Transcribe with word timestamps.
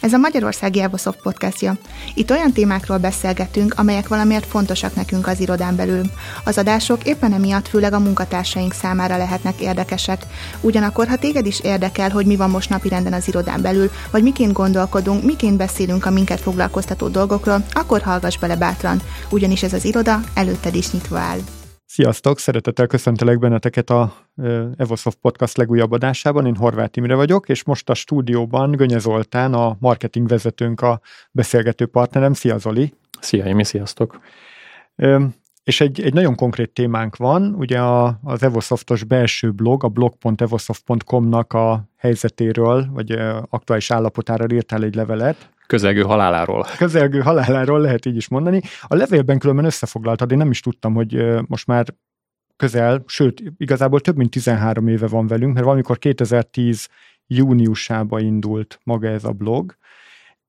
Ez 0.00 0.12
a 0.12 0.18
Magyarországi 0.18 0.80
Evosoft 0.80 1.22
podcastja. 1.22 1.74
Itt 2.14 2.30
olyan 2.30 2.52
témákról 2.52 2.98
beszélgetünk, 2.98 3.74
amelyek 3.76 4.08
valamiért 4.08 4.46
fontosak 4.46 4.94
nekünk 4.94 5.26
az 5.26 5.40
irodán 5.40 5.76
belül. 5.76 6.02
Az 6.44 6.58
adások 6.58 7.04
éppen 7.04 7.32
emiatt 7.32 7.68
főleg 7.68 7.92
a 7.92 7.98
munkatársaink 7.98 8.72
számára 8.72 9.16
lehetnek 9.16 9.60
érdekesek. 9.60 10.26
Ugyanakkor, 10.60 11.08
ha 11.08 11.16
téged 11.16 11.46
is 11.46 11.60
érdekel, 11.60 12.10
hogy 12.10 12.26
mi 12.26 12.36
van 12.36 12.50
most 12.50 12.70
napirenden 12.70 13.12
az 13.12 13.28
irodán 13.28 13.62
belül, 13.62 13.90
vagy 14.10 14.22
miként 14.22 14.52
gondolkodunk, 14.52 15.24
miként 15.24 15.56
beszélünk 15.56 16.06
a 16.06 16.10
minket 16.10 16.40
foglalkoztató 16.40 17.08
dolgokról, 17.08 17.64
akkor 17.72 18.02
hallgass 18.02 18.38
bele 18.38 18.56
bátran, 18.56 19.00
ugyanis 19.30 19.62
ez 19.62 19.72
az 19.72 19.84
iroda 19.84 20.20
előtted 20.34 20.74
is 20.74 20.90
nyitva 20.90 21.18
áll. 21.18 21.38
Sziasztok! 21.92 22.38
Szeretettel 22.38 22.86
köszöntelek 22.86 23.38
benneteket 23.38 23.90
a 23.90 24.14
Evosoft 24.76 25.18
Podcast 25.20 25.56
legújabb 25.56 25.92
adásában. 25.92 26.46
Én 26.46 26.56
Horváth 26.56 26.98
Imre 26.98 27.14
vagyok, 27.14 27.48
és 27.48 27.64
most 27.64 27.90
a 27.90 27.94
stúdióban 27.94 28.70
Gönye 28.70 28.98
Zoltán, 28.98 29.54
a 29.54 29.76
marketing 29.80 30.28
vezetőnk, 30.28 30.80
a 30.80 31.00
beszélgető 31.30 31.86
partnerem. 31.86 32.32
Szia 32.32 32.58
Zoli! 32.58 32.92
Szia 33.20 33.46
Imi, 33.46 33.64
sziasztok! 33.64 34.20
És 35.64 35.80
egy, 35.80 36.00
egy 36.00 36.14
nagyon 36.14 36.34
konkrét 36.34 36.70
témánk 36.70 37.16
van, 37.16 37.54
ugye 37.54 37.80
a, 37.80 38.18
az 38.22 38.42
Evosoftos 38.42 39.04
belső 39.04 39.50
blog, 39.50 39.84
a 39.84 39.88
blog.evosoft.com-nak 39.88 41.52
a 41.52 41.88
helyzetéről, 41.96 42.86
vagy 42.92 43.10
aktuális 43.48 43.90
állapotára 43.90 44.54
írtál 44.54 44.82
egy 44.82 44.94
levelet. 44.94 45.50
Közelgő 45.70 46.02
haláláról. 46.02 46.66
Közelgő 46.76 47.20
haláláról 47.20 47.80
lehet 47.80 48.06
így 48.06 48.16
is 48.16 48.28
mondani. 48.28 48.60
A 48.82 48.94
levélben 48.94 49.38
különben 49.38 49.64
összefoglaltad, 49.64 50.30
én 50.30 50.38
nem 50.38 50.50
is 50.50 50.60
tudtam, 50.60 50.94
hogy 50.94 51.40
most 51.46 51.66
már 51.66 51.86
közel, 52.56 53.02
sőt, 53.06 53.42
igazából 53.56 54.00
több 54.00 54.16
mint 54.16 54.30
13 54.30 54.88
éve 54.88 55.06
van 55.06 55.26
velünk, 55.26 55.52
mert 55.52 55.64
valamikor 55.64 55.98
2010 55.98 56.88
júniusába 57.26 58.20
indult 58.20 58.80
maga 58.82 59.08
ez 59.08 59.24
a 59.24 59.32
blog, 59.32 59.76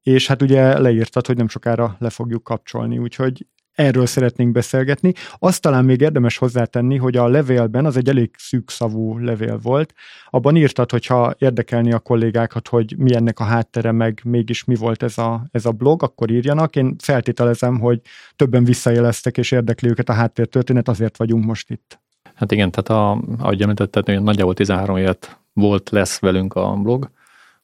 és 0.01 0.27
hát 0.27 0.41
ugye 0.41 0.79
leírtad, 0.79 1.25
hogy 1.25 1.37
nem 1.37 1.47
sokára 1.47 1.95
le 1.99 2.09
fogjuk 2.09 2.43
kapcsolni, 2.43 2.97
úgyhogy 2.97 3.47
erről 3.81 4.05
szeretnénk 4.05 4.51
beszélgetni. 4.51 5.13
Azt 5.39 5.61
talán 5.61 5.85
még 5.85 6.01
érdemes 6.01 6.37
hozzátenni, 6.37 6.97
hogy 6.97 7.17
a 7.17 7.27
levélben, 7.27 7.85
az 7.85 7.97
egy 7.97 8.09
elég 8.09 8.31
szűkszavú 8.37 9.17
levél 9.17 9.57
volt, 9.57 9.93
abban 10.29 10.55
írtad, 10.55 10.91
hogyha 10.91 11.33
érdekelni 11.37 11.93
a 11.93 11.99
kollégákat, 11.99 12.67
hogy 12.67 12.95
mi 12.97 13.15
ennek 13.15 13.39
a 13.39 13.43
háttere, 13.43 13.91
meg 13.91 14.21
mégis 14.23 14.63
mi 14.63 14.75
volt 14.75 15.03
ez 15.03 15.17
a, 15.17 15.45
ez 15.51 15.65
a 15.65 15.71
blog, 15.71 16.03
akkor 16.03 16.31
írjanak. 16.31 16.75
Én 16.75 16.95
feltételezem, 16.99 17.79
hogy 17.79 18.01
többen 18.35 18.63
visszajeleztek 18.63 19.37
és 19.37 19.51
érdekli 19.51 19.89
őket 19.89 20.09
a 20.09 20.13
háttértörténet, 20.13 20.87
azért 20.87 21.17
vagyunk 21.17 21.45
most 21.45 21.69
itt. 21.69 21.99
Hát 22.35 22.51
igen, 22.51 22.71
tehát 22.71 22.89
a, 22.89 23.23
ahogy 23.37 23.61
említetted, 23.61 24.23
nagyjából 24.23 24.53
13 24.53 24.97
évet 24.97 25.39
volt, 25.53 25.89
lesz 25.89 26.19
velünk 26.19 26.53
a 26.53 26.73
blog, 26.73 27.09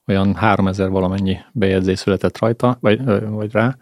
olyan 0.08 0.36
3000 0.36 0.90
valamennyi 0.90 1.38
bejegyzés 1.52 2.00
született 2.00 2.38
rajta, 2.38 2.78
vagy, 2.80 3.04
vagy 3.30 3.52
rá, 3.52 3.76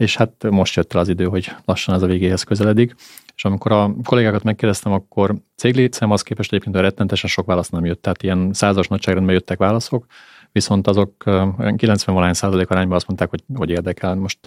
és 0.00 0.16
hát 0.16 0.50
most 0.50 0.74
jött 0.74 0.94
el 0.94 1.00
az 1.00 1.08
idő, 1.08 1.24
hogy 1.24 1.52
lassan 1.64 1.94
ez 1.94 2.02
a 2.02 2.06
végéhez 2.06 2.42
közeledik, 2.42 2.94
és 3.34 3.44
amikor 3.44 3.72
a 3.72 3.94
kollégákat 4.04 4.42
megkérdeztem, 4.42 4.92
akkor 4.92 5.34
céglétszem 5.56 6.10
az 6.10 6.22
képest 6.22 6.52
egyébként 6.52 6.76
a 6.76 6.80
rettentesen 6.80 7.30
sok 7.30 7.46
válasz 7.46 7.68
nem 7.68 7.84
jött, 7.84 8.02
tehát 8.02 8.22
ilyen 8.22 8.52
százas 8.52 8.88
nagyságrendben 8.88 9.34
jöttek 9.34 9.58
válaszok, 9.58 10.06
viszont 10.52 10.86
azok 10.86 11.24
90 11.76 12.14
valány 12.14 12.32
százalék 12.32 12.70
arányban 12.70 12.96
azt 12.96 13.06
mondták, 13.06 13.30
hogy, 13.30 13.42
hogy 13.54 13.70
érdekel. 13.70 14.14
Most 14.14 14.38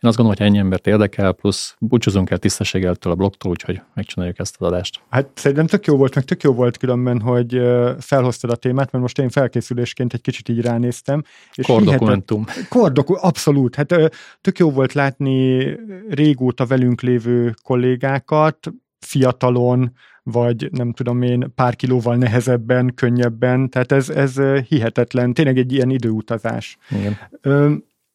én 0.00 0.08
azt 0.08 0.16
gondolom, 0.16 0.38
hogy 0.38 0.46
ennyi 0.46 0.58
embert 0.58 0.86
érdekel, 0.86 1.32
plusz 1.32 1.76
búcsúzunk 1.78 2.30
el 2.30 2.38
tisztességeltől 2.38 3.12
a 3.12 3.16
blogtól, 3.16 3.50
úgyhogy 3.50 3.80
megcsináljuk 3.94 4.38
ezt 4.38 4.56
az 4.58 4.66
adást. 4.66 5.00
Hát 5.08 5.28
szerintem 5.34 5.66
tök 5.66 5.86
jó 5.86 5.96
volt, 5.96 6.14
meg 6.14 6.24
tök 6.24 6.42
jó 6.42 6.52
volt 6.52 6.76
különben, 6.76 7.20
hogy 7.20 7.60
felhoztad 7.98 8.50
a 8.50 8.56
témát, 8.56 8.92
mert 8.92 9.04
most 9.04 9.18
én 9.18 9.28
felkészülésként 9.28 10.12
egy 10.12 10.20
kicsit 10.20 10.48
így 10.48 10.60
ránéztem. 10.60 11.22
És 11.54 11.66
Kordokumentum. 11.66 12.44
Kordoku, 12.68 13.14
abszolút. 13.20 13.74
Hát 13.74 13.94
tök 14.40 14.58
jó 14.58 14.70
volt 14.70 14.92
látni 14.92 15.66
régóta 16.08 16.66
velünk 16.66 17.00
lévő 17.00 17.54
kollégákat, 17.62 18.72
fiatalon, 18.98 19.92
vagy 20.22 20.68
nem 20.72 20.92
tudom 20.92 21.22
én, 21.22 21.52
pár 21.54 21.76
kilóval 21.76 22.16
nehezebben, 22.16 22.94
könnyebben, 22.94 23.70
tehát 23.70 23.92
ez, 23.92 24.08
ez 24.08 24.40
hihetetlen, 24.68 25.34
tényleg 25.34 25.58
egy 25.58 25.72
ilyen 25.72 25.90
időutazás. 25.90 26.76
Igen. 26.90 27.18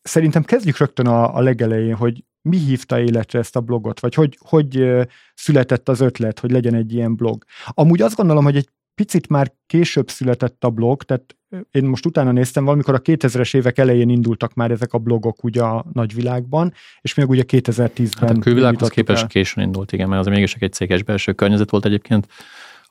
Szerintem 0.01 0.43
kezdjük 0.43 0.77
rögtön 0.77 1.07
a, 1.07 1.35
a 1.35 1.41
legelején, 1.41 1.95
hogy 1.95 2.23
mi 2.41 2.57
hívta 2.57 2.99
életre 2.99 3.39
ezt 3.39 3.55
a 3.55 3.61
blogot, 3.61 3.99
vagy 3.99 4.13
hogy, 4.13 4.37
hogy 4.39 4.91
született 5.33 5.89
az 5.89 5.99
ötlet, 5.99 6.39
hogy 6.39 6.51
legyen 6.51 6.73
egy 6.73 6.93
ilyen 6.93 7.15
blog. 7.15 7.43
Amúgy 7.67 8.01
azt 8.01 8.15
gondolom, 8.15 8.43
hogy 8.43 8.55
egy 8.55 8.69
picit 8.95 9.27
már 9.27 9.53
később 9.65 10.09
született 10.09 10.63
a 10.63 10.69
blog, 10.69 11.03
tehát 11.03 11.35
én 11.71 11.85
most 11.85 12.05
utána 12.05 12.31
néztem, 12.31 12.63
valamikor 12.63 12.93
a 12.93 13.01
2000-es 13.01 13.55
évek 13.55 13.77
elején 13.77 14.09
indultak 14.09 14.53
már 14.53 14.71
ezek 14.71 14.93
a 14.93 14.97
blogok 14.97 15.43
ugye 15.43 15.61
a 15.61 15.85
nagyvilágban, 15.93 16.73
és 17.01 17.13
még 17.13 17.29
ugye 17.29 17.43
2010-ben. 17.47 18.27
Hát 18.27 18.37
a 18.37 18.39
külvilághoz 18.39 18.89
képest 18.89 19.27
későn 19.27 19.63
indult, 19.63 19.91
igen, 19.91 20.09
mert 20.09 20.21
az 20.21 20.27
mégis 20.27 20.55
egy 20.55 20.73
céges 20.73 21.03
belső 21.03 21.33
környezet 21.33 21.69
volt 21.69 21.85
egyébként 21.85 22.27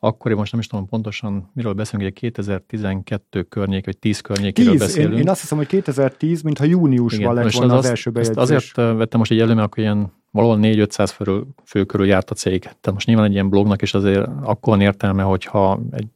akkor 0.02 0.30
én 0.30 0.36
most 0.36 0.52
nem 0.52 0.60
is 0.60 0.66
tudom 0.66 0.86
pontosan, 0.86 1.50
miről 1.54 1.72
beszélünk, 1.72 2.08
ugye 2.08 2.20
2012 2.20 3.42
környék, 3.42 3.84
vagy 3.84 3.98
10 3.98 4.20
környékéről 4.20 4.70
10, 4.70 4.80
beszélünk. 4.80 5.14
Én, 5.14 5.20
én 5.20 5.28
azt 5.28 5.40
hiszem, 5.40 5.58
hogy 5.58 5.66
2010, 5.66 6.42
mintha 6.42 6.64
júniusban 6.64 7.20
Igen, 7.20 7.34
lett 7.34 7.52
volna 7.52 7.72
az, 7.72 7.84
az 7.84 7.90
első 7.90 8.10
bejegyzés. 8.10 8.36
azért 8.36 8.74
vettem 8.74 9.18
most 9.18 9.30
egy 9.30 9.40
elő, 9.40 9.54
mert 9.54 9.66
akkor 9.66 9.78
ilyen 9.78 10.12
valahol 10.30 10.58
4-500 10.62 11.10
fő, 11.14 11.44
fő 11.64 11.84
körül 11.84 12.06
járt 12.06 12.30
a 12.30 12.34
cég. 12.34 12.60
Tehát 12.60 12.92
most 12.92 13.06
nyilván 13.06 13.24
egy 13.24 13.32
ilyen 13.32 13.48
blognak 13.48 13.82
is 13.82 13.94
azért 13.94 14.26
akkor 14.42 14.72
van 14.72 14.80
értelme, 14.80 15.22
hogyha 15.22 15.80
egy 15.90 16.06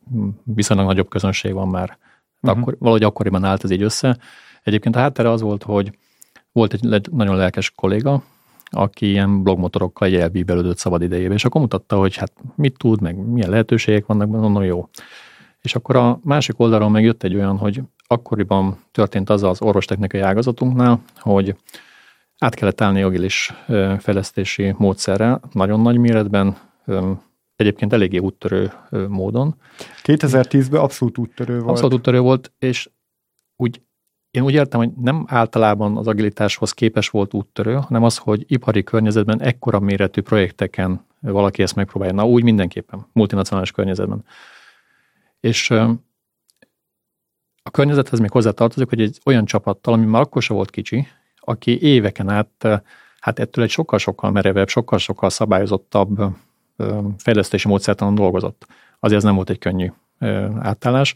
viszonylag 0.42 0.86
nagyobb 0.86 1.08
közönség 1.08 1.52
van 1.52 1.68
már. 1.68 1.98
Uh-huh. 2.40 2.60
Akkor, 2.60 2.76
valahogy 2.78 3.02
akkoriban 3.02 3.44
állt 3.44 3.64
ez 3.64 3.70
így 3.70 3.82
össze. 3.82 4.18
Egyébként 4.62 4.96
a 4.96 4.98
háttere 4.98 5.30
az 5.30 5.40
volt, 5.40 5.62
hogy 5.62 5.98
volt 6.52 6.72
egy 6.72 7.10
nagyon 7.10 7.36
lelkes 7.36 7.70
kolléga, 7.70 8.22
aki 8.74 9.10
ilyen 9.10 9.42
blogmotorokkal 9.42 10.08
egy 10.08 10.14
elbíbelődött 10.14 10.78
szabad 10.78 11.02
idejébe, 11.02 11.34
és 11.34 11.44
akkor 11.44 11.60
mutatta, 11.60 11.96
hogy 11.96 12.16
hát 12.16 12.32
mit 12.54 12.78
tud, 12.78 13.00
meg 13.00 13.16
milyen 13.16 13.50
lehetőségek 13.50 14.06
vannak, 14.06 14.28
mondom, 14.28 14.62
jó. 14.62 14.88
És 15.60 15.74
akkor 15.74 15.96
a 15.96 16.18
másik 16.22 16.60
oldalról 16.60 16.90
meg 16.90 17.04
jött 17.04 17.22
egy 17.22 17.34
olyan, 17.34 17.56
hogy 17.56 17.80
akkoriban 18.06 18.78
történt 18.92 19.30
az 19.30 19.42
az 19.42 19.62
orvostechnikai 19.62 20.20
ágazatunknál, 20.20 21.02
hogy 21.16 21.56
át 22.38 22.54
kellett 22.54 22.80
állni 22.80 23.02
agilis 23.02 23.52
fejlesztési 23.98 24.74
módszerrel, 24.78 25.40
nagyon 25.52 25.80
nagy 25.80 25.98
méretben, 25.98 26.56
egyébként 27.56 27.92
eléggé 27.92 28.18
úttörő 28.18 28.72
módon. 29.08 29.54
2010-ben 30.02 30.80
abszolút 30.80 31.18
úttörő 31.18 31.58
volt. 31.58 31.70
Abszolút 31.70 31.94
úttörő 31.94 32.20
volt, 32.20 32.52
és 32.58 32.90
úgy 33.56 33.82
én 34.34 34.42
úgy 34.42 34.54
értem, 34.54 34.80
hogy 34.80 34.92
nem 34.92 35.24
általában 35.28 35.96
az 35.96 36.06
agilitáshoz 36.06 36.72
képes 36.72 37.08
volt 37.08 37.34
úttörő, 37.34 37.74
hanem 37.74 38.02
az, 38.02 38.16
hogy 38.16 38.44
ipari 38.46 38.82
környezetben 38.82 39.40
ekkora 39.40 39.80
méretű 39.80 40.20
projekteken 40.20 41.06
valaki 41.20 41.62
ezt 41.62 41.74
megpróbálja. 41.74 42.14
Na 42.14 42.26
úgy 42.26 42.42
mindenképpen, 42.42 43.06
multinacionális 43.12 43.70
környezetben. 43.70 44.24
És 45.40 45.70
a 47.62 47.70
környezethez 47.70 48.18
még 48.18 48.30
hozzá 48.30 48.50
tartozik, 48.50 48.88
hogy 48.88 49.00
egy 49.00 49.20
olyan 49.24 49.44
csapattal, 49.44 49.94
ami 49.94 50.04
már 50.04 50.22
akkor 50.22 50.42
sem 50.42 50.56
volt 50.56 50.70
kicsi, 50.70 51.06
aki 51.38 51.82
éveken 51.82 52.28
át, 52.28 52.68
hát 53.20 53.38
ettől 53.38 53.64
egy 53.64 53.70
sokkal-sokkal 53.70 54.30
merevebb, 54.30 54.68
sokkal-sokkal 54.68 55.30
szabályozottabb 55.30 56.22
fejlesztési 57.16 57.68
módszertanon 57.68 58.14
dolgozott. 58.14 58.66
Azért 59.00 59.18
ez 59.18 59.24
nem 59.24 59.34
volt 59.34 59.50
egy 59.50 59.58
könnyű 59.58 59.92
átállás 60.58 61.14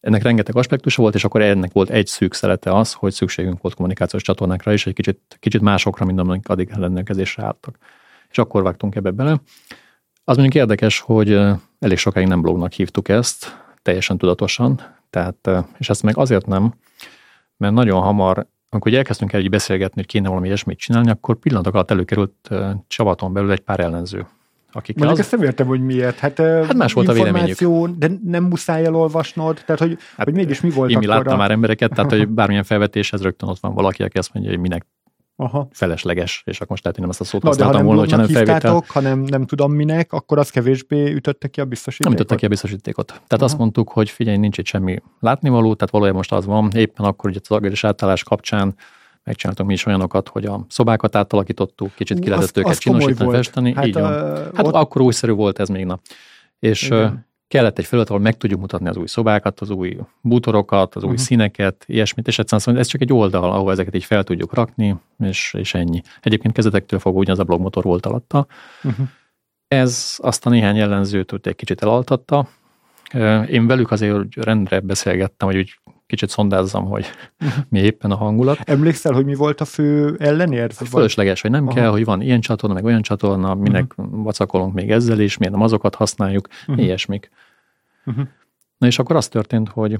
ennek 0.00 0.22
rengeteg 0.22 0.56
aspektusa 0.56 1.02
volt, 1.02 1.14
és 1.14 1.24
akkor 1.24 1.42
ennek 1.42 1.72
volt 1.72 1.90
egy 1.90 2.06
szűk 2.06 2.34
szelete 2.34 2.74
az, 2.74 2.92
hogy 2.92 3.12
szükségünk 3.12 3.60
volt 3.60 3.74
kommunikációs 3.74 4.22
csatornákra 4.22 4.72
is, 4.72 4.86
egy 4.86 4.94
kicsit, 4.94 5.36
kicsit 5.40 5.60
másokra, 5.60 6.04
mint 6.04 6.18
amik 6.18 6.48
addig 6.48 6.70
rendelkezésre 6.70 7.42
álltak. 7.42 7.78
És 8.30 8.38
akkor 8.38 8.62
vágtunk 8.62 8.94
ebbe 8.94 9.10
bele. 9.10 9.40
Az 10.24 10.36
mondjuk 10.36 10.54
érdekes, 10.54 11.00
hogy 11.00 11.32
elég 11.78 11.96
sokáig 11.96 12.26
nem 12.26 12.40
blognak 12.40 12.72
hívtuk 12.72 13.08
ezt, 13.08 13.64
teljesen 13.82 14.18
tudatosan, 14.18 14.80
tehát, 15.10 15.50
és 15.78 15.88
ezt 15.88 16.02
meg 16.02 16.16
azért 16.16 16.46
nem, 16.46 16.74
mert 17.56 17.74
nagyon 17.74 18.00
hamar, 18.02 18.46
amikor 18.68 18.94
elkezdtünk 18.94 19.32
el 19.32 19.40
így 19.40 19.50
beszélgetni, 19.50 19.94
hogy 19.94 20.06
kéne 20.06 20.28
valami 20.28 20.46
ilyesmit 20.46 20.78
csinálni, 20.78 21.10
akkor 21.10 21.38
pillanatok 21.38 21.74
alatt 21.74 21.90
előkerült 21.90 22.50
csapaton 22.86 23.32
belül 23.32 23.52
egy 23.52 23.60
pár 23.60 23.80
ellenző 23.80 24.26
akik 24.78 24.96
Mondjuk 24.96 25.18
az... 25.18 25.24
ezt 25.24 25.36
nem 25.36 25.42
értem, 25.42 25.66
hogy 25.66 25.80
miért. 25.80 26.18
Hát, 26.18 26.38
hát 26.38 26.74
más 26.74 26.92
volt 26.92 27.08
a 27.08 27.12
véleményük. 27.12 27.88
De 27.96 28.10
nem 28.24 28.44
muszáj 28.44 28.84
elolvasnod, 28.84 29.62
tehát 29.66 29.80
hogy, 29.80 29.98
hát, 30.16 30.26
hogy 30.26 30.34
mégis 30.34 30.60
mi 30.60 30.70
volt 30.70 30.90
Én 30.90 30.98
mi 30.98 31.06
láttam 31.06 31.32
a... 31.32 31.36
már 31.36 31.50
embereket, 31.50 31.94
tehát 31.94 32.10
hogy 32.10 32.28
bármilyen 32.38 32.64
felvetéshez 32.64 33.22
rögtön 33.22 33.48
ott 33.48 33.58
van 33.58 33.74
valaki, 33.74 34.02
aki 34.02 34.18
azt 34.18 34.32
mondja, 34.32 34.52
hogy 34.52 34.60
minek 34.60 34.86
Aha. 35.40 35.68
felesleges, 35.70 36.42
és 36.46 36.56
akkor 36.56 36.70
most 36.70 36.84
lehet, 36.84 36.98
hogy 36.98 37.08
nem 37.08 37.10
ezt 37.10 37.20
a 37.20 37.24
szót 37.24 37.42
Na, 37.42 37.48
használtam 37.48 37.84
volna, 37.84 38.00
hogyha 38.00 38.16
nem 38.16 38.26
felvétel. 38.26 38.84
hanem 38.86 39.20
nem 39.20 39.46
tudom 39.46 39.72
minek, 39.72 40.12
akkor 40.12 40.38
az 40.38 40.50
kevésbé 40.50 41.12
ütötte 41.12 41.48
ki 41.48 41.60
a 41.60 41.64
biztosítékot? 41.64 42.12
Nem 42.12 42.22
ütötte 42.22 42.40
ki 42.40 42.44
a 42.44 42.48
biztosítékot. 42.48 43.06
Tehát 43.06 43.32
Aha. 43.32 43.44
azt 43.44 43.58
mondtuk, 43.58 43.88
hogy 43.88 44.10
figyelj, 44.10 44.36
nincs 44.36 44.58
itt 44.58 44.66
semmi 44.66 45.02
látnivaló, 45.20 45.74
tehát 45.74 45.90
valójában 45.90 46.18
most 46.18 46.32
az 46.32 46.46
van, 46.46 46.70
éppen 46.74 47.06
akkor 47.06 47.30
ugye 47.30 47.38
az 47.42 47.56
agilis 47.56 47.84
átállás 47.84 48.22
kapcsán 48.22 48.74
megcsináltunk 49.28 49.68
mi 49.68 49.74
is 49.74 49.86
olyanokat, 49.86 50.28
hogy 50.28 50.44
a 50.44 50.64
szobákat 50.68 51.16
átalakítottuk, 51.16 51.94
kicsit 51.94 52.18
ki 52.18 52.28
lehetett 52.28 52.56
őket 52.56 52.78
csinosítani, 52.78 53.30
festeni. 53.30 53.74
Hát, 53.74 53.86
így 53.86 53.94
van. 53.94 54.12
Hát 54.54 54.66
ott... 54.66 54.74
akkor 54.74 55.02
újszerű 55.02 55.32
volt 55.32 55.58
ez 55.58 55.68
még 55.68 55.84
na. 55.84 56.00
És 56.58 56.82
Igen. 56.82 57.26
kellett 57.48 57.78
egy 57.78 57.84
felület, 57.84 58.08
ahol 58.08 58.22
meg 58.22 58.36
tudjuk 58.36 58.60
mutatni 58.60 58.88
az 58.88 58.96
új 58.96 59.06
szobákat, 59.06 59.60
az 59.60 59.70
új 59.70 59.96
bútorokat, 60.20 60.94
az 60.94 61.02
új 61.02 61.10
uh-huh. 61.10 61.24
színeket, 61.24 61.84
ilyesmit, 61.86 62.26
és 62.26 62.38
egyszerűen 62.38 62.62
szóval 62.62 62.80
ez 62.80 62.86
csak 62.86 63.00
egy 63.00 63.12
oldal, 63.12 63.52
ahol 63.52 63.72
ezeket 63.72 63.94
így 63.94 64.04
fel 64.04 64.24
tudjuk 64.24 64.54
rakni, 64.54 64.96
és, 65.18 65.54
és 65.58 65.74
ennyi. 65.74 66.02
Egyébként 66.20 66.54
kezdetektől 66.54 66.98
fogva 66.98 67.18
ugyanaz 67.18 67.38
a 67.38 67.44
blogmotor 67.44 67.84
volt 67.84 68.06
alatta. 68.06 68.46
Uh-huh. 68.82 69.06
Ez 69.68 70.16
azt 70.18 70.46
a 70.46 70.50
néhány 70.50 70.78
ellenzőt 70.78 71.46
egy 71.46 71.56
kicsit 71.56 71.82
elaltatta. 71.82 72.48
Én 73.48 73.66
velük 73.66 73.90
azért 73.90 74.34
rendre 74.34 74.80
beszélgettem, 74.80 75.48
hogy 75.48 75.56
úgy 75.56 75.78
kicsit 76.06 76.28
szondázzam, 76.28 76.84
hogy 76.84 77.06
mi 77.68 77.78
éppen 77.78 78.10
a 78.10 78.16
hangulat. 78.16 78.60
Emlékszel, 78.64 79.12
hogy 79.12 79.24
mi 79.24 79.34
volt 79.34 79.60
a 79.60 79.64
fő 79.64 80.16
ellenérv? 80.18 80.72
Fölösleges, 80.72 81.40
hogy 81.40 81.50
nem 81.50 81.66
Aha. 81.66 81.74
kell, 81.74 81.90
hogy 81.90 82.04
van 82.04 82.20
ilyen 82.20 82.40
csatorna, 82.40 82.74
meg 82.74 82.84
olyan 82.84 83.02
csatorna, 83.02 83.54
minek 83.54 83.94
uh-huh. 83.96 84.22
vacakolunk 84.22 84.74
még 84.74 84.90
ezzel 84.90 85.20
is, 85.20 85.36
miért 85.36 85.54
nem 85.54 85.62
azokat 85.62 85.94
használjuk, 85.94 86.48
uh-huh. 86.66 86.84
ilyesmik. 86.84 87.30
Uh-huh. 88.04 88.26
Na 88.78 88.86
és 88.86 88.98
akkor 88.98 89.16
az 89.16 89.28
történt, 89.28 89.68
hogy 89.68 89.98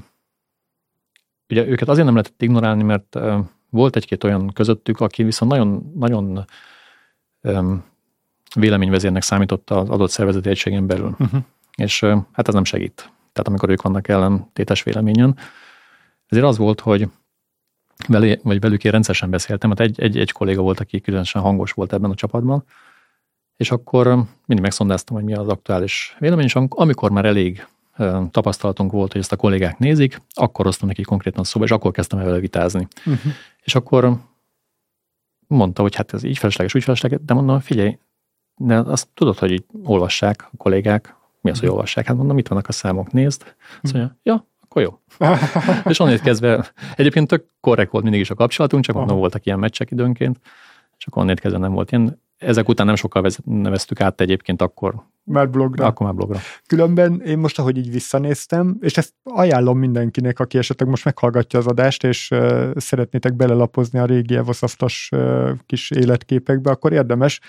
ugye 1.48 1.66
őket 1.66 1.88
azért 1.88 2.06
nem 2.06 2.14
lehetett 2.14 2.42
ignorálni, 2.42 2.82
mert 2.82 3.14
uh, 3.14 3.38
volt 3.70 3.96
egy-két 3.96 4.24
olyan 4.24 4.52
közöttük, 4.52 5.00
aki 5.00 5.22
viszont 5.22 5.50
nagyon, 5.50 5.92
nagyon 5.94 6.44
um, 7.42 7.84
véleményvezérnek 8.54 9.22
számított 9.22 9.70
az 9.70 9.88
adott 9.88 10.10
szervezeti 10.10 10.48
egységen 10.48 10.86
belül. 10.86 11.16
Uh-huh. 11.18 11.40
És 11.78 12.00
hát 12.32 12.48
ez 12.48 12.54
nem 12.54 12.64
segít. 12.64 12.94
Tehát 13.32 13.48
amikor 13.48 13.70
ők 13.70 13.82
vannak 13.82 14.08
ellentétes 14.08 14.82
véleményen. 14.82 15.36
Ezért 16.28 16.46
az 16.46 16.58
volt, 16.58 16.80
hogy 16.80 17.08
velé, 18.08 18.40
vagy 18.42 18.60
velük 18.60 18.84
én 18.84 18.90
rendszeresen 18.90 19.30
beszéltem, 19.30 19.70
hát 19.70 19.80
egy, 19.80 20.00
egy, 20.00 20.18
egy 20.18 20.32
kolléga 20.32 20.62
volt, 20.62 20.80
aki 20.80 21.00
különösen 21.00 21.42
hangos 21.42 21.72
volt 21.72 21.92
ebben 21.92 22.10
a 22.10 22.14
csapatban, 22.14 22.64
és 23.56 23.70
akkor 23.70 24.06
mindig 24.46 24.60
megszondáztam, 24.60 25.16
hogy 25.16 25.24
mi 25.24 25.34
az 25.34 25.48
aktuális 25.48 26.16
vélemény, 26.18 26.44
és 26.44 26.54
amikor 26.54 27.10
már 27.10 27.24
elég 27.24 27.66
tapasztalatunk 28.30 28.92
volt, 28.92 29.12
hogy 29.12 29.20
ezt 29.20 29.32
a 29.32 29.36
kollégák 29.36 29.78
nézik, 29.78 30.22
akkor 30.34 30.64
hoztam 30.64 30.88
neki 30.88 31.02
konkrétan 31.02 31.44
szóba, 31.44 31.64
és 31.64 31.70
akkor 31.70 31.90
kezdtem 31.90 32.18
el 32.18 32.24
vele 32.24 32.38
vitázni. 32.38 32.88
Uh-huh. 32.98 33.32
És 33.62 33.74
akkor 33.74 34.16
mondta, 35.46 35.82
hogy 35.82 35.94
hát 35.94 36.12
ez 36.12 36.22
így 36.22 36.38
felesleges, 36.38 36.74
úgy 36.74 36.82
felesleges, 36.82 37.18
de 37.24 37.34
mondom, 37.34 37.60
figyelj, 37.60 37.98
de 38.56 38.76
azt 38.78 39.08
tudod, 39.14 39.38
hogy 39.38 39.50
így 39.50 39.64
olvassák 39.84 40.48
a 40.52 40.56
kollégák, 40.56 41.14
mi 41.40 41.50
az, 41.50 41.60
hogy 41.60 41.68
olvassák? 41.68 42.06
Hát 42.06 42.16
mondom, 42.16 42.38
itt 42.38 42.48
vannak 42.48 42.68
a 42.68 42.72
számok, 42.72 43.12
nézd. 43.12 43.54
Azt 43.82 43.92
mondja, 43.92 44.16
ja, 44.22 44.46
akkor 44.60 44.82
jó. 44.82 45.00
és 45.90 45.98
onnét 45.98 46.20
kezdve, 46.20 46.72
egyébként 46.96 47.28
tök 47.28 47.44
korrekt 47.60 47.90
volt 47.90 48.04
mindig 48.04 48.20
is 48.20 48.30
a 48.30 48.34
kapcsolatunk, 48.34 48.84
csak 48.84 48.96
mondom, 48.96 49.18
voltak 49.18 49.46
ilyen 49.46 49.58
meccsek 49.58 49.90
időnként, 49.90 50.40
és 50.98 51.06
akkor 51.06 51.22
onnét 51.22 51.40
kezdve 51.40 51.60
nem 51.60 51.72
volt 51.72 51.90
ilyen. 51.90 52.22
Ezek 52.36 52.68
után 52.68 52.86
nem 52.86 52.94
sokkal 52.94 53.30
neveztük 53.44 54.00
át 54.00 54.20
egyébként 54.20 54.62
akkor. 54.62 54.94
Már 55.24 55.50
blogra. 55.50 55.86
Akkor 55.86 56.06
már 56.06 56.14
blogra. 56.14 56.38
Különben 56.66 57.20
én 57.20 57.38
most, 57.38 57.58
ahogy 57.58 57.76
így 57.76 57.90
visszanéztem, 57.90 58.76
és 58.80 58.96
ezt 58.96 59.14
ajánlom 59.22 59.78
mindenkinek, 59.78 60.38
aki 60.38 60.58
esetleg 60.58 60.88
most 60.88 61.04
meghallgatja 61.04 61.58
az 61.58 61.66
adást, 61.66 62.04
és 62.04 62.30
uh, 62.30 62.70
szeretnétek 62.76 63.34
belelapozni 63.34 63.98
a 63.98 64.04
régi 64.04 64.36
Evosoftos 64.36 65.08
uh, 65.12 65.50
kis 65.66 65.90
életképekbe, 65.90 66.70
akkor 66.70 66.92
érdemes 66.92 67.40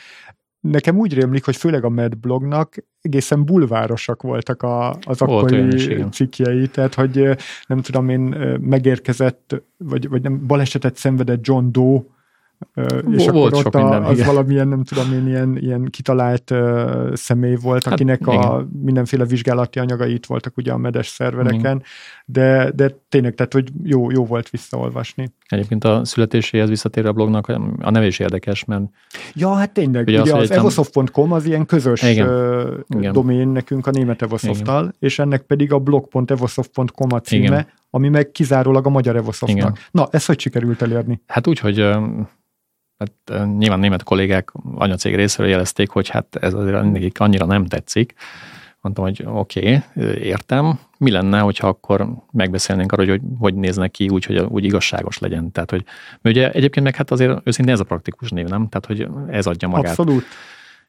nekem 0.60 0.98
úgy 0.98 1.14
rémlik, 1.14 1.46
hogy 1.46 1.56
főleg 1.56 1.84
a 1.84 1.90
Mad 1.90 2.18
blognak 2.18 2.76
egészen 3.02 3.46
bulvárosak 3.46 4.22
voltak 4.22 4.64
a, 4.64 4.90
az 4.90 5.22
akkori 5.22 6.10
cikkjei, 6.12 6.68
tehát 6.68 6.94
hogy 6.94 7.38
nem 7.68 7.82
tudom 7.82 8.10
én, 8.10 8.20
megérkezett, 8.62 9.64
vagy, 9.78 10.10
vagy 10.10 10.22
nem, 10.22 10.48
balesetet 10.48 10.96
szenvedett 10.96 11.46
John 11.46 11.72
Doe, 11.72 12.02
és 13.12 13.28
volt 13.28 13.54
akkor 13.54 13.66
ott 13.66 13.76
a, 13.76 14.06
az 14.08 14.14
igen. 14.18 14.28
valamilyen, 14.28 14.68
nem 14.68 14.84
tudom 14.84 15.14
én, 15.14 15.28
ilyen, 15.28 15.58
ilyen 15.58 15.86
kitalált 15.86 16.52
uh, 16.52 17.16
személy 17.16 17.56
volt, 17.62 17.84
hát, 17.84 17.94
akinek 17.94 18.20
igen. 18.20 18.38
a 18.38 18.68
mindenféle 18.84 19.26
vizsgálati 19.26 19.80
anyagai 19.80 20.14
itt 20.14 20.26
voltak 20.26 20.58
ugye 20.58 20.72
a 20.72 20.78
medes 20.78 21.08
szervereken, 21.08 21.84
de, 22.26 22.72
de 22.76 22.96
tényleg, 23.10 23.36
tehát 23.36 23.54
hogy 23.54 23.70
jó, 23.84 24.12
jó 24.12 24.26
volt 24.26 24.50
visszaolvasni. 24.50 25.32
Egyébként 25.48 25.84
a 25.84 26.06
születéséhez 26.06 26.70
visszatér 26.70 27.06
a 27.06 27.14
blognak, 27.14 27.48
a 27.80 27.90
neve 27.90 28.06
is 28.06 28.20
érdekes, 28.20 28.66
mert... 28.66 28.84
Ja, 29.34 29.54
hát 29.54 29.72
tényleg, 29.72 30.08
ugye, 30.08 30.22
ugye 30.22 30.36
az, 30.36 30.42
az 30.42 30.52
evosoft.com 30.52 31.32
az 31.32 31.46
ilyen 31.46 31.66
közös 31.66 32.02
igen. 32.02 32.28
Uh, 32.28 33.12
domén 33.12 33.48
nekünk 33.48 33.88
a 33.88 33.92
német 33.92 34.22
evosofttal, 34.22 34.94
és 35.00 35.20
ennek 35.20 35.42
pedig 35.42 35.74
a 35.74 35.80
blog.evosoft.com 35.80 37.14
a 37.14 37.20
címe, 37.20 37.46
igen. 37.46 37.68
ami 37.90 38.10
meg 38.10 38.32
kizárólag 38.32 38.86
a 38.86 38.90
magyar 38.90 39.16
evosoftnak. 39.16 39.80
Na, 39.92 40.08
ezt 40.12 40.28
hogy 40.28 40.40
sikerült 40.40 40.82
elérni? 40.82 41.22
Hát 41.28 41.48
úgy, 41.48 41.60
hogy 41.60 41.80
hát 43.00 43.48
nyilván 43.58 43.80
német 43.80 44.04
kollégák 44.04 44.52
anyacég 44.76 45.16
részéről 45.16 45.52
jelezték, 45.52 45.90
hogy 45.90 46.10
hát 46.10 46.36
ez 46.36 46.54
azért 46.54 46.92
nekik 46.92 47.20
annyira 47.20 47.46
nem 47.46 47.66
tetszik. 47.66 48.14
Mondtam, 48.82 49.04
hogy 49.06 49.24
oké, 49.26 49.60
okay, 49.96 50.24
értem. 50.24 50.80
Mi 50.98 51.12
lenne, 51.12 51.40
hogyha 51.40 51.68
akkor 51.68 52.08
megbeszélnénk 52.32 52.92
arról, 52.92 53.06
hogy 53.06 53.22
hogy 53.40 53.56
néznek 53.56 53.92
ki 53.92 54.10
úgy, 54.10 54.26
hogy 54.26 54.38
úgy 54.38 54.64
igazságos 54.64 55.18
legyen. 55.20 55.52
Tehát, 55.52 55.70
hogy 55.70 55.86
ugye 56.24 56.52
egyébként 56.52 56.86
meg 56.86 56.96
hát 56.96 57.12
azért 57.12 57.42
őszintén 57.44 57.74
ez 57.74 57.80
a 57.80 57.84
praktikus 57.84 58.30
név, 58.30 58.48
nem? 58.48 58.68
Tehát, 58.70 58.86
hogy 58.86 59.08
ez 59.34 59.46
adja 59.46 59.68
magát. 59.68 60.00
Abszolút. 60.00 60.24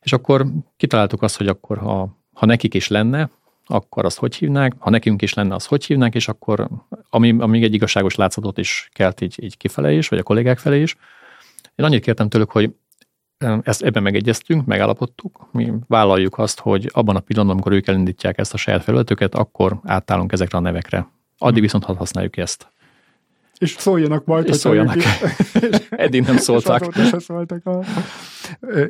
És 0.01 0.13
akkor 0.13 0.47
kitaláltuk 0.77 1.23
azt, 1.23 1.37
hogy 1.37 1.47
akkor 1.47 1.79
ha, 1.79 2.19
ha 2.33 2.47
nekik 2.47 2.75
is 2.75 2.89
lenne, 2.89 3.31
akkor 3.67 4.05
azt 4.05 4.19
hogy 4.19 4.35
hívnák, 4.35 4.75
ha 4.79 4.91
nekünk 4.91 5.23
is 5.23 5.35
lenne, 5.35 5.55
az 5.55 5.67
hogy 5.67 5.85
hívnák, 5.85 6.15
és 6.15 6.29
akkor 6.29 6.69
ami, 7.11 7.35
amíg 7.39 7.63
egy 7.63 7.75
igazságos 7.75 8.15
látszatot 8.15 8.59
is 8.59 8.89
kelt 8.93 9.21
így, 9.21 9.43
így 9.43 9.57
kifele 9.57 9.93
is, 9.93 10.09
vagy 10.09 10.19
a 10.19 10.23
kollégák 10.23 10.59
felé 10.59 10.83
is, 10.83 10.97
én 11.81 11.87
annyit 11.87 12.03
kértem 12.03 12.29
tőlük, 12.29 12.51
hogy 12.51 12.75
ezt 13.63 13.83
ebben 13.83 14.03
megegyeztünk, 14.03 14.67
megállapodtuk, 14.67 15.49
mi 15.53 15.73
vállaljuk 15.87 16.39
azt, 16.39 16.61
hogy 16.61 16.91
abban 16.93 17.17
a 17.17 17.21
pillanatban, 17.21 17.57
amikor 17.57 17.73
ők 17.73 17.89
elindítják 17.89 18.39
ezt 18.39 18.55
a 18.55 18.57
saját 18.57 18.85
felületüket, 18.85 19.35
akkor 19.35 19.81
átállunk 19.85 20.33
ezekre 20.33 20.59
a 20.59 20.61
nevekre. 20.61 21.09
Addig 21.39 21.57
hm. 21.57 21.63
viszont 21.63 21.85
használjuk 21.85 22.37
ezt. 22.37 22.73
És 23.59 23.71
szóljanak 23.79 24.25
majd. 24.25 24.49
És 24.49 24.57
szóljanak. 24.57 24.97
Eddig 25.91 26.23
nem 26.23 26.37
szóltak. 26.49 26.95
szóltak. 27.19 27.63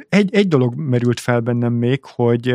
Egy, 0.08 0.34
egy 0.34 0.48
dolog 0.48 0.75
merült 0.75 1.20
fel 1.20 1.40
bennem 1.40 1.72
még, 1.72 2.04
hogy 2.04 2.54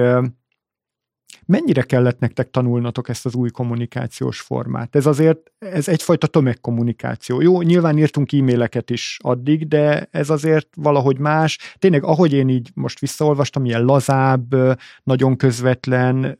Mennyire 1.45 1.81
kellett 1.81 2.19
nektek 2.19 2.51
tanulnatok 2.51 3.09
ezt 3.09 3.25
az 3.25 3.35
új 3.35 3.49
kommunikációs 3.49 4.39
formát? 4.39 4.95
Ez 4.95 5.05
azért, 5.05 5.51
ez 5.59 5.87
egyfajta 5.87 6.27
tömegkommunikáció. 6.27 7.41
Jó, 7.41 7.61
nyilván 7.61 7.97
írtunk 7.97 8.33
e-maileket 8.33 8.89
is 8.89 9.17
addig, 9.21 9.67
de 9.67 10.07
ez 10.11 10.29
azért 10.29 10.67
valahogy 10.75 11.17
más. 11.17 11.57
Tényleg, 11.79 12.03
ahogy 12.03 12.33
én 12.33 12.49
így 12.49 12.69
most 12.73 12.99
visszaolvastam, 12.99 13.65
ilyen 13.65 13.85
lazább, 13.85 14.55
nagyon 15.03 15.35
közvetlen, 15.37 16.37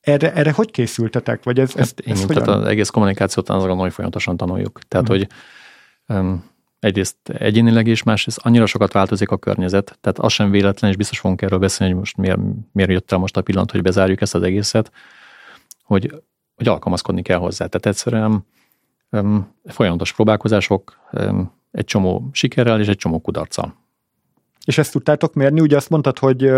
erre, 0.00 0.32
erre 0.32 0.52
hogy 0.52 0.70
készültetek? 0.70 1.44
Vagy 1.44 1.58
ez, 1.58 1.70
ez, 1.70 1.76
ezt, 1.76 2.02
ez, 2.04 2.20
ez 2.20 2.26
tehát 2.26 2.48
az 2.48 2.66
egész 2.66 2.88
kommunikációt 2.88 3.48
az 3.48 3.64
hogy 3.64 3.92
folyamatosan 3.92 4.36
tanuljuk. 4.36 4.78
Tehát, 4.88 5.08
hmm. 5.08 5.16
hogy 5.16 5.28
um, 6.08 6.49
egyrészt 6.80 7.16
egyénileg 7.24 7.86
is, 7.86 8.02
másrészt 8.02 8.38
annyira 8.42 8.66
sokat 8.66 8.92
változik 8.92 9.30
a 9.30 9.38
környezet, 9.38 9.98
tehát 10.00 10.18
az 10.18 10.32
sem 10.32 10.50
véletlen, 10.50 10.90
és 10.90 10.96
biztos 10.96 11.18
fogunk 11.18 11.42
erről 11.42 11.58
beszélni, 11.58 11.92
hogy 11.92 12.02
most 12.02 12.16
miért, 12.16 12.38
miért 12.72 12.90
jött 12.90 13.12
el 13.12 13.18
most 13.18 13.36
a 13.36 13.42
pillanat, 13.42 13.70
hogy 13.70 13.82
bezárjuk 13.82 14.20
ezt 14.20 14.34
az 14.34 14.42
egészet, 14.42 14.92
hogy, 15.82 16.22
hogy 16.54 16.68
alkalmazkodni 16.68 17.22
kell 17.22 17.38
hozzá. 17.38 17.66
Tehát 17.66 17.86
egyszerűen 17.86 18.46
um, 19.10 19.54
folyamatos 19.64 20.12
próbálkozások, 20.12 20.98
um, 21.12 21.52
egy 21.72 21.84
csomó 21.84 22.28
sikerrel 22.32 22.80
és 22.80 22.86
egy 22.86 22.96
csomó 22.96 23.20
kudarccal. 23.20 23.74
És 24.64 24.78
ezt 24.78 24.92
tudtátok 24.92 25.34
mérni? 25.34 25.60
Ugye 25.60 25.76
azt 25.76 25.90
mondtad, 25.90 26.18
hogy 26.18 26.52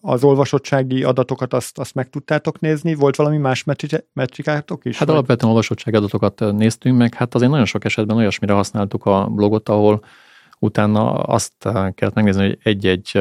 az 0.00 0.24
olvasottsági 0.24 1.04
adatokat 1.04 1.54
azt, 1.54 1.78
azt 1.78 1.94
meg 1.94 2.10
tudtátok 2.10 2.60
nézni? 2.60 2.94
Volt 2.94 3.16
valami 3.16 3.36
más 3.36 3.64
metrikátok 4.12 4.84
is? 4.84 4.98
Hát 4.98 5.06
vagy? 5.06 5.16
alapvetően 5.16 5.50
olvasottsági 5.50 5.96
adatokat 5.96 6.40
néztünk 6.52 6.98
meg, 6.98 7.14
hát 7.14 7.34
azért 7.34 7.50
nagyon 7.50 7.66
sok 7.66 7.84
esetben 7.84 8.16
olyasmire 8.16 8.52
használtuk 8.52 9.06
a 9.06 9.28
blogot, 9.30 9.68
ahol 9.68 10.04
utána 10.58 11.12
azt 11.12 11.54
kellett 11.94 12.14
megnézni, 12.14 12.42
hogy 12.42 12.58
egy-egy 12.62 13.20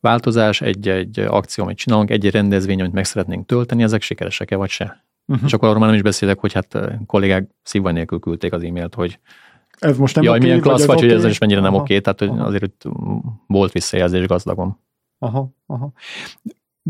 változás, 0.00 0.60
egy-egy 0.60 1.20
akció, 1.20 1.64
amit 1.64 1.76
csinálunk, 1.76 2.10
egy-egy 2.10 2.32
rendezvény, 2.32 2.80
amit 2.80 2.92
meg 2.92 3.04
szeretnénk 3.04 3.46
tölteni, 3.46 3.82
ezek 3.82 4.02
sikeresek-e 4.02 4.56
vagy 4.56 4.70
se. 4.70 5.04
Uh-huh. 5.26 5.46
És 5.46 5.52
akkor 5.52 5.68
arról 5.68 5.80
már 5.80 5.88
nem 5.88 5.98
is 5.98 6.04
beszélek, 6.04 6.38
hogy 6.38 6.52
hát 6.52 6.78
kollégák 7.06 7.50
szívva 7.62 7.90
nélkül 7.90 8.18
küldték 8.18 8.52
az 8.52 8.62
e-mailt, 8.62 8.94
hogy 8.94 9.18
ez 9.78 9.98
most 9.98 10.14
nem 10.14 10.24
Jaj, 10.24 10.36
okay, 10.36 10.46
milyen 10.46 10.62
klassz 10.62 10.78
vagy, 10.78 10.86
vagy 10.86 10.98
hogy 10.98 11.12
okay? 11.12 11.24
ez 11.24 11.30
is 11.30 11.38
mennyire 11.38 11.60
Aha. 11.60 11.70
nem 11.70 11.80
oké, 11.80 12.00
tehát 12.00 12.18
hogy 12.18 12.30
azért 12.38 12.62
itt 12.62 12.82
volt 13.46 13.72
visszajelzés 13.72 14.26
gazdagom. 14.26 14.84
Aha, 15.18 15.54
aha. 15.66 15.92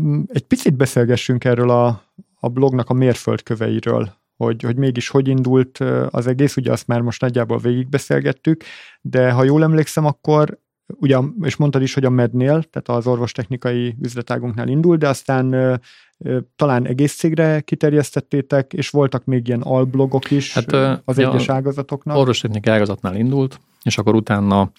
Mm, 0.01 0.21
egy 0.27 0.45
picit 0.45 0.75
beszélgessünk 0.75 1.43
erről 1.43 1.69
a, 1.69 2.03
a 2.39 2.47
blognak 2.47 2.89
a 2.89 2.93
mérföldköveiről, 2.93 4.13
hogy, 4.37 4.61
hogy 4.63 4.75
mégis 4.75 5.09
hogy 5.09 5.27
indult 5.27 5.77
az 6.09 6.27
egész, 6.27 6.57
ugye 6.57 6.71
azt 6.71 6.87
már 6.87 7.01
most 7.01 7.21
nagyjából 7.21 7.57
végigbeszélgettük, 7.57 8.63
de 9.01 9.31
ha 9.31 9.43
jól 9.43 9.63
emlékszem, 9.63 10.05
akkor 10.05 10.59
ugye, 10.87 11.17
és 11.41 11.55
mondtad 11.55 11.81
is, 11.81 11.93
hogy 11.93 12.05
a 12.05 12.09
mednél, 12.09 12.63
tehát 12.63 12.89
az 12.89 13.07
orvostechnikai 13.07 13.95
üzletágunknál 14.01 14.67
indult, 14.67 14.99
de 14.99 15.07
aztán 15.07 15.53
ö, 15.53 15.75
ö, 16.17 16.39
talán 16.55 16.87
egész 16.87 17.15
cégre 17.15 17.61
kiterjesztettétek, 17.61 18.73
és 18.73 18.89
voltak 18.89 19.25
még 19.25 19.47
ilyen 19.47 19.61
alblogok 19.61 20.31
is 20.31 20.53
hát, 20.53 20.73
az 21.05 21.17
ja, 21.17 21.29
egyes 21.29 21.49
ágazatoknak. 21.49 22.17
Orvostechnikai 22.17 22.73
ágazatnál 22.73 23.15
indult, 23.15 23.59
és 23.83 23.97
akkor 23.97 24.15
utána 24.15 24.71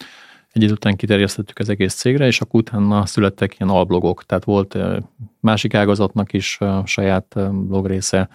egy 0.53 0.63
idő 0.63 0.73
után 0.73 0.97
kiterjesztettük 0.97 1.59
az 1.59 1.69
egész 1.69 1.95
cégre, 1.95 2.27
és 2.27 2.41
akkor 2.41 2.61
utána 2.61 3.07
születtek 3.07 3.59
ilyen 3.59 3.73
alblogok, 3.73 4.25
tehát 4.25 4.45
volt 4.45 4.79
másik 5.41 5.75
ágazatnak 5.75 6.33
is 6.33 6.59
saját 6.85 7.37
blog 7.67 7.87
része, 7.87 8.29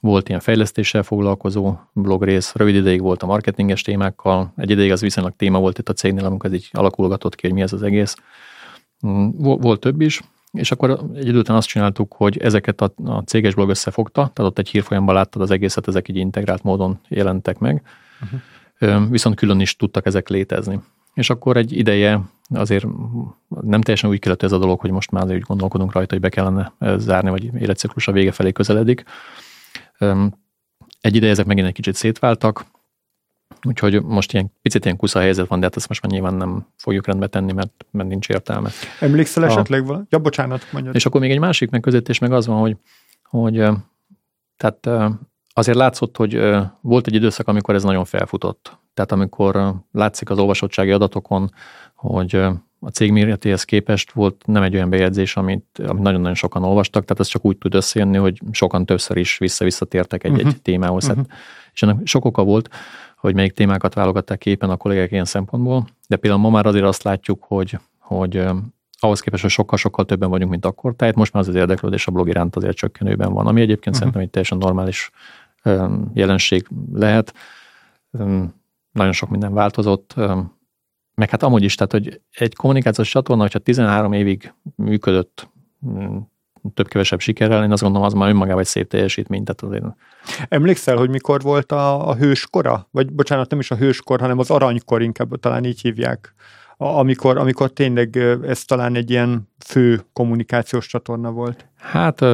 volt 0.00 0.28
ilyen 0.28 0.40
fejlesztéssel 0.40 1.02
foglalkozó 1.02 1.76
blogrész, 1.92 2.54
rövid 2.54 2.74
ideig 2.74 3.00
volt 3.00 3.22
a 3.22 3.26
marketinges 3.26 3.82
témákkal, 3.82 4.52
egy 4.56 4.70
ideig 4.70 4.92
az 4.92 5.00
viszonylag 5.00 5.36
téma 5.36 5.58
volt 5.58 5.78
itt 5.78 5.88
a 5.88 5.92
cégnél, 5.92 6.24
amikor 6.24 6.50
ez 6.50 6.56
így 6.56 6.68
alakulgatott 6.72 7.34
ki, 7.34 7.46
hogy 7.46 7.56
mi 7.56 7.62
ez 7.62 7.72
az 7.72 7.82
egész. 7.82 8.14
Mm, 9.06 9.28
volt 9.38 9.80
több 9.80 10.00
is, 10.00 10.20
és 10.52 10.70
akkor 10.70 10.90
egy 11.14 11.26
idő 11.26 11.38
után 11.38 11.56
azt 11.56 11.68
csináltuk, 11.68 12.14
hogy 12.16 12.38
ezeket 12.38 12.80
a, 12.80 12.92
a 13.04 13.18
céges 13.18 13.54
blog 13.54 13.68
összefogta, 13.68 14.30
tehát 14.34 14.50
ott 14.50 14.58
egy 14.58 14.68
hírfolyamban 14.68 15.14
láttad 15.14 15.42
az 15.42 15.50
egészet, 15.50 15.88
ezek 15.88 16.08
így 16.08 16.16
integrált 16.16 16.62
módon 16.62 17.00
jelentek 17.08 17.58
meg, 17.58 17.82
uh-huh. 18.80 19.10
viszont 19.10 19.36
külön 19.36 19.60
is 19.60 19.76
tudtak 19.76 20.06
ezek 20.06 20.28
létezni. 20.28 20.80
És 21.16 21.30
akkor 21.30 21.56
egy 21.56 21.76
ideje 21.76 22.20
azért 22.48 22.86
nem 23.60 23.80
teljesen 23.80 24.10
úgy 24.10 24.18
kellett 24.18 24.42
ez 24.42 24.52
a 24.52 24.58
dolog, 24.58 24.80
hogy 24.80 24.90
most 24.90 25.10
már 25.10 25.32
úgy 25.32 25.40
gondolkodunk 25.40 25.92
rajta, 25.92 26.12
hogy 26.12 26.22
be 26.22 26.28
kellene 26.28 26.72
zárni, 26.96 27.30
vagy 27.30 27.44
életciklus 27.44 28.08
a 28.08 28.12
vége 28.12 28.32
felé 28.32 28.52
közeledik. 28.52 29.04
Egy 31.00 31.16
ideje 31.16 31.32
ezek 31.32 31.46
megint 31.46 31.66
egy 31.66 31.72
kicsit 31.72 31.94
szétváltak, 31.94 32.66
Úgyhogy 33.62 34.02
most 34.02 34.32
ilyen 34.32 34.52
picit 34.62 34.84
ilyen 34.84 34.96
kusza 34.96 35.18
helyzet 35.20 35.48
van, 35.48 35.58
de 35.58 35.64
hát 35.64 35.76
ezt 35.76 35.88
most 35.88 36.02
már 36.02 36.12
nyilván 36.12 36.34
nem 36.34 36.66
fogjuk 36.76 37.06
rendbe 37.06 37.26
tenni, 37.26 37.52
mert, 37.52 37.86
mert 37.90 38.08
nincs 38.08 38.28
értelme. 38.28 38.70
Emlékszel 39.00 39.42
a... 39.42 39.46
esetleg 39.46 39.86
valami? 39.86 40.04
Ja, 40.08 40.18
bocsánat, 40.18 40.66
mondjad. 40.72 40.94
És 40.94 41.06
akkor 41.06 41.20
még 41.20 41.30
egy 41.30 41.38
másik 41.38 41.70
megközelítés 41.70 42.18
meg 42.18 42.32
az 42.32 42.46
van, 42.46 42.60
hogy, 42.60 42.76
hogy 43.22 43.54
tehát 44.56 45.10
azért 45.52 45.76
látszott, 45.76 46.16
hogy 46.16 46.40
volt 46.80 47.06
egy 47.06 47.14
időszak, 47.14 47.48
amikor 47.48 47.74
ez 47.74 47.82
nagyon 47.82 48.04
felfutott. 48.04 48.78
Tehát 48.96 49.12
amikor 49.12 49.74
látszik 49.92 50.30
az 50.30 50.38
olvasottsági 50.38 50.90
adatokon, 50.90 51.50
hogy 51.94 52.34
a 52.80 52.88
cég 52.92 53.12
méretéhez 53.12 53.64
képest 53.64 54.12
volt 54.12 54.42
nem 54.46 54.62
egy 54.62 54.74
olyan 54.74 54.90
bejegyzés, 54.90 55.36
amit, 55.36 55.64
amit 55.78 56.02
nagyon-nagyon 56.02 56.34
sokan 56.34 56.64
olvastak, 56.64 57.04
tehát 57.04 57.20
ez 57.20 57.26
csak 57.26 57.44
úgy 57.44 57.58
tud 57.58 57.74
összejönni, 57.74 58.16
hogy 58.16 58.40
sokan 58.50 58.86
többször 58.86 59.16
is 59.16 59.38
vissza-visszatértek 59.38 60.24
egy-egy 60.24 60.46
uh-huh. 60.46 60.62
témához. 60.62 61.08
Uh-huh. 61.08 61.26
Hát, 61.28 61.38
és 61.72 61.82
ennek 61.82 62.06
sok 62.06 62.24
oka 62.24 62.44
volt, 62.44 62.68
hogy 63.16 63.34
melyik 63.34 63.52
témákat 63.52 63.94
válogatták 63.94 64.38
képen 64.38 64.70
a 64.70 64.76
kollégák 64.76 65.10
ilyen 65.10 65.24
szempontból, 65.24 65.86
de 66.08 66.16
például 66.16 66.42
ma 66.42 66.50
már 66.50 66.66
azért 66.66 66.84
azt 66.84 67.02
látjuk, 67.02 67.44
hogy, 67.44 67.78
hogy 67.98 68.44
ahhoz 68.98 69.20
képest, 69.20 69.42
hogy 69.42 69.50
sokkal-sokkal 69.50 70.04
többen 70.04 70.30
vagyunk, 70.30 70.50
mint 70.50 70.66
akkor, 70.66 70.94
tehát 70.94 71.14
most 71.14 71.32
már 71.32 71.42
az, 71.42 71.48
az 71.48 71.54
érdeklődés 71.54 72.06
a 72.06 72.10
blog 72.10 72.28
iránt 72.28 72.56
azért 72.56 72.76
csökkenőben 72.76 73.32
van, 73.32 73.46
ami 73.46 73.60
egyébként 73.60 73.94
uh-huh. 73.94 73.98
szerintem 73.98 74.22
egy 74.22 74.30
teljesen 74.30 74.58
normális 74.58 75.10
jelenség 76.14 76.68
lehet. 76.92 77.34
Nagyon 78.96 79.12
sok 79.12 79.30
minden 79.30 79.54
változott, 79.54 80.14
meg 81.14 81.30
hát 81.30 81.42
amúgy 81.42 81.62
is, 81.62 81.74
tehát, 81.74 81.92
hogy 81.92 82.20
egy 82.30 82.54
kommunikációs 82.54 83.08
csatorna, 83.08 83.42
hogyha 83.42 83.58
13 83.58 84.12
évig 84.12 84.54
működött 84.74 85.48
több-kevesebb 86.74 87.20
sikerrel, 87.20 87.64
én 87.64 87.72
azt 87.72 87.82
gondolom, 87.82 88.06
az 88.06 88.12
már 88.12 88.28
önmagában 88.28 88.60
egy 88.60 88.66
szép 88.66 88.88
teljesítmény. 88.88 89.44
Tehát 89.44 89.62
azért... 89.62 89.96
Emlékszel, 90.48 90.96
hogy 90.96 91.10
mikor 91.10 91.42
volt 91.42 91.72
a, 91.72 92.08
a 92.08 92.14
hőskora? 92.14 92.88
Vagy 92.90 93.12
bocsánat, 93.12 93.50
nem 93.50 93.58
is 93.58 93.70
a 93.70 93.76
hőskor, 93.76 94.20
hanem 94.20 94.38
az 94.38 94.50
aranykor, 94.50 95.02
inkább 95.02 95.36
talán 95.40 95.64
így 95.64 95.80
hívják. 95.80 96.34
A, 96.76 96.84
amikor, 96.84 97.36
amikor 97.36 97.70
tényleg 97.70 98.16
ez 98.42 98.64
talán 98.64 98.94
egy 98.94 99.10
ilyen 99.10 99.48
fő 99.64 100.00
kommunikációs 100.12 100.86
csatorna 100.86 101.30
volt. 101.30 101.68
Hát 101.76 102.24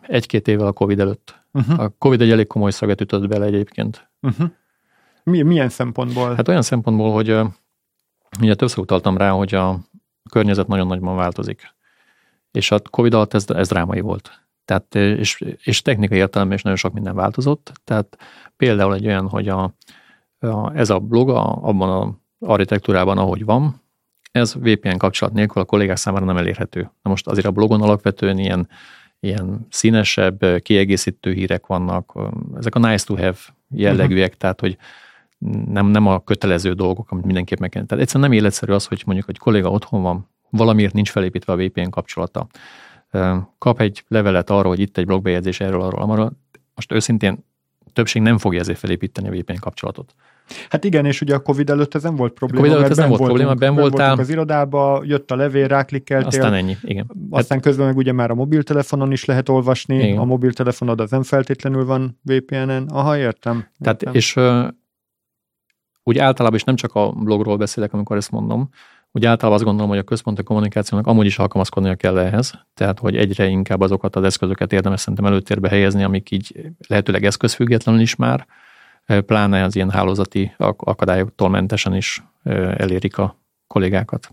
egy-két 0.00 0.48
évvel 0.48 0.66
a 0.66 0.72
Covid 0.72 1.00
előtt. 1.00 1.46
Uh-huh. 1.52 1.80
A 1.80 1.88
Covid 1.98 2.20
egy 2.20 2.30
elég 2.30 2.46
komoly 2.46 2.70
szaget 2.70 3.00
ütött 3.00 3.28
bele 3.28 3.44
egyébként. 3.44 4.10
Uh-huh. 4.22 4.50
Mi, 5.28 5.42
milyen 5.42 5.68
szempontból? 5.68 6.34
Hát 6.34 6.48
olyan 6.48 6.62
szempontból, 6.62 7.12
hogy 7.12 7.40
ugye 8.40 8.54
többször 8.54 8.78
utaltam 8.78 9.16
rá, 9.16 9.30
hogy 9.30 9.54
a 9.54 9.78
környezet 10.30 10.66
nagyon 10.66 10.86
nagyban 10.86 11.16
változik. 11.16 11.74
És 12.50 12.70
a 12.70 12.80
Covid 12.90 13.14
alatt 13.14 13.34
ez, 13.34 13.44
ez 13.48 13.68
drámai 13.68 14.00
volt. 14.00 14.46
Tehát, 14.64 14.94
és, 14.94 15.44
és 15.62 15.82
technikai 15.82 16.18
értelemben 16.18 16.56
is 16.56 16.62
nagyon 16.62 16.78
sok 16.78 16.92
minden 16.92 17.14
változott. 17.14 17.72
Tehát 17.84 18.18
például 18.56 18.94
egy 18.94 19.06
olyan, 19.06 19.28
hogy 19.28 19.48
a, 19.48 19.74
a, 20.38 20.76
ez 20.76 20.90
a 20.90 20.98
blog 20.98 21.30
a, 21.30 21.58
abban 21.62 21.90
a 21.90 22.18
architektúrában, 22.46 23.18
ahogy 23.18 23.44
van, 23.44 23.82
ez 24.32 24.54
VPN 24.54 24.96
kapcsolat 24.96 25.34
nélkül 25.34 25.62
a 25.62 25.64
kollégák 25.64 25.96
számára 25.96 26.24
nem 26.24 26.36
elérhető. 26.36 26.80
Na 26.80 27.10
most 27.10 27.26
azért 27.26 27.46
a 27.46 27.50
blogon 27.50 27.82
alapvetően 27.82 28.38
ilyen, 28.38 28.68
ilyen 29.20 29.66
színesebb, 29.70 30.62
kiegészítő 30.62 31.32
hírek 31.32 31.66
vannak, 31.66 32.12
ezek 32.56 32.74
a 32.74 32.78
nice 32.78 33.04
to 33.04 33.14
have 33.16 33.38
jellegűek, 33.70 34.24
uh-huh. 34.24 34.40
tehát 34.40 34.60
hogy 34.60 34.76
nem, 35.66 35.86
nem 35.86 36.06
a 36.06 36.20
kötelező 36.20 36.72
dolgok, 36.72 37.10
amit 37.10 37.24
mindenképp 37.24 37.58
meg 37.58 37.70
kell. 37.70 37.84
Tehát 37.84 38.02
egyszerűen 38.04 38.30
nem 38.30 38.38
életszerű 38.38 38.72
az, 38.72 38.86
hogy 38.86 39.02
mondjuk 39.06 39.28
egy 39.28 39.38
kolléga 39.38 39.70
otthon 39.70 40.02
van, 40.02 40.28
valamiért 40.50 40.94
nincs 40.94 41.10
felépítve 41.10 41.52
a 41.52 41.56
VPN 41.56 41.88
kapcsolata. 41.90 42.46
Kap 43.58 43.80
egy 43.80 44.04
levelet 44.08 44.50
arról, 44.50 44.70
hogy 44.70 44.80
itt 44.80 44.98
egy 44.98 45.06
blogbejegyzés 45.06 45.60
erről, 45.60 45.82
arról, 45.82 46.10
arról. 46.10 46.32
Most 46.74 46.92
őszintén 46.92 47.46
többség 47.92 48.22
nem 48.22 48.38
fogja 48.38 48.60
ezért 48.60 48.78
felépíteni 48.78 49.28
a 49.28 49.30
VPN 49.30 49.58
kapcsolatot. 49.60 50.14
Hát 50.68 50.84
igen, 50.84 51.04
és 51.04 51.20
ugye 51.20 51.34
a 51.34 51.38
Covid 51.38 51.70
előtt 51.70 51.94
ez 51.94 52.02
nem 52.02 52.16
volt 52.16 52.32
probléma. 52.32 52.62
A 52.62 52.66
Covid 52.66 52.78
előtt 52.78 52.90
ez 52.90 52.96
nem 52.96 53.08
volt 53.08 53.20
voltunk, 53.20 53.40
probléma, 53.40 53.72
ben 53.72 53.82
voltál. 53.82 54.18
az 54.18 54.28
irodába, 54.28 55.02
jött 55.04 55.30
a 55.30 55.36
levél, 55.36 55.68
ráklikkeltél. 55.68 56.26
Aztán 56.26 56.54
ennyi, 56.54 56.76
igen. 56.82 57.10
Aztán 57.30 57.58
hát, 57.58 57.66
közben 57.66 57.86
meg 57.86 57.96
ugye 57.96 58.12
már 58.12 58.30
a 58.30 58.34
mobiltelefonon 58.34 59.12
is 59.12 59.24
lehet 59.24 59.48
olvasni, 59.48 59.96
igen. 59.96 60.18
a 60.18 60.24
mobiltelefonod 60.24 61.00
az 61.00 61.10
nem 61.10 61.22
feltétlenül 61.22 61.84
van 61.84 62.18
VPN-en. 62.22 62.86
Aha, 62.88 63.16
értem. 63.16 63.56
értem. 63.56 63.68
Tehát, 63.78 64.14
és 64.14 64.36
úgy 66.08 66.18
általában 66.18 66.58
is 66.58 66.64
nem 66.64 66.76
csak 66.76 66.94
a 66.94 67.10
blogról 67.10 67.56
beszélek, 67.56 67.92
amikor 67.92 68.16
ezt 68.16 68.30
mondom, 68.30 68.68
úgy 69.12 69.26
általában 69.26 69.54
azt 69.54 69.64
gondolom, 69.64 69.90
hogy 69.90 69.98
a 69.98 70.02
központi 70.02 70.42
kommunikációnak 70.42 71.06
amúgy 71.06 71.26
is 71.26 71.38
alkalmazkodnia 71.38 71.94
kell 71.94 72.18
ehhez, 72.18 72.52
tehát 72.74 72.98
hogy 72.98 73.16
egyre 73.16 73.46
inkább 73.46 73.80
azokat 73.80 74.16
az 74.16 74.24
eszközöket 74.24 74.72
érdemes 74.72 75.00
szerintem 75.00 75.24
előtérbe 75.24 75.68
helyezni, 75.68 76.02
amik 76.02 76.30
így 76.30 76.70
lehetőleg 76.88 77.24
eszközfüggetlenül 77.24 78.00
is 78.00 78.16
már, 78.16 78.46
pláne 79.26 79.62
az 79.62 79.76
ilyen 79.76 79.90
hálózati 79.90 80.54
akadályoktól 80.76 81.48
mentesen 81.48 81.94
is 81.94 82.24
elérik 82.76 83.18
a 83.18 83.36
kollégákat. 83.66 84.30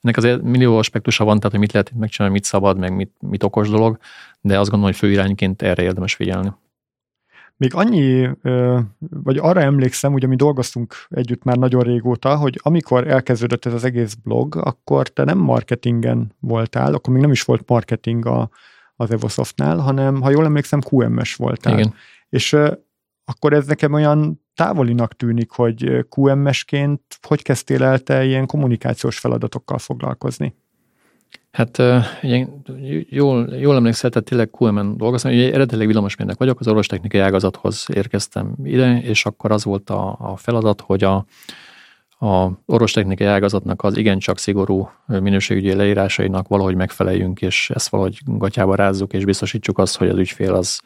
Ennek 0.00 0.16
azért 0.16 0.42
millió 0.42 0.78
aspektusa 0.78 1.24
van, 1.24 1.36
tehát 1.36 1.50
hogy 1.50 1.60
mit 1.60 1.72
lehet 1.72 1.92
megcsinálni, 1.98 2.36
mit 2.36 2.44
szabad, 2.44 2.78
meg 2.78 2.94
mit, 2.94 3.12
mit 3.20 3.42
okos 3.42 3.68
dolog, 3.68 3.98
de 4.40 4.58
azt 4.58 4.70
gondolom, 4.70 4.94
hogy 4.94 5.08
főirányként 5.08 5.62
erre 5.62 5.82
érdemes 5.82 6.14
figyelni. 6.14 6.52
Még 7.56 7.74
annyi, 7.74 8.30
vagy 8.98 9.36
arra 9.38 9.60
emlékszem, 9.60 10.12
ugye 10.12 10.26
mi 10.26 10.36
dolgoztunk 10.36 10.94
együtt 11.08 11.42
már 11.42 11.56
nagyon 11.56 11.82
régóta, 11.82 12.36
hogy 12.36 12.60
amikor 12.62 13.08
elkezdődött 13.08 13.64
ez 13.64 13.72
az 13.72 13.84
egész 13.84 14.14
blog, 14.14 14.56
akkor 14.56 15.08
te 15.08 15.24
nem 15.24 15.38
marketingen 15.38 16.32
voltál, 16.40 16.94
akkor 16.94 17.12
még 17.12 17.22
nem 17.22 17.30
is 17.30 17.42
volt 17.42 17.68
marketing 17.68 18.26
a, 18.26 18.50
az 18.96 19.10
Evosoftnál, 19.10 19.78
hanem, 19.78 20.20
ha 20.20 20.30
jól 20.30 20.44
emlékszem, 20.44 20.80
QMS 20.90 21.34
voltál. 21.34 21.78
Igen. 21.78 21.94
És 22.28 22.56
akkor 23.24 23.52
ez 23.52 23.66
nekem 23.66 23.92
olyan 23.92 24.42
távolinak 24.54 25.16
tűnik, 25.16 25.50
hogy 25.50 26.06
QMS-ként 26.16 27.02
hogy 27.22 27.42
kezdtél 27.42 27.84
el 27.84 27.98
te 27.98 28.24
ilyen 28.24 28.46
kommunikációs 28.46 29.18
feladatokkal 29.18 29.78
foglalkozni? 29.78 30.54
Hát 31.54 31.82
ilyen, 32.22 32.62
jól, 33.08 33.48
jól 33.58 33.76
emlékszel, 33.76 34.10
tehát 34.10 34.28
tényleg 34.28 34.48
QM-en 34.58 34.96
dolgoztam, 34.96 35.32
ugye 35.32 35.48
eredetileg 35.48 35.86
villamosmérnök 35.86 36.38
vagyok, 36.38 36.60
az 36.60 36.68
orvostechnikai 36.68 37.20
ágazathoz 37.20 37.86
érkeztem 37.92 38.54
ide, 38.64 39.00
és 39.02 39.26
akkor 39.26 39.50
az 39.52 39.64
volt 39.64 39.90
a, 39.90 40.16
a 40.20 40.36
feladat, 40.36 40.80
hogy 40.80 41.04
a, 41.04 41.24
a 42.18 42.50
orvostechnikai 42.66 43.26
ágazatnak 43.26 43.82
az 43.82 43.96
igencsak 43.96 44.38
szigorú 44.38 44.90
minőségügyi 45.06 45.74
leírásainak 45.74 46.48
valahogy 46.48 46.74
megfeleljünk, 46.74 47.42
és 47.42 47.70
ezt 47.74 47.88
valahogy 47.88 48.18
gatyába 48.24 48.74
rázzuk, 48.74 49.12
és 49.12 49.24
biztosítsuk 49.24 49.78
azt, 49.78 49.96
hogy 49.96 50.08
az 50.08 50.18
ügyfél 50.18 50.54
az, 50.54 50.80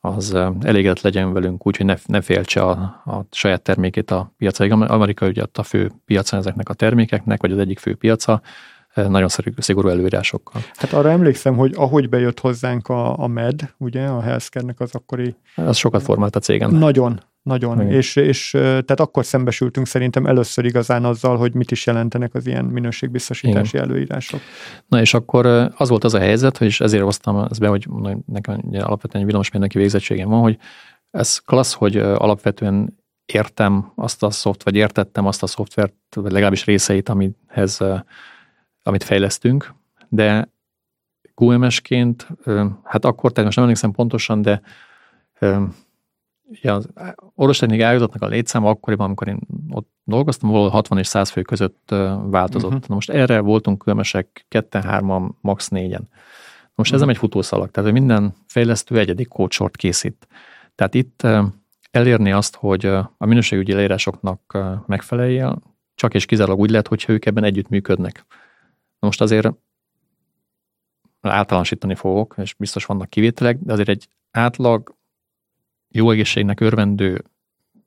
az 0.00 0.34
elégedett 0.60 1.00
legyen 1.00 1.32
velünk, 1.32 1.66
úgyhogy 1.66 1.86
ne, 1.86 1.94
ne 2.06 2.20
féltse 2.20 2.62
a, 2.62 2.70
a 3.04 3.26
saját 3.30 3.62
termékét 3.62 4.10
a 4.10 4.32
piacra. 4.38 4.86
Amerika 4.86 5.26
ugye 5.26 5.42
a 5.52 5.62
fő 5.62 5.92
piaca 6.04 6.36
ezeknek 6.36 6.68
a 6.68 6.74
termékeknek, 6.74 7.40
vagy 7.40 7.52
az 7.52 7.58
egyik 7.58 7.78
fő 7.78 7.94
piaca, 7.94 8.40
nagyon 9.08 9.28
szigorú 9.56 9.88
előírásokkal. 9.88 10.62
Hát 10.74 10.92
arra 10.92 11.10
emlékszem, 11.10 11.56
hogy 11.56 11.72
ahogy 11.76 12.08
bejött 12.08 12.40
hozzánk 12.40 12.88
a, 12.88 13.18
a 13.18 13.26
MED, 13.26 13.74
ugye, 13.78 14.06
a 14.06 14.20
Healthcare-nek 14.20 14.80
az 14.80 14.94
akkori... 14.94 15.34
Az 15.54 15.76
sokat 15.76 16.02
formált 16.02 16.36
a 16.36 16.38
cégen. 16.38 16.70
Nagyon, 16.70 17.20
nagyon. 17.42 17.90
És, 17.90 18.16
és 18.16 18.50
tehát 18.50 19.00
akkor 19.00 19.24
szembesültünk 19.24 19.86
szerintem 19.86 20.26
először 20.26 20.64
igazán 20.64 21.04
azzal, 21.04 21.36
hogy 21.36 21.54
mit 21.54 21.70
is 21.70 21.86
jelentenek 21.86 22.34
az 22.34 22.46
ilyen 22.46 22.64
minőségbiztosítási 22.64 23.76
Igen. 23.76 23.88
előírások. 23.88 24.40
Na 24.86 25.00
és 25.00 25.14
akkor 25.14 25.46
az 25.76 25.88
volt 25.88 26.04
az 26.04 26.14
a 26.14 26.18
helyzet, 26.18 26.56
hogy 26.56 26.76
ezért 26.78 27.02
hoztam 27.02 27.46
ezt 27.50 27.60
be, 27.60 27.68
hogy 27.68 27.88
nekem 28.26 28.60
alapvetően 28.72 29.22
egy 29.22 29.24
villamosmérnöki 29.24 29.78
végzettségem 29.78 30.28
van, 30.28 30.40
hogy 30.40 30.58
ez 31.10 31.38
klassz, 31.38 31.72
hogy 31.72 31.96
alapvetően 31.96 33.04
értem 33.26 33.92
azt 33.94 34.22
a 34.22 34.30
szoftvert, 34.30 34.64
vagy 34.64 34.74
értettem 34.76 35.26
azt 35.26 35.42
a 35.42 35.46
szoftvert, 35.46 35.94
vagy 36.14 36.32
legalábbis 36.32 36.64
részeit, 36.64 37.08
amihez 37.08 37.80
amit 38.86 39.02
fejlesztünk, 39.02 39.74
de 40.08 40.48
QMS-ként, 41.34 42.28
hát 42.82 43.04
akkor, 43.04 43.30
tehát 43.32 43.44
most 43.44 43.56
nem 43.56 43.64
emlékszem 43.64 43.90
pontosan, 43.90 44.42
de 44.42 44.60
ugye 46.48 46.72
az 46.72 46.88
orvostechnikai 47.34 47.84
ágazatnak 47.84 48.22
a 48.22 48.26
létszáma 48.26 48.68
akkoriban, 48.68 49.06
amikor 49.06 49.28
én 49.28 49.38
ott 49.70 49.90
dolgoztam, 50.04 50.50
valahol 50.50 50.70
60 50.70 50.98
és 50.98 51.06
100 51.06 51.30
fő 51.30 51.42
között 51.42 51.94
változott. 52.24 52.72
Uh-huh. 52.72 52.88
Na 52.88 52.94
most 52.94 53.10
erre 53.10 53.40
voltunk 53.40 53.78
különbesek 53.78 54.44
ketten, 54.48 54.82
hárman, 54.82 55.36
max. 55.40 55.68
négyen. 55.68 56.08
Most 56.74 56.92
uh-huh. 56.92 56.94
ez 56.94 57.00
nem 57.00 57.08
egy 57.08 57.16
futószalag, 57.16 57.70
tehát 57.70 57.92
minden 57.92 58.34
fejlesztő 58.46 58.98
egyedik 58.98 59.28
kódsort 59.28 59.76
készít. 59.76 60.28
Tehát 60.74 60.94
itt 60.94 61.26
elérni 61.90 62.32
azt, 62.32 62.56
hogy 62.56 62.86
a 63.16 63.16
minőségügyi 63.18 63.72
leírásoknak 63.72 64.58
megfeleljél, 64.86 65.62
csak 65.94 66.14
és 66.14 66.26
kizárólag 66.26 66.60
úgy 66.60 66.70
lehet, 66.70 66.88
hogyha 66.88 67.12
ők 67.12 67.26
ebben 67.26 67.44
együtt 67.44 67.68
működnek. 67.68 68.26
Most 69.06 69.20
azért 69.20 69.52
általánosítani 71.20 71.94
fogok, 71.94 72.34
és 72.42 72.54
biztos 72.54 72.84
vannak 72.84 73.10
kivételek, 73.10 73.58
de 73.58 73.72
azért 73.72 73.88
egy 73.88 74.08
átlag 74.30 74.94
jó 75.88 76.10
egészségnek 76.10 76.60
örvendő 76.60 77.24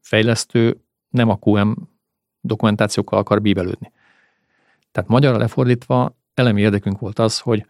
fejlesztő 0.01 0.81
nem 1.09 1.29
a 1.29 1.37
QM 1.41 1.73
dokumentációkkal 2.41 3.19
akar 3.19 3.41
bíbelődni. 3.41 3.91
Tehát 4.91 5.09
magyarra 5.09 5.37
lefordítva 5.37 6.17
elemi 6.33 6.61
érdekünk 6.61 6.99
volt 6.99 7.19
az, 7.19 7.39
hogy 7.39 7.65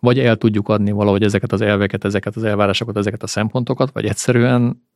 vagy 0.00 0.18
el 0.18 0.36
tudjuk 0.36 0.68
adni 0.68 0.90
valahogy 0.90 1.22
ezeket 1.22 1.52
az 1.52 1.60
elveket, 1.60 2.04
ezeket 2.04 2.36
az 2.36 2.44
elvárásokat, 2.44 2.96
ezeket 2.96 3.22
a 3.22 3.26
szempontokat, 3.26 3.90
vagy 3.90 4.06
egyszerűen 4.06 4.86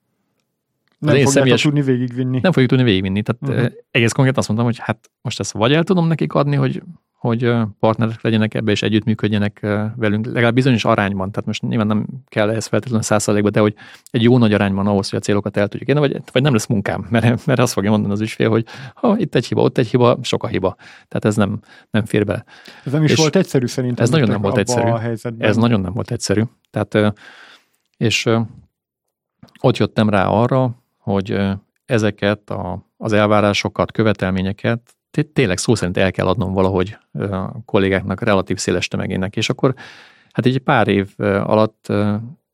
nem 0.99 1.14
fogják 1.14 1.26
személyes... 1.26 1.62
tudni 1.62 1.82
végigvinni. 1.82 2.38
Nem 2.42 2.52
fogjuk 2.52 2.70
tudni 2.70 2.84
végigvinni. 2.84 3.22
Tehát 3.22 3.42
uh-huh. 3.42 3.78
egész 3.90 4.12
konkrétan 4.12 4.38
azt 4.38 4.49
mondtam, 4.49 4.68
hogy 4.68 4.78
hát 4.78 5.11
most 5.22 5.40
ezt 5.40 5.52
vagy 5.52 5.72
el 5.72 5.84
tudom 5.84 6.06
nekik 6.06 6.34
adni, 6.34 6.56
hogy 6.56 6.82
hogy 7.23 7.52
partnerek 7.79 8.23
legyenek 8.23 8.55
ebbe, 8.55 8.71
és 8.71 8.83
együttműködjenek 8.83 9.61
velünk, 9.97 10.26
legalább 10.26 10.55
bizonyos 10.55 10.85
arányban. 10.85 11.31
Tehát 11.31 11.47
most 11.47 11.62
nyilván 11.62 11.87
nem 11.87 12.07
kell 12.29 12.50
ehhez 12.50 12.67
feltétlenül 12.67 13.05
százszerzalékba, 13.05 13.50
de 13.50 13.61
hogy 13.61 13.75
egy 14.11 14.23
jó 14.23 14.38
nagy 14.38 14.52
arányban 14.52 14.87
ahhoz, 14.87 15.11
hogy 15.11 15.19
a 15.19 15.23
célokat 15.23 15.57
el 15.57 15.69
tudjuk 15.69 15.88
érni, 15.88 16.00
vagy, 16.00 16.23
vagy 16.33 16.43
nem 16.43 16.52
lesz 16.52 16.67
munkám, 16.67 17.07
mert, 17.11 17.47
mert 17.47 17.61
azt 17.61 17.73
fogja 17.73 17.91
mondani 17.91 18.12
az 18.12 18.21
ügyfél, 18.21 18.49
hogy 18.49 18.67
ha 18.95 19.19
itt 19.19 19.35
egy 19.35 19.47
hiba, 19.47 19.62
ott 19.62 19.79
egy 19.79 19.88
hiba, 19.88 20.19
sok 20.23 20.43
a 20.43 20.47
hiba. 20.47 20.76
Tehát 21.09 21.25
ez 21.25 21.37
nem, 21.37 21.61
nem 21.91 22.05
fér 22.05 22.25
be. 22.25 22.45
Ez 22.85 22.93
nem 22.93 23.05
is 23.05 23.11
és 23.11 23.19
volt 23.19 23.37
egyszerű 23.37 23.67
szerintem. 23.67 24.05
Ez 24.05 24.11
nagyon 24.11 24.29
nem 24.29 24.41
volt 24.41 24.57
egyszerű. 24.57 24.91
A 24.91 24.99
helyzetben. 24.99 25.49
Ez 25.49 25.57
nagyon 25.57 25.81
nem 25.81 25.93
volt 25.93 26.11
egyszerű. 26.11 26.43
Tehát, 26.71 27.14
és 27.97 28.29
ott 29.61 29.76
jöttem 29.76 30.09
rá 30.09 30.26
arra, 30.26 30.83
hogy 30.99 31.38
ezeket 31.85 32.50
a, 32.50 32.87
az 32.97 33.12
elvárásokat, 33.12 33.93
követelményeket 33.93 34.81
tényleg 35.33 35.59
szó 35.59 35.75
szerint 35.75 35.97
el 35.97 36.11
kell 36.11 36.26
adnom 36.26 36.52
valahogy 36.52 36.97
a 37.12 37.62
kollégáknak 37.64 38.21
relatív 38.21 38.57
széles 38.57 38.88
tömegének, 38.88 39.37
és 39.37 39.50
akkor 39.50 39.75
hát 40.33 40.47
egy 40.47 40.59
pár 40.59 40.88
év 40.88 41.14
alatt 41.19 41.92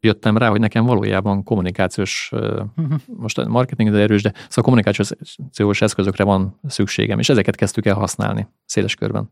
jöttem 0.01 0.37
rá, 0.37 0.49
hogy 0.49 0.61
nekem 0.61 0.85
valójában 0.85 1.43
kommunikációs, 1.43 2.31
uh-huh. 2.33 3.01
most 3.07 3.39
a 3.39 3.49
marketing 3.49 3.89
az 3.89 3.95
erős, 3.95 4.23
de 4.23 4.33
szóval 4.49 4.65
kommunikációs 4.65 5.81
eszközökre 5.81 6.25
van 6.25 6.59
szükségem, 6.67 7.19
és 7.19 7.29
ezeket 7.29 7.55
kezdtük 7.55 7.87
el 7.87 7.95
használni 7.95 8.49
széles 8.65 8.95
körben. 8.95 9.29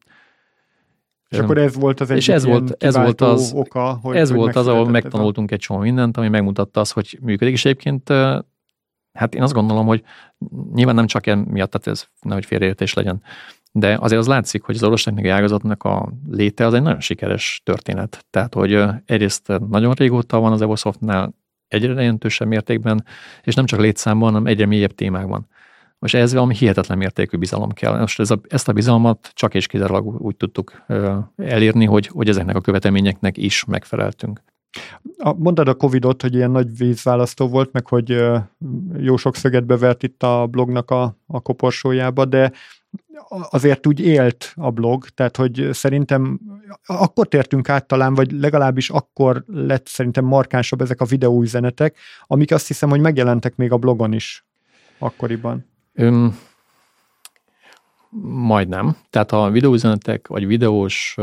És 1.28 1.38
akkor 1.38 1.58
ez 1.58 1.74
volt 1.74 2.00
az 2.00 2.10
egyik 2.10 2.28
ez 2.28 2.44
volt, 2.44 2.84
ez 2.84 2.96
volt 2.96 3.20
az, 3.20 3.52
oka, 3.54 3.98
hogy 4.02 4.16
Ez 4.16 4.28
hogy 4.28 4.38
volt 4.38 4.56
az, 4.56 4.66
ahol 4.66 4.88
megtanultunk 4.88 5.50
egy 5.50 5.58
csomó 5.58 5.80
mindent, 5.80 6.16
ami 6.16 6.28
megmutatta 6.28 6.80
azt, 6.80 6.92
hogy 6.92 7.18
működik, 7.22 7.54
és 7.54 7.64
egyébként 7.64 8.12
hát 9.16 9.34
én 9.34 9.42
azt 9.42 9.52
gondolom, 9.52 9.86
hogy 9.86 10.02
nyilván 10.74 10.94
nem 10.94 11.06
csak 11.06 11.24
miatt, 11.24 11.70
tehát 11.70 11.86
ez 11.86 12.06
nehogy 12.20 12.44
félreértés 12.44 12.94
legyen, 12.94 13.22
de 13.72 13.96
azért 14.00 14.20
az 14.20 14.26
látszik, 14.26 14.62
hogy 14.62 14.74
az 14.74 14.82
orvostechnikai 14.82 15.30
ágazatnak 15.30 15.82
a 15.82 16.12
léte 16.30 16.66
az 16.66 16.74
egy 16.74 16.82
nagyon 16.82 17.00
sikeres 17.00 17.60
történet. 17.64 18.24
Tehát, 18.30 18.54
hogy 18.54 18.84
egyrészt 19.04 19.52
nagyon 19.68 19.92
régóta 19.92 20.40
van 20.40 20.52
az 20.52 20.62
Evosoftnál 20.62 21.34
egyre 21.68 21.92
jelentősebb 21.92 22.48
mértékben, 22.48 23.04
és 23.42 23.54
nem 23.54 23.64
csak 23.66 23.80
létszámban, 23.80 24.32
hanem 24.32 24.46
egyre 24.46 24.66
mélyebb 24.66 24.94
témákban. 24.94 25.48
Most 25.98 26.14
ez 26.14 26.32
valami 26.32 26.54
hihetetlen 26.54 26.98
mértékű 26.98 27.36
bizalom 27.36 27.72
kell. 27.72 27.98
Most 27.98 28.20
ez 28.20 28.30
a, 28.30 28.40
ezt 28.48 28.68
a 28.68 28.72
bizalmat 28.72 29.30
csak 29.34 29.54
és 29.54 29.66
kizárólag 29.66 30.20
úgy 30.20 30.36
tudtuk 30.36 30.84
elérni, 31.36 31.84
hogy, 31.84 32.06
hogy 32.06 32.28
ezeknek 32.28 32.56
a 32.56 32.60
követelményeknek 32.60 33.36
is 33.36 33.64
megfeleltünk. 33.64 34.42
A, 35.18 35.32
mondtad 35.32 35.68
a 35.68 35.74
Covid-ot, 35.74 36.22
hogy 36.22 36.34
ilyen 36.34 36.50
nagy 36.50 36.76
vízválasztó 36.76 37.48
volt, 37.48 37.72
meg 37.72 37.86
hogy 37.86 38.22
jó 38.96 39.16
sok 39.16 39.36
szöget 39.36 39.66
bevert 39.66 40.02
itt 40.02 40.22
a 40.22 40.46
blognak 40.46 40.90
a, 40.90 41.16
a 41.26 41.40
koporsójába, 41.40 42.24
de 42.24 42.52
azért 43.28 43.86
úgy 43.86 44.00
élt 44.00 44.52
a 44.54 44.70
blog, 44.70 45.08
tehát 45.08 45.36
hogy 45.36 45.68
szerintem 45.72 46.40
akkor 46.86 47.28
tértünk 47.28 47.68
át 47.68 47.86
talán, 47.86 48.14
vagy 48.14 48.32
legalábbis 48.32 48.90
akkor 48.90 49.44
lett 49.46 49.86
szerintem 49.86 50.24
markánsabb 50.24 50.80
ezek 50.80 51.00
a 51.00 51.04
videóüzenetek, 51.04 51.96
amik 52.26 52.52
azt 52.52 52.66
hiszem, 52.66 52.88
hogy 52.88 53.00
megjelentek 53.00 53.56
még 53.56 53.72
a 53.72 53.76
blogon 53.76 54.12
is 54.12 54.44
akkoriban. 54.98 55.66
Öm, 55.94 56.38
majdnem. 58.30 58.96
Tehát 59.10 59.32
a 59.32 59.50
videóüzenetek, 59.50 60.28
vagy 60.28 60.46
videós 60.46 61.16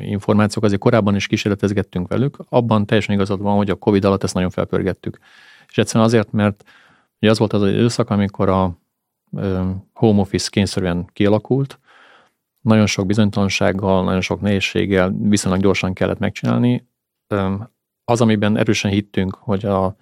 információk, 0.00 0.64
azért 0.64 0.80
korábban 0.80 1.14
is 1.14 1.26
kísérletezgettünk 1.26 2.08
velük, 2.08 2.36
abban 2.48 2.86
teljesen 2.86 3.14
igazad 3.14 3.40
van, 3.40 3.56
hogy 3.56 3.70
a 3.70 3.74
Covid 3.74 4.04
alatt 4.04 4.22
ezt 4.22 4.34
nagyon 4.34 4.50
felpörgettük. 4.50 5.18
És 5.68 5.78
egyszerűen 5.78 6.04
azért, 6.04 6.32
mert 6.32 6.64
ugye 7.20 7.30
az 7.30 7.38
volt 7.38 7.52
az, 7.52 7.68
időszak, 7.68 8.10
amikor 8.10 8.48
a 8.48 8.78
home 9.92 10.20
office 10.20 10.48
kényszerűen 10.50 11.06
kialakult, 11.12 11.78
nagyon 12.60 12.86
sok 12.86 13.06
bizonytalansággal, 13.06 14.04
nagyon 14.04 14.20
sok 14.20 14.40
nehézséggel 14.40 15.14
viszonylag 15.18 15.60
gyorsan 15.60 15.92
kellett 15.92 16.18
megcsinálni. 16.18 16.88
Az, 18.04 18.20
amiben 18.20 18.56
erősen 18.56 18.90
hittünk, 18.90 19.34
hogy 19.34 19.64
a 19.64 19.96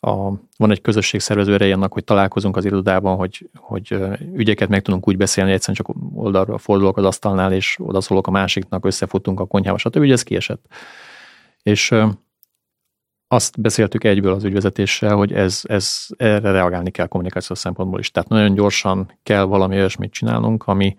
a, 0.00 0.32
van 0.56 0.70
egy 0.70 0.80
közösség 0.80 1.20
szervező 1.20 1.54
ereje 1.54 1.74
annak, 1.74 1.92
hogy 1.92 2.04
találkozunk 2.04 2.56
az 2.56 2.64
irodában, 2.64 3.16
hogy, 3.16 3.50
hogy 3.54 3.96
ügyeket 4.34 4.68
meg 4.68 4.82
tudunk 4.82 5.08
úgy 5.08 5.16
beszélni, 5.16 5.52
egyszerűen 5.52 5.76
csak 5.76 5.96
oldalra 6.14 6.58
fordulok 6.58 6.96
az 6.96 7.04
asztalnál, 7.04 7.52
és 7.52 7.76
odaszólok 7.80 8.26
a 8.26 8.30
másiknak, 8.30 8.84
összefutunk 8.84 9.40
a 9.40 9.46
konyhába, 9.46 9.78
stb. 9.78 9.96
Ugye 9.96 10.12
ez 10.12 10.22
kiesett. 10.22 10.66
És 11.62 11.94
azt 13.28 13.60
beszéltük 13.60 14.04
egyből 14.04 14.32
az 14.32 14.44
ügyvezetéssel, 14.44 15.14
hogy 15.14 15.32
ez, 15.32 15.60
ez 15.62 16.06
erre 16.16 16.50
reagálni 16.50 16.90
kell 16.90 17.06
kommunikációs 17.06 17.58
szempontból 17.58 17.98
is. 18.00 18.10
Tehát 18.10 18.28
nagyon 18.28 18.54
gyorsan 18.54 19.12
kell 19.22 19.42
valami 19.42 19.76
olyasmit 19.76 20.12
csinálnunk, 20.12 20.66
ami, 20.66 20.96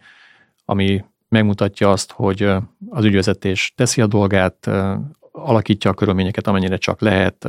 ami 0.66 1.04
megmutatja 1.30 1.92
azt, 1.92 2.12
hogy 2.12 2.42
az 2.90 3.04
ügyvezetés 3.04 3.74
teszi 3.76 4.02
a 4.02 4.08
dolgát, 4.08 4.70
alakítja 5.32 5.92
a 5.92 5.94
körülményeket, 5.94 6.48
amennyire 6.48 6.78
csak 6.78 7.02
lehet, 7.02 7.48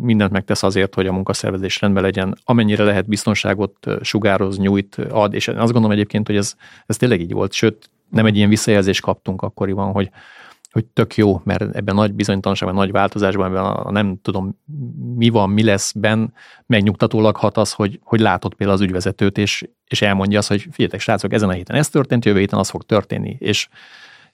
mindent 0.00 0.30
megtesz 0.32 0.62
azért, 0.62 0.94
hogy 0.94 1.06
a 1.06 1.12
munkaszervezés 1.12 1.80
rendben 1.80 2.02
legyen, 2.02 2.38
amennyire 2.44 2.84
lehet 2.84 3.08
biztonságot 3.08 3.86
sugároz, 4.02 4.58
nyújt, 4.58 4.94
ad, 4.94 5.34
és 5.34 5.48
azt 5.48 5.72
gondolom 5.72 5.90
egyébként, 5.90 6.26
hogy 6.26 6.36
ez, 6.36 6.54
ez 6.86 6.96
tényleg 6.96 7.20
így 7.20 7.32
volt, 7.32 7.52
sőt, 7.52 7.90
nem 8.10 8.26
egy 8.26 8.36
ilyen 8.36 8.48
visszajelzést 8.48 9.00
kaptunk 9.00 9.42
akkoriban, 9.42 9.92
hogy, 9.92 10.10
hogy 10.72 10.84
tök 10.84 11.16
jó, 11.16 11.40
mert 11.44 11.76
ebben 11.76 11.94
nagy 11.94 12.12
bizonytalanságban, 12.12 12.76
nagy 12.76 12.90
változásban, 12.90 13.46
ebben 13.46 13.64
a, 13.64 13.90
nem 13.90 14.18
tudom, 14.22 14.58
mi 15.16 15.28
van, 15.28 15.50
mi 15.50 15.62
lesz 15.62 15.92
ben, 15.92 16.34
megnyugtatólag 16.66 17.36
hat 17.36 17.56
az, 17.56 17.72
hogy, 17.72 18.00
hogy 18.02 18.20
látod 18.20 18.54
például 18.54 18.78
az 18.78 18.84
ügyvezetőt, 18.84 19.38
és, 19.38 19.68
és 19.86 20.02
elmondja 20.02 20.38
azt, 20.38 20.48
hogy 20.48 20.60
figyeljetek, 20.60 21.00
srácok, 21.00 21.32
ezen 21.32 21.48
a 21.48 21.52
héten 21.52 21.76
ez 21.76 21.88
történt, 21.88 22.24
jövő 22.24 22.38
héten 22.38 22.58
az 22.58 22.70
fog 22.70 22.82
történni, 22.82 23.36
és 23.38 23.68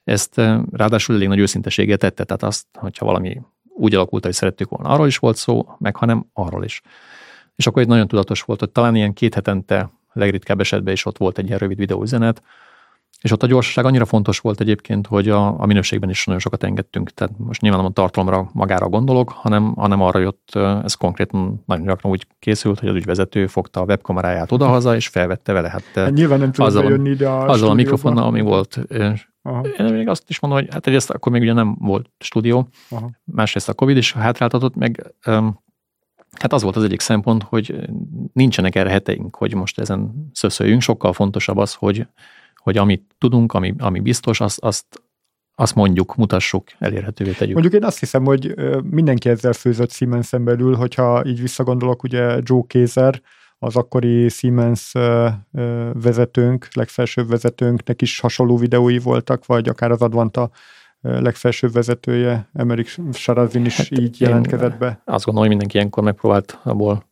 ezt 0.05 0.37
ráadásul 0.71 1.15
elég 1.15 1.29
nagy 1.29 1.39
őszinteséggel 1.39 1.97
tette, 1.97 2.25
tehát 2.25 2.43
azt, 2.43 2.67
hogyha 2.73 3.05
valami 3.05 3.41
úgy 3.79 3.95
alakult, 3.95 4.25
hogy 4.25 4.33
szerettük 4.33 4.69
volna. 4.69 4.89
Arról 4.89 5.07
is 5.07 5.17
volt 5.17 5.37
szó, 5.37 5.67
meg 5.79 5.97
hanem 5.97 6.27
arról 6.33 6.65
is. 6.65 6.81
És 7.57 7.67
akkor 7.67 7.83
egy 7.83 7.89
nagyon 7.89 8.09
tudatos 8.09 8.43
volt, 8.43 8.61
hogy 8.61 8.71
talán 8.71 8.95
ilyen 8.95 9.13
két 9.13 9.35
hetente 9.35 9.91
legritkább 10.13 10.61
esetben 10.61 10.93
is 10.93 11.07
ott 11.07 11.19
volt 11.19 11.39
egy 11.39 11.47
ilyen 11.47 11.59
rövid 11.59 11.79
videóüzenet, 11.79 12.43
és 13.21 13.33
ott 13.33 13.43
a 13.43 13.47
gyorsaság 13.47 13.85
annyira 13.85 14.05
fontos 14.05 14.39
volt 14.39 14.61
egyébként, 14.61 15.07
hogy 15.07 15.29
a, 15.29 15.61
a 15.61 15.67
minőségben 15.67 16.11
is 16.11 16.25
nagyon 16.25 16.41
sokat 16.41 16.65
engedtünk. 16.65 17.11
Tehát 17.11 17.33
most 17.37 17.61
nyilván 17.61 17.81
nem 17.81 17.91
a 17.91 17.93
tartalomra 17.93 18.51
magára 18.53 18.89
gondolok, 18.89 19.31
hanem, 19.31 19.75
hanem 19.75 20.03
arra 20.03 20.19
jött, 20.19 20.55
ez 20.85 20.95
konkrétan 20.95 21.63
nagyon 21.67 21.85
gyakran 21.85 22.13
úgy 22.13 22.27
készült, 22.39 22.79
hogy 22.79 22.89
az 22.89 22.95
ügyvezető 22.95 23.47
fogta 23.47 23.81
a 23.81 23.85
webkameráját 23.85 24.53
odahaza, 24.53 24.95
és 24.95 25.09
felvette 25.09 25.53
vele. 25.53 25.69
Hát, 25.69 25.83
hát 25.95 26.13
nyilván 26.13 26.39
nem 26.39 26.53
tudott 26.53 26.89
jönni 26.89 27.11
ide 27.11 27.29
a 27.29 27.49
Azzal 27.49 27.71
a 27.71 27.75
mikrofonnal, 27.75 28.25
ami 28.25 28.41
volt, 28.41 28.81
Aha. 29.49 29.67
Én 29.79 29.93
még 29.93 30.09
azt 30.09 30.31
is 30.31 30.41
mondom, 30.41 30.61
hogy 30.61 30.69
hát 30.73 30.87
egyrészt 30.87 31.11
akkor 31.11 31.33
még 31.33 31.43
ugye 31.43 31.53
nem 31.53 31.77
volt 31.79 32.11
stúdió, 32.19 32.69
Aha. 32.89 33.11
másrészt 33.25 33.69
a 33.69 33.75
Covid 33.75 33.97
is 33.97 34.13
hátráltatott, 34.13 34.75
meg 34.75 35.15
um, 35.27 35.61
hát 36.33 36.53
az 36.53 36.63
volt 36.63 36.77
az 36.77 36.85
egyik 36.85 37.01
szempont, 37.01 37.43
hogy 37.43 37.89
nincsenek 38.33 38.75
erre 38.75 38.91
heteink, 38.91 39.37
hogy 39.37 39.55
most 39.55 39.79
ezen 39.79 40.31
szöszöljünk, 40.33 40.81
sokkal 40.81 41.13
fontosabb 41.13 41.57
az, 41.57 41.75
hogy, 41.75 42.07
hogy 42.55 42.77
amit 42.77 43.15
tudunk, 43.19 43.53
ami, 43.53 43.75
ami 43.79 44.01
biztos, 44.01 44.41
azt, 44.41 44.61
azt, 44.61 45.03
azt 45.55 45.75
mondjuk, 45.75 46.17
mutassuk, 46.17 46.65
elérhetővé 46.79 47.33
tegyük. 47.33 47.53
Mondjuk 47.53 47.75
én 47.75 47.85
azt 47.85 47.99
hiszem, 47.99 48.25
hogy 48.25 48.55
mindenki 48.83 49.29
ezzel 49.29 49.53
főzött 49.53 49.91
Siemens-en 49.91 50.45
belül, 50.45 50.75
hogyha 50.75 51.25
így 51.27 51.41
visszagondolok, 51.41 52.03
ugye 52.03 52.39
Joe 52.43 52.63
Kézer, 52.67 53.21
az 53.59 53.77
akkori 53.77 54.29
Siemens 54.29 54.93
vezetőnk, 55.93 56.69
legfelsőbb 56.75 57.29
vezetőnknek 57.29 58.03
is 58.03 58.21
hasonló 58.21 58.57
videói 58.57 58.99
voltak, 58.99 59.47
vagy 59.47 59.69
akár 59.69 59.91
az 59.91 60.03
Advanta 60.03 60.51
legfelsőbb 61.01 61.73
vezetője, 61.73 62.49
Emerik 62.53 62.97
Sarazin 63.13 63.65
is 63.65 63.77
hát 63.77 63.91
így 63.91 64.21
jelentkezett 64.21 64.79
be. 64.79 65.03
Azt 65.05 65.25
gondolom, 65.25 65.35
hogy 65.35 65.49
mindenki 65.49 65.77
ilyenkor 65.77 66.03
megpróbált 66.03 66.59
abból 66.63 67.07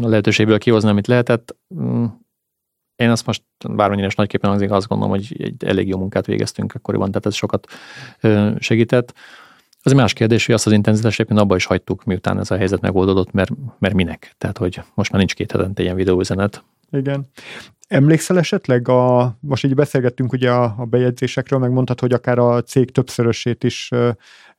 a 0.00 0.08
lehetőségből 0.08 0.58
kihozni, 0.58 0.88
amit 0.88 1.06
lehetett. 1.06 1.56
Mm, 1.74 2.04
én 2.96 3.10
azt 3.10 3.26
most 3.26 3.42
bármennyire 3.68 4.06
is 4.06 4.14
nagyképpen 4.14 4.50
hangzik, 4.50 4.70
azt 4.70 4.88
gondolom, 4.88 5.14
hogy 5.14 5.36
egy 5.38 5.64
elég 5.64 5.88
jó 5.88 5.98
munkát 5.98 6.26
végeztünk 6.26 6.74
akkoriban, 6.74 7.08
tehát 7.08 7.26
ez 7.26 7.34
sokat 7.34 7.66
segített. 8.58 9.14
Az 9.86 9.92
más 9.92 10.12
kérdés, 10.12 10.46
hogy 10.46 10.54
azt 10.54 10.66
az 10.66 10.72
intenzitást 10.72 11.20
éppen 11.20 11.36
abba 11.36 11.56
is 11.56 11.64
hagytuk, 11.64 12.04
miután 12.04 12.38
ez 12.38 12.50
a 12.50 12.56
helyzet 12.56 12.80
megoldódott, 12.80 13.32
mert, 13.32 13.50
mert 13.78 13.94
minek? 13.94 14.34
Tehát, 14.38 14.58
hogy 14.58 14.80
most 14.94 15.10
már 15.10 15.18
nincs 15.20 15.34
két 15.34 15.52
hetente 15.52 15.82
ilyen 15.82 15.96
videóüzenet. 15.96 16.64
Igen. 16.90 17.26
Emlékszel 17.88 18.38
esetleg, 18.38 18.88
a, 18.88 19.36
most 19.40 19.64
így 19.64 19.74
beszélgettünk 19.74 20.32
ugye 20.32 20.50
a, 20.50 20.74
a 20.78 20.84
bejegyzésekről, 20.84 21.58
megmondtad, 21.58 22.00
hogy 22.00 22.12
akár 22.12 22.38
a 22.38 22.62
cég 22.62 22.90
többszörösét 22.90 23.64
is, 23.64 23.88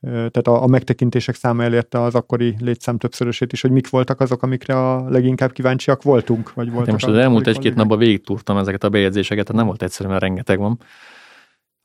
tehát 0.02 0.48
a, 0.48 0.63
a 0.63 0.68
megtekintések 0.68 1.36
száma 1.36 1.63
elérte 1.63 2.02
az 2.02 2.16
akkori 2.16 2.56
létszám 2.60 2.98
többszörösét 2.98 3.54
is, 3.54 3.62
hogy 3.62 3.72
mik 3.72 3.90
voltak 3.90 4.20
azok, 4.20 4.44
amikre 4.44 4.80
a 4.80 5.10
leginkább 5.10 5.52
kíváncsiak 5.52 6.04
voltunk? 6.04 6.54
Vagy 6.54 6.68
voltak 6.68 6.86
hát 6.86 6.94
most 6.94 7.08
az 7.08 7.16
elmúlt 7.16 7.48
egy-két 7.48 7.76
napban 7.76 7.98
végig 7.98 8.24
túrtam 8.24 8.58
ezeket 8.58 8.84
a 8.84 8.90
bejegyzéseket, 8.90 9.46
tehát 9.46 9.62
nem 9.62 9.68
volt 9.68 9.84
egyszerű, 9.84 10.10
mert 10.10 10.22
rengeteg 10.22 10.60
van. 10.60 10.80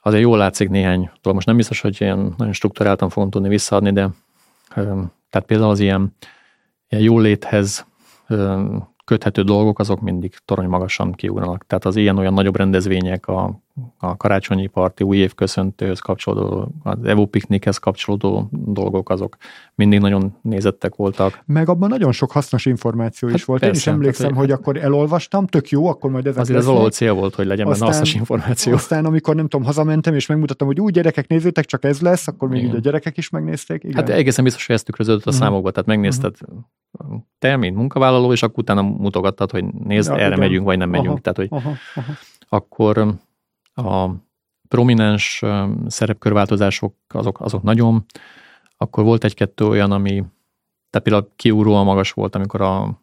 Azért 0.04 0.22
jól 0.22 0.38
látszik 0.38 0.68
néhány, 0.68 1.10
most 1.22 1.46
nem 1.46 1.56
biztos, 1.56 1.80
hogy 1.80 2.00
ilyen 2.00 2.34
nagyon 2.36 2.52
struktúráltan 2.52 3.08
fogom 3.08 3.30
tudni 3.30 3.48
visszaadni, 3.48 3.92
de 3.92 4.08
tehát 5.30 5.46
például 5.46 5.70
az 5.70 5.80
ilyen, 5.80 6.16
ilyen 6.88 7.04
jóléthez 7.04 7.86
köthető 9.04 9.42
dolgok, 9.42 9.78
azok 9.78 10.00
mindig 10.00 10.34
torony 10.44 10.68
magasan 10.68 11.12
kiugranak. 11.12 11.66
Tehát 11.66 11.84
az 11.84 11.96
ilyen-olyan 11.96 12.32
nagyobb 12.32 12.56
rendezvények, 12.56 13.26
a, 13.26 13.61
a 13.98 14.16
karácsonyi 14.16 14.66
parti, 14.66 15.04
új 15.04 15.16
év 15.16 15.34
köszöntőhöz 15.34 15.98
kapcsolódó, 15.98 16.72
az 16.82 17.04
Evo 17.04 17.26
piknikhez 17.26 17.78
kapcsolódó 17.78 18.48
dolgok, 18.50 19.10
azok 19.10 19.36
mindig 19.74 20.00
nagyon 20.00 20.36
nézettek 20.42 20.94
voltak. 20.94 21.42
Meg 21.46 21.68
abban 21.68 21.88
nagyon 21.88 22.12
sok 22.12 22.30
hasznos 22.30 22.66
információ 22.66 23.28
hát 23.28 23.36
is 23.36 23.44
volt. 23.44 23.60
Persze, 23.60 23.90
Én 23.90 23.96
is 23.96 24.00
emlékszem, 24.00 24.28
tehát, 24.28 24.42
hogy 24.42 24.50
akkor 24.50 24.76
elolvastam, 24.76 25.46
tök 25.46 25.68
jó, 25.68 25.86
akkor 25.86 26.10
majd 26.10 26.26
ezek 26.26 26.40
Azért 26.40 26.58
az 26.58 26.68
az 26.68 26.94
cél 26.94 27.12
volt, 27.12 27.34
hogy 27.34 27.46
legyen 27.46 27.66
aztán, 27.66 27.80
benne 27.80 27.92
hasznos 27.92 28.14
információ. 28.14 28.72
Aztán, 28.72 29.04
amikor 29.04 29.34
nem 29.34 29.48
tudom, 29.48 29.66
hazamentem, 29.66 30.14
és 30.14 30.26
megmutattam, 30.26 30.66
hogy 30.66 30.80
úgy 30.80 30.92
gyerekek 30.92 31.28
nézzétek, 31.28 31.64
csak 31.64 31.84
ez 31.84 32.00
lesz, 32.00 32.28
akkor 32.28 32.48
még 32.48 32.64
így 32.64 32.74
a 32.74 32.78
gyerekek 32.78 33.16
is 33.16 33.30
megnézték. 33.30 33.84
Igen. 33.84 33.96
Hát 33.96 34.08
egészen 34.08 34.44
biztos, 34.44 34.66
hogy 34.66 34.74
ezt 34.74 34.84
tükröződött 34.84 35.26
a 35.26 35.30
uh-huh. 35.30 35.44
számokba, 35.44 35.70
tehát 35.70 35.88
megnézted 35.88 36.34
uh-huh. 36.98 37.20
te, 37.38 37.56
mint 37.56 37.76
munkavállaló, 37.76 38.32
és 38.32 38.42
akkor 38.42 38.58
utána 38.58 38.82
mutogattad, 38.82 39.50
hogy 39.50 39.64
nézd, 39.64 40.10
ja, 40.10 40.16
erre 40.16 40.26
igen. 40.26 40.38
megyünk, 40.38 40.64
vagy 40.64 40.78
nem 40.78 40.90
megyünk. 40.90 41.08
Aha, 41.08 41.18
tehát, 41.20 41.38
hogy 41.38 41.48
aha, 41.50 41.76
aha. 41.94 42.12
akkor 42.48 43.14
a 43.74 44.10
prominens 44.68 45.42
szerepkörváltozások 45.86 46.94
azok, 47.08 47.40
azok 47.40 47.62
nagyon, 47.62 48.04
akkor 48.76 49.04
volt 49.04 49.24
egy-kettő 49.24 49.66
olyan, 49.66 49.92
ami, 49.92 50.24
tehát 50.90 51.08
például 51.08 51.30
kiugróan 51.36 51.84
magas 51.84 52.12
volt, 52.12 52.34
amikor 52.34 52.60
a 52.60 53.02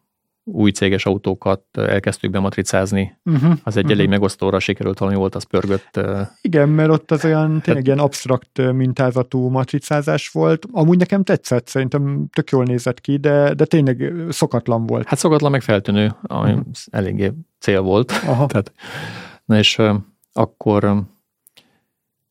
új 0.52 0.72
céges 0.72 1.06
autókat 1.06 1.64
elkezdtük 1.72 2.32
bematricázni, 2.32 3.18
uh-huh, 3.26 3.52
az 3.64 3.78
egy 3.78 3.84
uh-huh. 3.84 3.98
elég 3.98 4.10
megosztóra 4.10 4.60
sikerült 4.60 5.00
valami 5.00 5.18
volt, 5.18 5.36
az 5.36 5.44
pörgött. 5.44 6.00
Igen, 6.42 6.70
mert 6.70 6.90
ott 6.90 7.12
az 7.12 7.26
olyan 7.26 7.62
tényleg 7.62 7.86
ilyen 7.86 8.00
absztrakt 8.00 8.72
mintázatú 8.72 9.50
matricázás 9.50 10.30
volt. 10.30 10.66
Amúgy 10.72 10.98
nekem 10.98 11.24
tetszett, 11.24 11.68
szerintem 11.68 12.28
tök 12.34 12.50
jól 12.50 12.64
nézett 12.64 13.02
ki, 13.02 13.18
de, 13.18 13.54
de 13.54 13.66
tényleg 13.66 14.14
szokatlan 14.30 14.86
volt. 14.86 15.08
Hát 15.08 15.20
szokatlan, 15.20 15.52
meg 15.52 15.62
feltűnő, 15.62 16.16
ami 16.22 16.50
uh-huh. 16.50 16.66
eléggé 16.92 17.32
cél 17.60 17.82
volt. 17.82 18.12
Aha. 18.12 18.46
Tehát, 18.52 18.72
na 19.46 19.58
és 19.58 19.82
akkor 20.34 21.04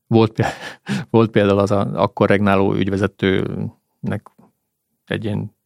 volt, 0.06 0.42
volt 1.10 1.30
például 1.30 1.58
az 1.58 1.70
a, 1.70 2.02
akkor 2.02 2.28
regnáló 2.28 2.74
ügyvezetőnek 2.74 4.30
egy 5.04 5.24
ilyen 5.24 5.56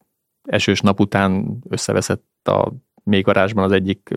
esős 0.43 0.81
nap 0.81 0.99
után 0.99 1.57
összeveszett 1.69 2.47
a 2.47 2.73
mélygarázsban 3.03 3.63
az 3.63 3.71
egyik 3.71 4.13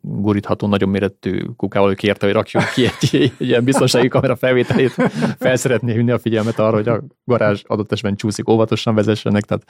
gurítható, 0.00 0.66
nagyon 0.66 0.88
méretű 0.88 1.44
kukával, 1.56 1.88
hogy 1.88 1.96
kérte, 1.96 2.26
hogy 2.26 2.34
rakjon 2.34 2.62
ki 2.74 2.84
egy, 2.84 3.08
egy, 3.20 3.32
ilyen 3.38 3.64
biztonsági 3.64 4.08
kamera 4.08 4.36
felvételét, 4.36 4.90
fel 5.38 5.56
szeretné 5.56 5.92
hívni 5.92 6.10
a 6.10 6.18
figyelmet 6.18 6.58
arra, 6.58 6.76
hogy 6.76 6.88
a 6.88 7.02
garázs 7.24 7.62
adott 7.66 7.92
esetben 7.92 8.16
csúszik, 8.16 8.48
óvatosan 8.48 8.94
vezessenek, 8.94 9.44
tehát 9.44 9.64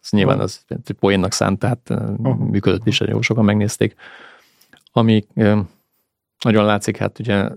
az 0.00 0.10
nyilván 0.10 0.40
az 0.40 0.64
poénnak 0.98 1.32
szánt, 1.32 1.58
tehát 1.58 1.94
működött 2.38 2.86
is, 2.86 3.00
jó 3.00 3.20
sokan 3.20 3.44
megnézték. 3.44 3.94
Ami 4.92 5.24
nagyon 6.44 6.64
látszik, 6.64 6.96
hát 6.96 7.18
ugye 7.18 7.48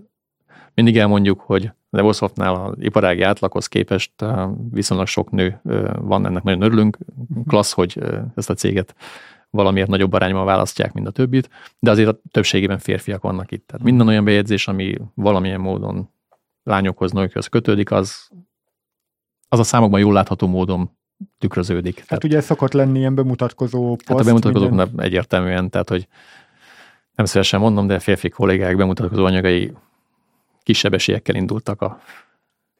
mindig 0.74 0.98
elmondjuk, 0.98 1.40
hogy 1.40 1.72
Levosoftnál 1.90 2.56
az 2.56 2.74
iparági 2.80 3.22
átlaghoz 3.22 3.68
képest 3.68 4.12
viszonylag 4.72 5.08
sok 5.08 5.32
nő 5.32 5.60
van, 6.00 6.26
ennek 6.26 6.44
nagyon 6.44 6.62
örülünk. 6.62 6.98
Klassz, 7.48 7.72
hogy 7.72 7.98
ezt 8.36 8.50
a 8.50 8.54
céget 8.54 8.96
valamiért 9.50 9.90
nagyobb 9.90 10.14
arányban 10.14 10.46
választják, 10.46 10.94
mint 10.94 11.08
a 11.08 11.12
többit, 11.12 11.50
de 11.80 11.92
azért 11.92 12.10
a 12.10 12.20
többségében 12.32 12.78
férfiak 12.78 13.22
vannak 13.22 13.52
itt. 13.52 13.68
Tehát 13.68 13.86
minden 13.86 14.08
olyan 14.08 14.24
bejegyzés, 14.24 14.68
ami 14.68 14.98
valamilyen 15.14 15.60
módon 15.60 16.10
lányokhoz, 16.64 17.12
nőkhöz 17.12 17.48
kötődik, 17.48 17.92
az, 17.92 18.30
az 19.50 19.60
a 19.60 19.64
számokban 19.64 20.00
jól 20.00 20.14
látható 20.14 20.48
módon 20.48 20.98
tükröződik. 21.38 21.98
Hát 21.98 22.08
tehát, 22.08 22.24
ugye 22.24 22.42
szokott 22.42 22.74
lenni 22.74 23.00
ilyen 23.00 23.16
bemutatkozó 23.16 23.96
poszt. 23.96 24.08
Hát 24.08 24.20
a 24.20 24.24
bemutatkozók 24.24 24.70
minden... 24.70 25.02
egyértelműen, 25.02 25.70
tehát 25.70 25.90
hogy 25.90 26.08
nem 27.22 27.30
szívesen 27.30 27.60
mondom, 27.60 27.88
de 27.88 28.00
férfi 28.00 28.30
kollégák 28.30 28.76
bemutatkozó 28.76 29.26
anyagai 29.26 29.74
kisebb 30.64 30.94
esélyekkel 30.94 31.36
indultak 31.36 31.82
a 31.82 32.02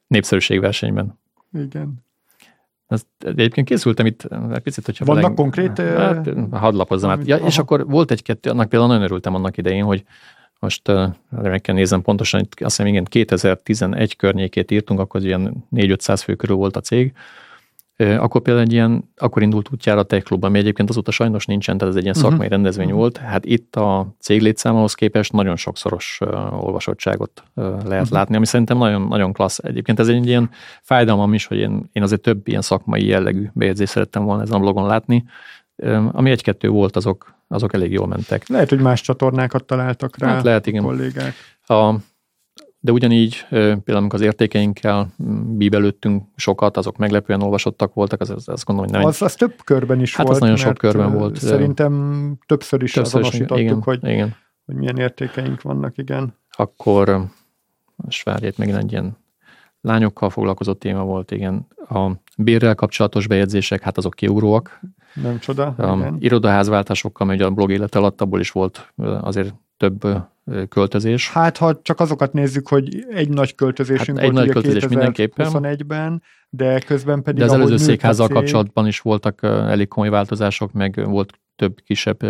népszerűségversenyben. 0.06 1.18
Igen. 1.52 1.94
Ezt, 2.86 3.06
egyébként 3.18 3.66
készültem 3.66 4.06
itt 4.06 4.28
egy 4.52 4.62
picit, 4.62 4.84
hogyha 4.84 5.04
Vannak 5.04 5.22
velem, 5.22 5.36
konkrét... 5.36 5.78
Hát, 5.78 6.28
hadd 6.50 6.74
lapozzam 6.74 7.10
át. 7.10 7.26
Ja, 7.26 7.36
és 7.36 7.58
akkor 7.58 7.86
volt 7.86 8.10
egy-kettő, 8.10 8.50
annak 8.50 8.68
például 8.68 8.90
nagyon 8.90 9.06
örültem 9.06 9.34
annak 9.34 9.56
idején, 9.56 9.84
hogy 9.84 10.04
most 10.58 10.90
meg 11.30 11.60
kell 11.60 11.74
nézem 11.74 12.02
pontosan, 12.02 12.40
azt 12.40 12.56
hiszem 12.58 12.86
igen, 12.86 13.04
2011 13.04 14.16
környékét 14.16 14.70
írtunk, 14.70 15.00
akkor 15.00 15.24
ilyen 15.24 15.64
4-500 15.72 16.20
fő 16.24 16.34
körül 16.34 16.56
volt 16.56 16.76
a 16.76 16.80
cég, 16.80 17.12
akkor 18.02 18.40
például 18.40 18.66
egy 18.66 18.72
ilyen, 18.72 19.10
akkor 19.16 19.42
indult 19.42 19.68
útjára 19.72 20.00
a 20.00 20.02
Tech 20.02 20.24
Club, 20.24 20.44
ami 20.44 20.58
egyébként 20.58 20.88
azóta 20.88 21.10
sajnos 21.10 21.46
nincsen, 21.46 21.78
tehát 21.78 21.92
ez 21.92 21.98
egy 21.98 22.04
ilyen 22.04 22.16
uh-huh. 22.16 22.30
szakmai 22.30 22.48
rendezvény 22.48 22.86
uh-huh. 22.86 23.00
volt. 23.00 23.16
Hát 23.16 23.44
itt 23.44 23.76
a 23.76 24.14
cég 24.20 24.40
létszámához 24.40 24.94
képest 24.94 25.32
nagyon 25.32 25.56
sokszoros 25.56 26.18
uh, 26.20 26.64
olvasottságot 26.64 27.42
uh, 27.54 27.64
lehet 27.64 27.82
uh-huh. 27.84 28.10
látni, 28.10 28.36
ami 28.36 28.46
szerintem 28.46 28.78
nagyon, 28.78 29.02
nagyon 29.02 29.32
klassz. 29.32 29.58
Egyébként 29.58 29.98
ez 29.98 30.08
egy 30.08 30.26
ilyen 30.26 30.50
fájdalmam 30.82 31.34
is, 31.34 31.46
hogy 31.46 31.58
én, 31.58 31.90
én 31.92 32.02
azért 32.02 32.20
több 32.20 32.48
ilyen 32.48 32.62
szakmai 32.62 33.06
jellegű 33.06 33.48
bejegyzést 33.52 33.92
szerettem 33.92 34.24
volna 34.24 34.42
ezen 34.42 34.56
a 34.56 34.60
blogon 34.60 34.86
látni. 34.86 35.24
Um, 35.76 36.10
ami 36.12 36.30
egy-kettő 36.30 36.68
volt, 36.68 36.96
azok, 36.96 37.34
azok 37.48 37.74
elég 37.74 37.92
jól 37.92 38.06
mentek. 38.06 38.48
Lehet, 38.48 38.68
hogy 38.68 38.80
más 38.80 39.00
csatornákat 39.00 39.64
találtak 39.64 40.18
rá 40.18 40.28
hát 40.28 40.44
lehet, 40.44 40.66
igen. 40.66 40.82
kollégák. 40.82 41.34
A, 41.66 41.94
de 42.84 42.92
ugyanígy 42.92 43.46
például 43.48 43.96
amikor 43.96 44.18
az 44.18 44.24
értékeinkkel 44.24 45.12
bíbelődtünk 45.46 46.24
sokat, 46.36 46.76
azok 46.76 46.96
meglepően 46.96 47.42
olvasottak 47.42 47.94
voltak, 47.94 48.20
az, 48.20 48.30
az 48.30 48.48
azt 48.48 48.64
gondolom, 48.64 48.90
hogy 48.90 49.00
nem... 49.00 49.08
Az, 49.08 49.22
az 49.22 49.34
több 49.34 49.54
körben 49.64 50.00
is 50.00 50.16
hát 50.16 50.26
volt. 50.26 50.38
Hát 50.38 50.50
az 50.50 50.50
nagyon 50.50 50.68
sok 50.68 50.78
körben 50.78 51.18
volt. 51.18 51.36
Szerintem 51.36 52.34
többször 52.46 52.82
is 52.82 52.92
többször 52.92 53.20
azonosítottuk, 53.20 53.58
igen, 53.58 53.82
hogy, 53.82 53.98
igen. 54.04 54.34
hogy 54.66 54.74
milyen 54.74 54.96
értékeink 54.96 55.62
vannak, 55.62 55.98
igen. 55.98 56.34
Akkor, 56.50 57.24
most 57.96 58.24
várj, 58.24 58.50
megint 58.56 58.76
egy 58.76 58.92
ilyen 58.92 59.16
lányokkal 59.80 60.30
foglalkozott 60.30 60.80
téma 60.80 61.02
volt, 61.04 61.30
igen. 61.30 61.66
A 61.88 62.10
bérrel 62.36 62.74
kapcsolatos 62.74 63.26
bejegyzések, 63.26 63.82
hát 63.82 63.96
azok 63.96 64.14
kiugróak. 64.14 64.80
Nem 65.14 65.38
csoda. 65.38 65.66
A 65.66 66.14
irodaházváltásokkal, 66.18 67.26
mert 67.26 67.40
a 67.40 67.50
blog 67.50 67.70
élet 67.70 67.94
alatt 67.94 68.20
abból 68.20 68.40
is 68.40 68.50
volt 68.50 68.92
azért 69.20 69.54
több 69.76 70.06
költözés. 70.68 71.30
Hát, 71.30 71.56
ha 71.56 71.80
csak 71.82 72.00
azokat 72.00 72.32
nézzük, 72.32 72.68
hogy 72.68 73.04
egy 73.10 73.28
nagy 73.28 73.54
költözésünk 73.54 74.18
hát 74.18 74.26
egy 74.26 74.32
volt 74.32 74.44
nagy 74.44 74.54
költözés 74.54 74.88
mindenképpen. 74.88 75.48
21-ben, 75.52 76.22
de 76.50 76.80
közben 76.80 77.22
pedig... 77.22 77.40
De 77.40 77.46
az 77.46 77.52
előző 77.52 77.76
székházzal 77.76 78.28
kapcsolatban 78.28 78.86
is 78.86 79.00
voltak 79.00 79.42
elég 79.42 79.88
komoly 79.88 80.08
változások, 80.08 80.72
meg 80.72 81.04
volt 81.04 81.40
több 81.56 81.80
kisebb 81.84 82.22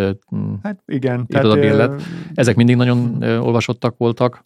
hát 0.63 0.83
igen, 0.87 1.25
irodabérlet. 1.29 2.03
Ezek 2.35 2.57
mindig 2.57 2.77
nagyon 2.77 3.23
olvasottak 3.23 3.97
voltak 3.97 4.43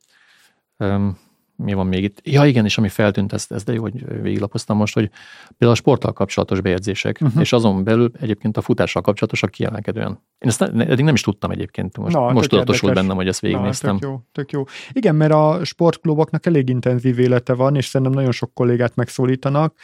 mi 1.56 1.72
van 1.72 1.86
még 1.86 2.02
itt? 2.02 2.20
Ja 2.22 2.44
igen, 2.44 2.64
és 2.64 2.78
ami 2.78 2.88
feltűnt, 2.88 3.32
ez, 3.32 3.46
ez 3.48 3.64
de 3.64 3.72
jó, 3.72 3.82
hogy 3.82 4.22
végiglapoztam 4.22 4.76
most, 4.76 4.94
hogy 4.94 5.10
például 5.48 5.70
a 5.70 5.74
sporttal 5.74 6.12
kapcsolatos 6.12 6.60
bejegyzések, 6.60 7.18
uh-huh. 7.20 7.40
és 7.40 7.52
azon 7.52 7.84
belül 7.84 8.10
egyébként 8.20 8.56
a 8.56 8.60
futással 8.60 9.02
kapcsolatosak 9.02 9.50
kiemelkedően. 9.50 10.20
Én 10.38 10.48
ezt 10.48 10.72
ne, 10.72 10.86
eddig 10.86 11.04
nem 11.04 11.14
is 11.14 11.20
tudtam 11.20 11.50
egyébként, 11.50 11.98
most, 11.98 12.14
Na, 12.14 12.32
most 12.32 12.48
tudatosult 12.48 12.94
bennem, 12.94 13.16
hogy 13.16 13.28
ezt 13.28 13.40
végignéztem. 13.40 13.92
Na, 13.92 13.98
tök 13.98 14.08
jó, 14.08 14.20
tök 14.32 14.50
jó. 14.50 14.64
Igen, 14.92 15.14
mert 15.14 15.32
a 15.32 15.64
sportkluboknak 15.64 16.46
elég 16.46 16.68
intenzív 16.68 17.18
élete 17.18 17.54
van, 17.54 17.76
és 17.76 17.86
szerintem 17.86 18.16
nagyon 18.16 18.32
sok 18.32 18.54
kollégát 18.54 18.96
megszólítanak, 18.96 19.74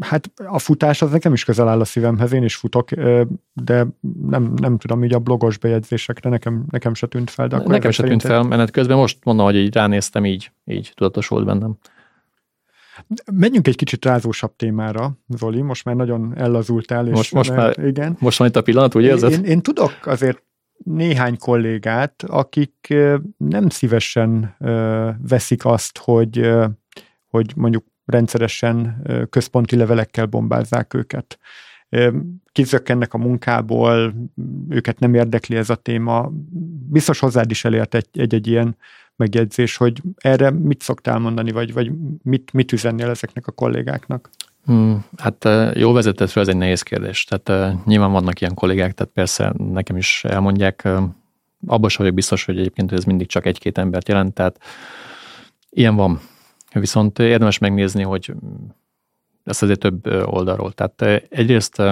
Hát 0.00 0.30
a 0.36 0.58
futás 0.58 1.02
az 1.02 1.10
nekem 1.10 1.32
is 1.32 1.44
közel 1.44 1.68
áll 1.68 1.80
a 1.80 1.84
szívemhez, 1.84 2.32
én 2.32 2.42
is 2.42 2.56
futok, 2.56 2.90
de 3.52 3.86
nem, 4.26 4.52
nem 4.56 4.78
tudom, 4.78 5.04
így 5.04 5.14
a 5.14 5.18
blogos 5.18 5.58
bejegyzésekre 5.58 6.30
nekem, 6.30 6.64
nekem 6.70 6.94
se 6.94 7.06
tűnt 7.06 7.30
fel. 7.30 7.48
De 7.48 7.56
akkor 7.56 7.70
nekem 7.70 7.90
se 7.90 8.02
tűnt 8.02 8.22
fel, 8.22 8.42
menet 8.42 8.70
közben 8.70 8.96
most 8.96 9.24
mondom, 9.24 9.44
hogy 9.44 9.56
így 9.56 9.74
ránéztem, 9.74 10.24
így, 10.24 10.50
így 10.64 10.92
tudatosult 10.94 11.44
bennem. 11.44 11.76
Menjünk 13.32 13.68
egy 13.68 13.76
kicsit 13.76 14.04
rázósabb 14.04 14.56
témára, 14.56 15.12
Zoli, 15.28 15.60
most 15.60 15.84
már 15.84 15.94
nagyon 15.94 16.32
ellazultál. 16.36 17.06
És 17.06 17.12
most, 17.12 17.32
most 17.32 17.54
már, 17.54 17.78
igen. 17.78 18.16
most 18.18 18.38
van 18.38 18.48
itt 18.48 18.56
a 18.56 18.62
pillanat, 18.62 18.94
úgy 18.94 19.04
érzed? 19.04 19.32
Én, 19.32 19.44
én 19.44 19.60
tudok 19.60 19.98
azért 20.04 20.42
néhány 20.84 21.38
kollégát, 21.38 22.22
akik 22.26 22.94
nem 23.36 23.68
szívesen 23.68 24.56
veszik 25.28 25.64
azt, 25.64 25.98
hogy, 25.98 26.50
hogy 27.28 27.52
mondjuk 27.56 27.84
rendszeresen 28.10 29.02
központi 29.30 29.76
levelekkel 29.76 30.26
bombázzák 30.26 30.94
őket. 30.94 31.38
Kizökkennek 32.52 33.14
a 33.14 33.18
munkából, 33.18 34.14
őket 34.68 34.98
nem 34.98 35.14
érdekli 35.14 35.56
ez 35.56 35.70
a 35.70 35.74
téma. 35.74 36.30
Biztos 36.90 37.18
hozzád 37.18 37.50
is 37.50 37.64
elért 37.64 37.94
egy-egy 37.94 38.46
ilyen 38.46 38.76
megjegyzés, 39.16 39.76
hogy 39.76 40.02
erre 40.16 40.50
mit 40.50 40.82
szoktál 40.82 41.18
mondani, 41.18 41.50
vagy, 41.50 41.72
vagy 41.72 41.92
mit, 42.22 42.52
mit 42.52 42.72
üzennél 42.72 43.08
ezeknek 43.08 43.46
a 43.46 43.52
kollégáknak? 43.52 44.30
Hmm, 44.64 45.04
hát 45.16 45.48
jó 45.74 45.92
vezetett 45.92 46.36
ez 46.36 46.48
egy 46.48 46.56
nehéz 46.56 46.82
kérdés. 46.82 47.24
Tehát 47.24 47.74
nyilván 47.84 48.12
vannak 48.12 48.40
ilyen 48.40 48.54
kollégák, 48.54 48.92
tehát 48.92 49.12
persze 49.12 49.52
nekem 49.56 49.96
is 49.96 50.24
elmondják, 50.24 50.88
abban 51.66 51.88
sem 51.88 51.98
vagyok 51.98 52.14
biztos, 52.14 52.44
hogy 52.44 52.58
egyébként 52.58 52.92
ez 52.92 53.04
mindig 53.04 53.26
csak 53.26 53.46
egy-két 53.46 53.78
embert 53.78 54.08
jelent, 54.08 54.34
tehát 54.34 54.58
ilyen 55.70 55.96
van. 55.96 56.20
Viszont 56.72 57.18
érdemes 57.18 57.58
megnézni, 57.58 58.02
hogy 58.02 58.34
ezt 59.44 59.62
azért 59.62 59.80
több 59.80 60.06
oldalról. 60.06 60.72
Tehát 60.72 61.26
egyrészt 61.30 61.82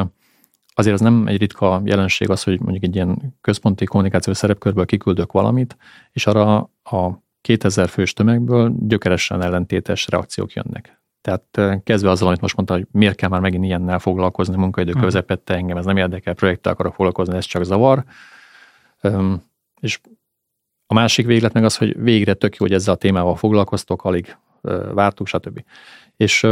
azért 0.79 0.95
az 0.95 1.01
nem 1.01 1.27
egy 1.27 1.39
ritka 1.39 1.83
jelenség 1.85 2.31
az, 2.31 2.43
hogy 2.43 2.61
mondjuk 2.61 2.85
egy 2.85 2.95
ilyen 2.95 3.37
központi 3.41 3.85
kommunikációs 3.85 4.37
szerepkörből 4.37 4.87
kiküldök 4.87 5.33
valamit, 5.33 5.77
és 6.13 6.27
arra 6.27 6.57
a 6.83 7.23
2000 7.41 7.89
fős 7.89 8.13
tömegből 8.13 8.75
gyökeresen 8.81 9.43
ellentétes 9.43 10.07
reakciók 10.09 10.53
jönnek. 10.53 11.01
Tehát 11.21 11.83
kezdve 11.85 12.11
azzal, 12.11 12.29
amit 12.29 12.41
most 12.41 12.57
mondta, 12.57 12.75
hogy 12.75 12.87
miért 12.91 13.17
kell 13.17 13.29
már 13.29 13.41
megint 13.41 13.65
ilyennel 13.65 13.99
foglalkozni, 13.99 14.57
munkaidő 14.57 14.93
hmm. 14.93 15.01
közepette, 15.01 15.55
engem 15.55 15.77
ez 15.77 15.85
nem 15.85 15.97
érdekel, 15.97 16.35
projekttel 16.35 16.73
akarok 16.73 16.95
foglalkozni, 16.95 17.37
ez 17.37 17.45
csak 17.45 17.65
zavar. 17.65 18.05
És 19.81 20.01
a 20.87 20.95
másik 20.95 21.27
véglet 21.27 21.53
meg 21.53 21.65
az, 21.65 21.77
hogy 21.77 22.03
végre 22.03 22.35
tök 22.35 22.57
jó, 22.57 22.67
hogy 22.67 22.75
ezzel 22.75 22.95
a 22.95 22.97
témával 22.97 23.37
foglalkoztok, 23.37 24.05
alig 24.05 24.37
vártuk, 24.93 25.27
stb. 25.27 25.65
És 26.17 26.47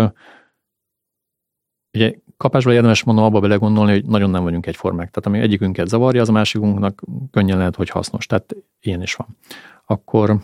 ugye 1.92 2.14
kapásból 2.37 2.73
érdemes 2.73 3.05
mondom 3.05 3.25
abba 3.25 3.40
belegondolni, 3.40 3.92
hogy 3.92 4.05
nagyon 4.07 4.31
nem 4.31 4.42
vagyunk 4.42 4.66
egyformák. 4.66 5.11
Tehát 5.11 5.27
ami 5.27 5.38
egyikünket 5.38 5.88
zavarja, 5.88 6.21
az 6.21 6.29
a 6.29 6.33
másikunknak 6.33 7.03
könnyen 7.31 7.59
lehet, 7.59 7.77
hogy 7.77 7.88
hasznos. 7.88 8.27
Tehát 8.27 8.57
ilyen 8.81 9.03
is 9.03 9.14
van. 9.14 9.37
Akkor 9.85 10.40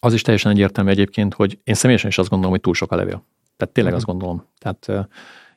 az 0.00 0.12
is 0.12 0.22
teljesen 0.22 0.50
egyértelmű 0.50 0.90
egyébként, 0.90 1.34
hogy 1.34 1.60
én 1.64 1.74
személyesen 1.74 2.10
is 2.10 2.18
azt 2.18 2.28
gondolom, 2.28 2.52
hogy 2.52 2.62
túl 2.62 2.74
sok 2.74 2.92
a 2.92 2.96
levél. 2.96 3.24
Tehát 3.56 3.74
tényleg 3.74 3.94
azt 3.94 4.04
gondolom. 4.04 4.48
Tehát, 4.58 5.08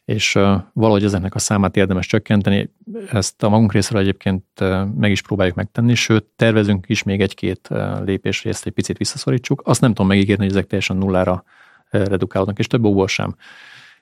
és 0.07 0.31
valahogy 0.73 1.03
ezeknek 1.03 1.35
a 1.35 1.39
számát 1.39 1.77
érdemes 1.77 2.07
csökkenteni. 2.07 2.73
Ezt 3.11 3.43
a 3.43 3.49
magunk 3.49 3.73
részéről 3.73 4.01
egyébként 4.01 4.43
meg 4.95 5.11
is 5.11 5.21
próbáljuk 5.21 5.55
megtenni, 5.55 5.95
sőt, 5.95 6.23
tervezünk 6.23 6.89
is 6.89 7.03
még 7.03 7.21
egy-két 7.21 7.69
lépésre, 8.05 8.49
ezt 8.49 8.65
egy 8.65 8.73
picit 8.73 8.97
visszaszorítsuk. 8.97 9.61
Azt 9.65 9.81
nem 9.81 9.89
tudom 9.89 10.07
megígérni, 10.07 10.43
hogy 10.43 10.51
ezek 10.51 10.67
teljesen 10.67 10.97
nullára 10.97 11.43
redukálódnak, 11.89 12.59
és 12.59 12.67
több 12.67 12.83
óvó 12.83 13.07
sem. 13.07 13.35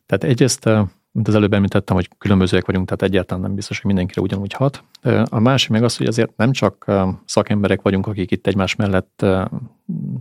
Tehát 0.06 0.24
egyrészt 0.24 0.70
mint 1.16 1.28
az 1.28 1.36
előbb 1.36 1.54
említettem, 1.54 1.96
hogy 1.96 2.10
különbözőek 2.18 2.66
vagyunk, 2.66 2.86
tehát 2.86 3.02
egyáltalán 3.02 3.44
nem 3.44 3.56
biztos, 3.56 3.78
hogy 3.78 3.86
mindenkire 3.86 4.22
ugyanúgy 4.22 4.54
hat. 4.54 4.84
A 5.24 5.40
másik 5.40 5.70
meg 5.70 5.84
az, 5.84 5.98
hogy 5.98 6.08
azért 6.08 6.38
nem 6.38 6.52
csak 6.52 6.92
szakemberek 7.26 7.82
vagyunk, 7.82 8.08
akik 8.08 8.32
itt 8.32 8.48
egymás 8.48 8.76
mellett 8.76 9.26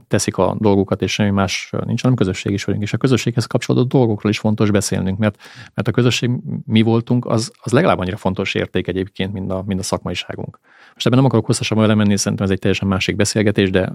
teszik 0.09 0.37
a 0.37 0.57
dolgokat, 0.59 1.03
és 1.03 1.13
semmi 1.13 1.31
más 1.31 1.73
nincs, 1.85 2.03
hanem 2.03 2.17
közösség 2.17 2.53
is 2.53 2.65
vagyunk. 2.65 2.85
És 2.85 2.93
a 2.93 2.97
közösséghez 2.97 3.47
kapcsolódó 3.47 3.87
dolgokról 3.87 4.33
is 4.33 4.39
fontos 4.39 4.71
beszélnünk, 4.71 5.19
mert, 5.19 5.39
mert 5.75 5.89
a 5.89 5.91
közösség 5.91 6.31
mi 6.67 6.83
voltunk, 6.83 7.27
az, 7.27 7.53
az 7.63 7.73
legalább 7.73 7.99
annyira 7.99 8.17
fontos 8.17 8.55
érték 8.55 8.87
egyébként, 8.89 9.33
mint 9.33 9.51
a, 9.51 9.63
mint 9.67 9.81
a 9.81 9.83
szakmaiságunk. 9.83 10.61
Most 10.95 11.07
ebben 11.07 11.19
nem 11.19 11.27
akarok 11.27 11.47
hosszasabban 11.47 11.97
menni, 11.97 12.17
szerintem 12.17 12.47
ez 12.47 12.53
egy 12.53 12.59
teljesen 12.59 12.89
másik 12.89 13.17
beszélgetés, 13.17 13.71
de 13.71 13.93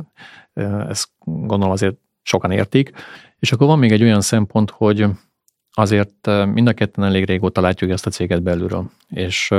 ezt 0.90 1.10
gondolom 1.20 1.74
azért 1.74 1.96
sokan 2.22 2.52
értik. 2.52 2.92
És 3.40 3.52
akkor 3.52 3.68
van 3.68 3.80
még 3.80 3.92
egy 3.92 4.04
olyan 4.04 4.22
szempont, 4.22 4.70
hogy 4.70 5.06
azért 5.80 6.28
mind 6.46 6.68
a 6.68 6.74
ketten 6.74 7.04
elég 7.04 7.26
régóta 7.26 7.62
látjuk 7.62 7.92
ezt 7.92 8.06
a 8.06 8.10
céget 8.10 8.42
belülről, 8.42 8.90
és 9.10 9.54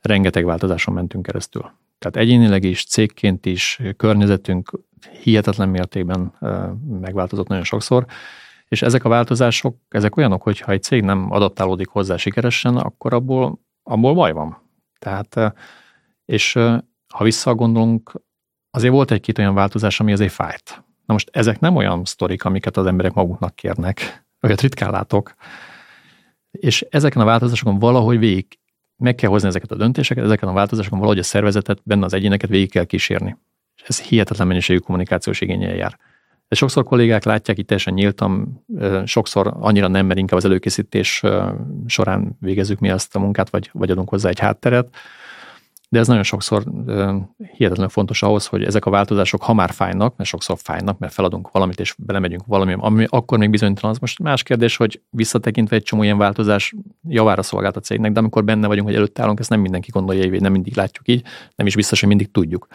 rengeteg 0.00 0.44
változáson 0.44 0.94
mentünk 0.94 1.26
keresztül. 1.26 1.70
Tehát 1.98 2.16
egyénileg 2.16 2.64
is, 2.64 2.84
cégként 2.84 3.46
is, 3.46 3.80
környezetünk 3.96 4.80
hihetetlen 5.22 5.68
mértékben 5.68 6.32
megváltozott 7.00 7.48
nagyon 7.48 7.64
sokszor, 7.64 8.06
és 8.68 8.82
ezek 8.82 9.04
a 9.04 9.08
változások, 9.08 9.76
ezek 9.88 10.16
olyanok, 10.16 10.42
hogy 10.42 10.60
ha 10.60 10.72
egy 10.72 10.82
cég 10.82 11.02
nem 11.02 11.32
adaptálódik 11.32 11.88
hozzá 11.88 12.16
sikeresen, 12.16 12.76
akkor 12.76 13.14
abból, 13.14 13.60
abból 13.82 14.14
baj 14.14 14.32
van. 14.32 14.62
Tehát, 14.98 15.54
és 16.24 16.52
ha 17.14 17.24
visszagondolunk, 17.24 18.22
azért 18.70 18.92
volt 18.92 19.10
egy-két 19.10 19.38
olyan 19.38 19.54
változás, 19.54 20.00
ami 20.00 20.12
azért 20.12 20.32
fájt. 20.32 20.84
Na 21.06 21.12
most 21.12 21.30
ezek 21.32 21.60
nem 21.60 21.76
olyan 21.76 22.04
sztorik, 22.04 22.44
amiket 22.44 22.76
az 22.76 22.86
emberek 22.86 23.12
maguknak 23.12 23.54
kérnek, 23.54 24.25
olyat 24.46 24.60
ritkán 24.60 24.90
látok, 24.90 25.34
és 26.50 26.86
ezeken 26.90 27.22
a 27.22 27.24
változásokon 27.24 27.78
valahogy 27.78 28.18
végig 28.18 28.46
meg 28.96 29.14
kell 29.14 29.30
hozni 29.30 29.48
ezeket 29.48 29.70
a 29.70 29.76
döntéseket, 29.76 30.24
ezeken 30.24 30.48
a 30.48 30.52
változásokon 30.52 30.98
valahogy 30.98 31.20
a 31.20 31.22
szervezetet, 31.22 31.80
benne 31.84 32.04
az 32.04 32.12
egyéneket 32.12 32.50
végig 32.50 32.70
kell 32.70 32.84
kísérni. 32.84 33.36
És 33.76 33.82
ez 33.86 34.00
hihetetlen 34.00 34.46
mennyiségű 34.46 34.78
kommunikációs 34.78 35.40
igényel 35.40 35.74
jár. 35.74 35.98
De 36.48 36.56
sokszor 36.56 36.84
kollégák 36.84 37.24
látják, 37.24 37.58
itt 37.58 37.66
teljesen 37.66 37.94
nyíltam, 37.94 38.64
sokszor 39.04 39.54
annyira 39.60 39.88
nem, 39.88 40.06
mert 40.06 40.18
inkább 40.18 40.38
az 40.38 40.44
előkészítés 40.44 41.22
során 41.86 42.36
végezzük 42.40 42.78
mi 42.78 42.90
azt 42.90 43.16
a 43.16 43.18
munkát, 43.18 43.50
vagy, 43.50 43.70
vagy 43.72 43.90
adunk 43.90 44.08
hozzá 44.08 44.28
egy 44.28 44.38
hátteret, 44.38 44.96
de 45.96 46.02
ez 46.02 46.08
nagyon 46.08 46.22
sokszor 46.22 46.64
hihetetlenül 47.36 47.88
fontos 47.88 48.22
ahhoz, 48.22 48.46
hogy 48.46 48.64
ezek 48.64 48.84
a 48.84 48.90
változások, 48.90 49.42
ha 49.42 49.54
már 49.54 49.70
fájnak, 49.70 50.16
mert 50.16 50.28
sokszor 50.28 50.56
fájnak, 50.62 50.98
mert 50.98 51.12
feladunk 51.12 51.50
valamit, 51.50 51.80
és 51.80 51.94
belemegyünk 51.98 52.46
valami, 52.46 52.74
ami 52.78 53.04
akkor 53.08 53.38
még 53.38 53.50
bizonytalan, 53.50 53.90
az 53.90 53.98
most 53.98 54.18
más 54.18 54.42
kérdés, 54.42 54.76
hogy 54.76 55.02
visszatekintve 55.10 55.76
egy 55.76 55.82
csomó 55.82 56.02
ilyen 56.02 56.18
változás 56.18 56.74
javára 57.08 57.42
szolgált 57.42 57.76
a 57.76 57.80
cégnek, 57.80 58.12
de 58.12 58.18
amikor 58.18 58.44
benne 58.44 58.66
vagyunk, 58.66 58.86
hogy 58.86 58.96
előtt 58.96 59.18
állunk, 59.18 59.40
ezt 59.40 59.50
nem 59.50 59.60
mindenki 59.60 59.90
gondolja, 59.90 60.28
hogy 60.28 60.40
nem 60.40 60.52
mindig 60.52 60.76
látjuk 60.76 61.08
így, 61.08 61.22
nem 61.54 61.66
is 61.66 61.74
biztos, 61.74 62.00
hogy 62.00 62.08
mindig 62.08 62.30
tudjuk. 62.30 62.66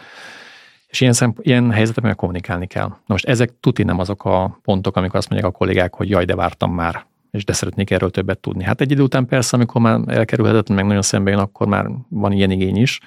És 0.87 1.01
ilyen, 1.01 1.13
szemp- 1.13 1.45
ilyen 1.45 1.71
helyzetekben 1.71 2.15
kommunikálni 2.15 2.67
kell. 2.67 2.87
Na 2.87 2.97
most 3.05 3.25
ezek 3.25 3.53
tuti 3.59 3.83
nem 3.83 3.99
azok 3.99 4.25
a 4.25 4.59
pontok, 4.63 4.95
amikor 4.95 5.15
azt 5.15 5.29
mondják 5.29 5.51
a 5.51 5.57
kollégák, 5.57 5.93
hogy 5.95 6.09
jaj, 6.09 6.25
de 6.25 6.35
vártam 6.35 6.73
már 6.73 7.05
és 7.31 7.45
de 7.45 7.53
szeretnék 7.53 7.91
erről 7.91 8.09
többet 8.09 8.39
tudni. 8.39 8.63
Hát 8.63 8.81
egy 8.81 8.91
idő 8.91 9.01
után 9.01 9.25
persze, 9.25 9.55
amikor 9.55 9.81
már 9.81 9.99
elkerülhetetlen, 10.07 10.77
meg 10.77 10.85
nagyon 10.85 11.01
szembe 11.01 11.29
jön, 11.29 11.39
akkor 11.39 11.67
már 11.67 11.87
van 12.09 12.31
ilyen 12.31 12.51
igény 12.51 12.77
is, 12.77 12.99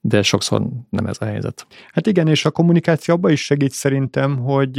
de 0.00 0.22
sokszor 0.22 0.62
nem 0.90 1.06
ez 1.06 1.16
a 1.20 1.24
helyzet. 1.24 1.66
Hát 1.92 2.06
igen, 2.06 2.28
és 2.28 2.44
a 2.44 2.50
kommunikáció 2.50 3.14
abban 3.14 3.30
is 3.30 3.44
segít 3.44 3.72
szerintem, 3.72 4.38
hogy 4.38 4.72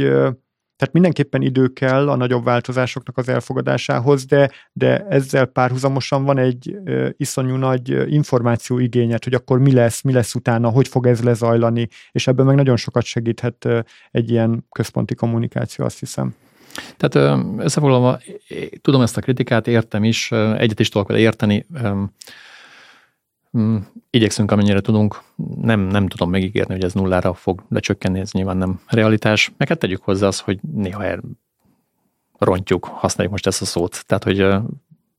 tehát 0.80 0.94
mindenképpen 0.94 1.42
idő 1.42 1.68
kell 1.68 2.08
a 2.08 2.16
nagyobb 2.16 2.44
változásoknak 2.44 3.16
az 3.16 3.28
elfogadásához, 3.28 4.24
de, 4.24 4.50
de 4.72 5.06
ezzel 5.06 5.46
párhuzamosan 5.46 6.24
van 6.24 6.38
egy 6.38 6.76
iszonyú 7.16 7.56
nagy 7.56 8.12
információ 8.12 8.78
igényet, 8.78 9.24
hogy 9.24 9.34
akkor 9.34 9.58
mi 9.58 9.72
lesz, 9.72 10.02
mi 10.02 10.12
lesz 10.12 10.34
utána, 10.34 10.68
hogy 10.68 10.88
fog 10.88 11.06
ez 11.06 11.22
lezajlani, 11.22 11.88
és 12.12 12.26
ebben 12.26 12.46
meg 12.46 12.56
nagyon 12.56 12.76
sokat 12.76 13.04
segíthet 13.04 13.68
egy 14.10 14.30
ilyen 14.30 14.66
központi 14.70 15.14
kommunikáció, 15.14 15.84
azt 15.84 15.98
hiszem. 15.98 16.34
Tehát 16.96 17.42
összefoglalva, 17.58 18.20
tudom 18.80 19.00
ezt 19.00 19.16
a 19.16 19.20
kritikát, 19.20 19.66
értem 19.66 20.04
is, 20.04 20.32
egyet 20.32 20.80
is 20.80 20.88
tudok 20.88 21.08
vele 21.08 21.20
érteni, 21.20 21.66
igyekszünk 24.10 24.50
amennyire 24.50 24.80
tudunk, 24.80 25.22
nem, 25.60 25.80
nem 25.80 26.06
tudom 26.06 26.30
megígérni, 26.30 26.74
hogy 26.74 26.84
ez 26.84 26.92
nullára 26.92 27.34
fog 27.34 27.62
lecsökkenni, 27.68 28.20
ez 28.20 28.32
nyilván 28.32 28.56
nem 28.56 28.80
realitás. 28.86 29.52
Meg 29.56 29.68
hát 29.68 29.78
tegyük 29.78 30.02
hozzá 30.02 30.26
az, 30.26 30.40
hogy 30.40 30.58
néha 30.72 31.04
el 31.04 31.20
rontjuk, 32.38 32.84
használjuk 32.84 33.32
most 33.32 33.46
ezt 33.46 33.62
a 33.62 33.64
szót. 33.64 34.06
Tehát, 34.06 34.24
hogy 34.24 34.46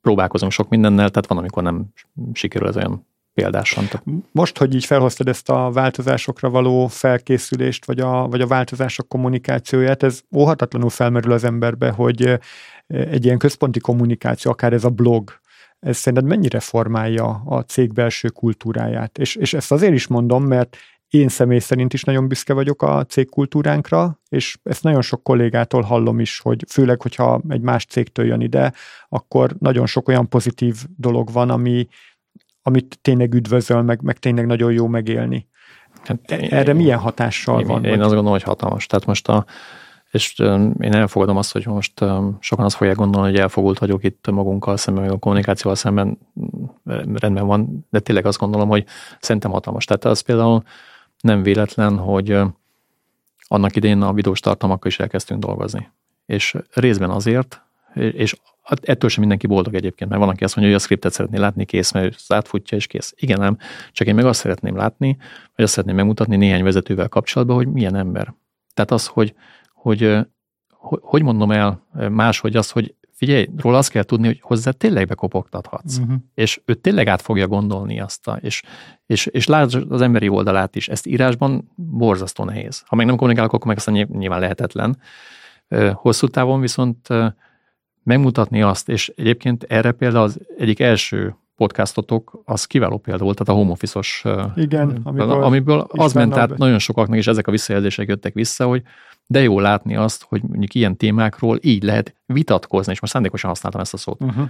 próbálkozunk 0.01 0.51
sok 0.51 0.69
mindennel, 0.69 1.09
tehát 1.09 1.27
van, 1.27 1.37
amikor 1.37 1.63
nem 1.63 1.85
sikerül 2.33 2.67
ez 2.67 2.77
olyan 2.77 3.05
példásan. 3.33 3.85
Most, 4.31 4.57
hogy 4.57 4.75
így 4.75 4.85
felhoztad 4.85 5.27
ezt 5.27 5.49
a 5.49 5.71
változásokra 5.71 6.49
való 6.49 6.87
felkészülést, 6.87 7.85
vagy 7.85 7.99
a, 7.99 8.27
vagy 8.27 8.41
a 8.41 8.47
változások 8.47 9.07
kommunikációját, 9.07 10.03
ez 10.03 10.21
óhatatlanul 10.35 10.89
felmerül 10.89 11.31
az 11.31 11.43
emberbe, 11.43 11.89
hogy 11.89 12.39
egy 12.87 13.25
ilyen 13.25 13.37
központi 13.37 13.79
kommunikáció, 13.79 14.51
akár 14.51 14.73
ez 14.73 14.83
a 14.83 14.89
blog, 14.89 15.39
ez 15.79 15.97
szerinted 15.97 16.29
mennyire 16.29 16.59
formálja 16.59 17.41
a 17.45 17.61
cég 17.61 17.93
belső 17.93 18.27
kultúráját? 18.27 19.17
És, 19.17 19.35
és 19.35 19.53
ezt 19.53 19.71
azért 19.71 19.93
is 19.93 20.07
mondom, 20.07 20.43
mert 20.43 20.77
én 21.07 21.27
személy 21.27 21.59
szerint 21.59 21.93
is 21.93 22.03
nagyon 22.03 22.27
büszke 22.27 22.53
vagyok 22.53 22.81
a 22.81 23.05
cégkultúránkra, 23.05 24.19
és 24.29 24.57
ezt 24.63 24.83
nagyon 24.83 25.01
sok 25.01 25.23
kollégától 25.23 25.81
hallom 25.81 26.19
is, 26.19 26.39
hogy 26.39 26.63
főleg, 26.67 27.01
hogyha 27.01 27.41
egy 27.47 27.61
más 27.61 27.85
cégtől 27.85 28.25
jön 28.25 28.41
ide, 28.41 28.73
akkor 29.09 29.55
nagyon 29.59 29.85
sok 29.85 30.07
olyan 30.07 30.29
pozitív 30.29 30.75
dolog 30.97 31.31
van, 31.31 31.49
ami, 31.49 31.87
amit 32.61 32.97
tényleg 33.01 33.33
üdvözöl, 33.33 33.81
meg, 33.81 34.01
meg 34.01 34.17
tényleg 34.17 34.45
nagyon 34.45 34.71
jó 34.71 34.87
megélni. 34.87 35.47
Hát, 36.03 36.31
Erre 36.31 36.73
milyen 36.73 36.99
hatással 36.99 37.61
én, 37.61 37.67
van? 37.67 37.85
Én, 37.85 37.91
én 37.91 37.99
azt 37.99 38.07
gondolom, 38.07 38.31
hogy 38.31 38.43
hatalmas. 38.43 38.85
Tehát 38.85 39.05
most 39.05 39.27
a, 39.27 39.45
és 40.11 40.39
én 40.79 40.93
elfogadom 40.93 41.37
azt, 41.37 41.51
hogy 41.51 41.65
most 41.65 41.93
sokan 42.39 42.65
azt 42.65 42.75
fogják 42.75 42.95
gondolni, 42.95 43.29
hogy 43.29 43.39
elfogult 43.39 43.79
vagyok 43.79 44.03
itt 44.03 44.31
magunkkal 44.31 44.77
szemben, 44.77 45.03
meg 45.03 45.11
a 45.11 45.17
kommunikációval 45.17 45.75
szemben 45.75 46.17
rendben 47.13 47.45
van, 47.45 47.87
de 47.89 47.99
tényleg 47.99 48.25
azt 48.25 48.39
gondolom, 48.39 48.69
hogy 48.69 48.85
szerintem 49.19 49.51
hatalmas. 49.51 49.85
Tehát 49.85 50.05
az 50.05 50.19
például 50.19 50.63
nem 51.19 51.43
véletlen, 51.43 51.97
hogy 51.97 52.39
annak 53.47 53.75
idején 53.75 54.01
a 54.01 54.13
videós 54.13 54.39
tartalmakkal 54.39 54.87
is 54.87 54.99
elkezdtünk 54.99 55.39
dolgozni. 55.39 55.89
És 56.25 56.55
részben 56.73 57.09
azért, 57.09 57.61
és 57.93 58.35
ettől 58.81 59.09
sem 59.09 59.19
mindenki 59.19 59.47
boldog 59.47 59.75
egyébként, 59.75 60.09
mert 60.09 60.21
van, 60.21 60.31
aki 60.31 60.43
azt 60.43 60.55
mondja, 60.55 60.73
hogy 60.73 60.83
a 60.83 60.85
skriptet 60.85 61.13
szeretné 61.13 61.37
látni, 61.37 61.65
kész, 61.65 61.91
mert 61.91 62.15
az 62.15 62.31
átfutja 62.31 62.77
és 62.77 62.87
kész. 62.87 63.13
Igen, 63.17 63.39
nem, 63.39 63.57
csak 63.91 64.07
én 64.07 64.15
meg 64.15 64.25
azt 64.25 64.39
szeretném 64.39 64.75
látni, 64.75 65.17
vagy 65.55 65.65
azt 65.65 65.73
szeretném 65.73 65.95
megmutatni 65.95 66.35
néhány 66.35 66.63
vezetővel 66.63 67.07
kapcsolatban, 67.07 67.55
hogy 67.55 67.67
milyen 67.67 67.95
ember. 67.95 68.33
Tehát 68.73 68.91
az, 68.91 69.07
hogy, 69.07 69.33
hogy 69.73 70.17
hogy 71.01 71.23
mondom 71.23 71.51
el 71.51 71.87
máshogy 72.09 72.55
az, 72.55 72.69
hogy 72.71 72.95
figyelj, 73.13 73.49
róla 73.57 73.77
azt 73.77 73.89
kell 73.91 74.03
tudni, 74.03 74.27
hogy 74.27 74.39
hozzá 74.41 74.71
tényleg 74.71 75.07
bekopogtathatsz. 75.07 75.97
Uh-huh. 75.97 76.15
És 76.33 76.61
ő 76.65 76.73
tényleg 76.73 77.07
át 77.07 77.21
fogja 77.21 77.47
gondolni 77.47 77.99
azt, 77.99 78.27
a, 78.27 78.37
és, 78.41 78.61
és, 79.05 79.25
és 79.25 79.47
lásd 79.47 79.85
az 79.91 80.01
emberi 80.01 80.29
oldalát 80.29 80.75
is. 80.75 80.87
Ezt 80.87 81.07
írásban 81.07 81.71
borzasztó 81.75 82.43
nehéz. 82.43 82.83
Ha 82.85 82.95
meg 82.95 83.05
nem 83.05 83.15
kommunikálok, 83.15 83.53
akkor 83.53 83.67
meg 83.67 83.77
aztán 83.77 83.93
nyilván 83.93 84.39
lehetetlen. 84.39 84.97
Hosszú 85.93 86.27
távon 86.27 86.59
viszont 86.59 87.07
megmutatni 88.11 88.61
azt, 88.61 88.89
és 88.89 89.11
egyébként 89.15 89.63
erre 89.63 89.91
például 89.91 90.23
az 90.23 90.39
egyik 90.57 90.79
első 90.79 91.35
podcastotok, 91.55 92.41
az 92.45 92.65
kiváló 92.65 92.97
példa 92.97 93.23
volt, 93.23 93.37
tehát 93.37 93.53
a 93.53 93.57
home 93.57 93.71
office-os, 93.71 94.23
Igen, 94.55 94.99
amiből, 95.03 95.43
amiből 95.43 95.87
az 95.87 96.13
ment, 96.13 96.33
tehát 96.33 96.57
nagyon 96.57 96.79
sokaknak 96.79 97.17
is 97.17 97.27
ezek 97.27 97.47
a 97.47 97.51
visszajelzések 97.51 98.07
jöttek 98.07 98.33
vissza, 98.33 98.65
hogy 98.65 98.83
de 99.27 99.41
jó 99.41 99.59
látni 99.59 99.95
azt, 99.95 100.23
hogy 100.23 100.41
mondjuk 100.41 100.73
ilyen 100.73 100.97
témákról 100.97 101.57
így 101.61 101.83
lehet 101.83 102.15
vitatkozni, 102.25 102.91
és 102.91 102.99
most 103.01 103.13
szándékosan 103.13 103.49
használtam 103.49 103.81
ezt 103.81 103.93
a 103.93 103.97
szót. 103.97 104.21
Uh-huh. 104.21 104.49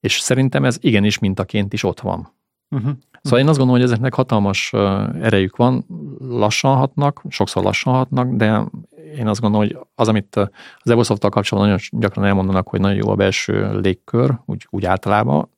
És 0.00 0.18
szerintem 0.18 0.64
ez 0.64 0.76
igenis 0.80 1.18
mintaként 1.18 1.72
is 1.72 1.82
ott 1.82 2.00
van. 2.00 2.32
Uh-huh. 2.70 2.92
Szóval 3.22 3.38
én 3.38 3.48
azt 3.48 3.58
gondolom, 3.58 3.80
hogy 3.80 3.90
ezeknek 3.90 4.14
hatalmas 4.14 4.72
erejük 5.20 5.56
van, 5.56 5.84
lassan 6.18 6.76
hatnak, 6.76 7.22
sokszor 7.28 7.62
lassan 7.62 7.94
hatnak, 7.94 8.34
de 8.34 8.62
én 9.16 9.26
azt 9.26 9.40
gondolom, 9.40 9.66
hogy 9.66 9.78
az, 9.94 10.08
amit 10.08 10.36
az 10.36 10.90
Evosoft-tal 10.90 11.30
kapcsolatban 11.30 11.72
nagyon 11.72 12.00
gyakran 12.00 12.24
elmondanak, 12.24 12.68
hogy 12.68 12.80
nagyon 12.80 12.96
jó 12.96 13.08
a 13.08 13.14
belső 13.14 13.80
légkör, 13.80 14.38
úgy, 14.44 14.66
úgy 14.70 14.84
általában, 14.84 15.50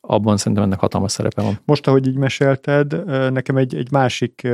abban 0.00 0.36
szerintem 0.36 0.62
ennek 0.62 0.80
hatalmas 0.80 1.12
szerepe 1.12 1.42
van. 1.42 1.58
Most, 1.64 1.86
ahogy 1.86 2.06
így 2.06 2.16
mesélted, 2.16 3.04
nekem 3.32 3.56
egy, 3.56 3.74
egy 3.74 3.90
másik 3.90 4.48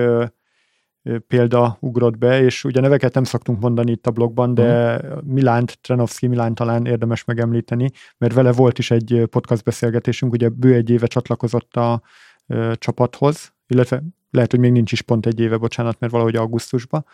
példa 1.27 1.77
ugrott 1.81 2.19
be, 2.19 2.43
és 2.43 2.65
ugye 2.65 2.81
neveket 2.81 3.15
nem 3.15 3.25
szoktunk 3.25 3.61
mondani 3.61 3.91
itt 3.91 4.07
a 4.07 4.11
blogban, 4.11 4.55
de 4.55 4.95
uh-huh. 4.97 5.23
Milánt, 5.23 5.79
Trenovszki 5.81 6.27
Milán 6.27 6.55
talán 6.55 6.87
érdemes 6.87 7.25
megemlíteni, 7.25 7.91
mert 8.19 8.35
vele 8.35 8.53
volt 8.53 8.79
is 8.79 8.91
egy 8.91 9.27
podcast 9.31 9.65
beszélgetésünk, 9.65 10.33
ugye 10.33 10.49
bő 10.49 10.75
egy 10.75 10.91
éve 10.91 11.07
csatlakozott 11.07 11.77
a 11.77 12.03
ö, 12.47 12.73
csapathoz, 12.79 13.53
illetve 13.67 14.03
lehet, 14.31 14.51
hogy 14.51 14.61
még 14.61 14.73
nincs 14.73 14.93
is 14.93 15.03
pont 15.03 15.27
egy 15.27 15.41
éve, 15.41 15.57
bocsánat, 15.57 16.01
mert 16.01 16.13
valahogy 16.13 16.37
augusztusban, 16.37 17.05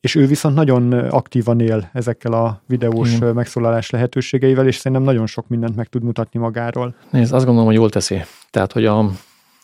és 0.00 0.14
ő 0.14 0.26
viszont 0.26 0.54
nagyon 0.54 0.92
aktívan 0.92 1.60
él 1.60 1.90
ezekkel 1.92 2.32
a 2.32 2.62
videós 2.66 3.14
Igen. 3.14 3.34
megszólalás 3.34 3.90
lehetőségeivel, 3.90 4.66
és 4.66 4.76
szerintem 4.76 5.02
nagyon 5.02 5.26
sok 5.26 5.48
mindent 5.48 5.76
meg 5.76 5.86
tud 5.86 6.02
mutatni 6.02 6.40
magáról. 6.40 6.94
Nézd, 7.10 7.32
azt 7.32 7.44
gondolom, 7.44 7.68
hogy 7.68 7.78
jól 7.78 7.90
teszi. 7.90 8.20
Tehát, 8.50 8.72
hogy 8.72 8.84
a, 8.84 9.10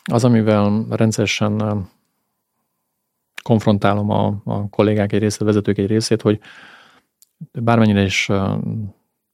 az, 0.03 0.23
amivel 0.23 0.85
rendszeresen 0.89 1.85
konfrontálom 3.43 4.09
a, 4.09 4.41
a 4.43 4.69
kollégák 4.69 5.13
egy 5.13 5.19
részét, 5.19 5.41
a 5.41 5.45
vezetők 5.45 5.77
egy 5.77 5.87
részét, 5.87 6.21
hogy 6.21 6.39
bármennyire 7.51 8.03
is 8.03 8.29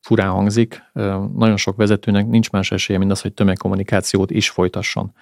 furán 0.01 0.29
hangzik, 0.29 0.83
nagyon 1.33 1.57
sok 1.57 1.75
vezetőnek 1.75 2.27
nincs 2.27 2.49
más 2.49 2.71
esélye, 2.71 2.99
mint 2.99 3.11
az, 3.11 3.21
hogy 3.21 3.33
tömegkommunikációt 3.33 4.31
is 4.31 4.49
folytasson. 4.49 5.13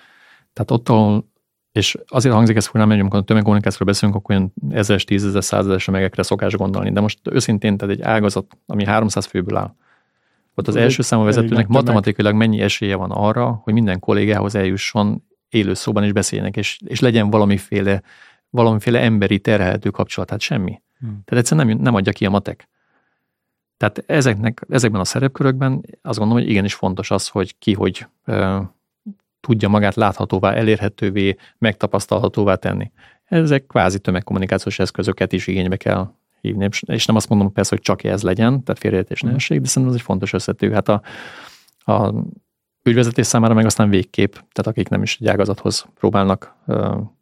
Tehát 0.54 0.72
ott, 0.72 0.90
ahol 0.90 1.32
és 1.78 1.98
azért 2.08 2.36
hangzik 2.36 2.56
ez 2.56 2.66
furán, 2.66 2.88
mert 2.88 3.00
amikor 3.00 3.20
a 3.20 3.24
tömegkommunikációról 3.24 3.88
beszélünk, 3.88 4.18
akkor 4.18 4.36
olyan 4.36 4.54
ezeres, 4.70 5.04
tízezer, 5.04 5.44
százezer 5.44 5.84
megekre 5.92 6.24
szokás 6.24 6.54
gondolni. 6.54 6.92
De 6.92 7.00
most 7.00 7.20
őszintén, 7.24 7.78
tehát 7.78 7.96
egy 7.96 8.02
ágazat, 8.02 8.58
ami 8.66 8.86
300 8.86 9.26
főből 9.26 9.58
áll, 9.58 9.76
ott 10.56 10.68
az 10.68 10.76
első 10.76 11.02
számú 11.02 11.24
vezetőnek 11.24 11.68
matematikailag 11.68 12.36
mennyi 12.36 12.62
esélye 12.62 12.96
van 12.96 13.12
arra, 13.12 13.62
hogy 13.64 13.74
minden 13.74 14.00
kollégához 14.00 14.56
eljusson 14.56 15.24
élő 15.50 15.74
szóban 15.74 16.04
is 16.04 16.12
beszéljenek, 16.12 16.58
és, 16.58 16.80
és 16.86 17.00
legyen 17.00 17.30
valamiféle, 17.30 18.02
valamiféle 18.50 19.00
emberi 19.00 19.40
terhelhető 19.40 19.90
kapcsolat, 19.90 20.28
tehát 20.28 20.44
semmi. 20.44 20.82
Hmm. 21.00 21.22
Tehát 21.26 21.44
egyszerűen 21.44 21.68
nem, 21.68 21.78
nem 21.78 21.96
adja 21.96 22.12
ki 22.12 22.26
a 22.26 22.30
matek. 22.30 22.70
Tehát 23.78 24.04
ezeknek, 24.06 24.66
ezekben 24.70 25.02
a 25.02 25.06
szerepkörökben 25.06 25.86
azt 26.02 26.18
gondolom, 26.18 26.44
hogy 26.44 26.52
igenis 26.52 26.74
fontos 26.74 27.12
az, 27.12 27.28
hogy 27.28 27.58
ki 27.60 27.74
hogy 27.74 28.08
tudja 29.48 29.68
magát 29.70 29.96
láthatóvá, 29.96 30.54
elérhetővé, 30.54 31.36
megtapasztalhatóvá 31.58 32.56
tenni. 32.56 32.92
Ezek 33.26 33.66
kvázi 33.66 34.00
tömegkommunikációs 34.00 34.80
eszközöket 34.80 35.34
is 35.34 35.48
igénybe 35.48 35.78
kell 35.78 36.12
hívni, 36.42 36.70
és 36.86 37.06
nem 37.06 37.16
azt 37.16 37.30
mondom 37.30 37.52
persze, 37.52 37.70
hogy 37.76 37.82
csak 37.84 38.04
ez 38.04 38.24
legyen, 38.24 38.64
tehát 38.64 38.80
félreértés 38.80 39.22
ne 39.22 39.34
essék, 39.34 39.62
de 39.62 39.68
szerintem 39.68 39.92
ez 39.92 40.00
egy 40.00 40.06
fontos 40.06 40.34
összetű. 40.34 40.72
Hát 40.72 40.90
a, 40.90 41.02
a 41.92 42.14
ügyvezetés 42.84 43.26
számára 43.26 43.54
meg 43.54 43.66
aztán 43.66 43.90
végkép, 43.90 44.32
tehát 44.32 44.68
akik 44.68 44.90
nem 44.90 45.02
is 45.02 45.18
egy 45.22 45.28
ágazathoz 45.28 45.86
próbálnak 46.00 46.56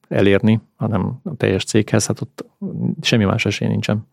elérni, 0.07 0.61
hanem 0.75 1.19
a 1.23 1.35
teljes 1.35 1.63
céghez, 1.63 2.05
hát 2.05 2.21
ott 2.21 2.45
semmi 3.01 3.23
más 3.23 3.45
esély 3.45 3.67
nincsen. 3.67 4.07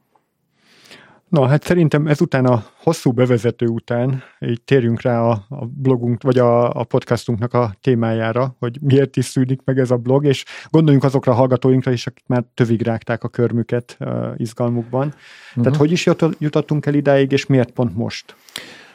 Na, 1.33 1.47
hát 1.47 1.63
szerintem 1.63 2.07
ezután 2.07 2.45
a 2.45 2.65
hosszú 2.77 3.11
bevezető 3.13 3.67
után 3.67 4.23
így 4.41 4.63
térjünk 4.63 5.01
rá 5.01 5.21
a, 5.21 5.45
a 5.49 5.65
blogunk, 5.67 6.23
vagy 6.23 6.39
a, 6.39 6.75
a 6.75 6.85
podcastunknak 6.85 7.55
a 7.55 7.75
témájára, 7.81 8.57
hogy 8.59 8.79
miért 8.81 9.17
is 9.17 9.25
szűnik 9.25 9.61
meg 9.65 9.79
ez 9.79 9.91
a 9.91 9.97
blog, 9.97 10.25
és 10.25 10.45
gondoljunk 10.71 11.05
azokra 11.05 11.33
a 11.33 11.35
hallgatóinkra 11.35 11.93
is, 11.93 12.07
akik 12.07 12.25
már 12.27 12.45
tövig 12.55 12.83
rágták 12.83 13.25
a 13.25 13.29
körmüket 13.29 13.97
uh, 14.01 14.35
izgalmukban. 14.37 15.07
Uh-huh. 15.07 15.65
Tehát 15.65 15.79
hogy 15.79 15.93
is 15.93 16.07
jut, 16.07 16.25
jutottunk 16.39 16.87
el 16.87 16.95
idáig, 16.95 17.33
és 17.33 17.47
miért 17.47 17.71
pont 17.71 17.97
most? 17.97 18.37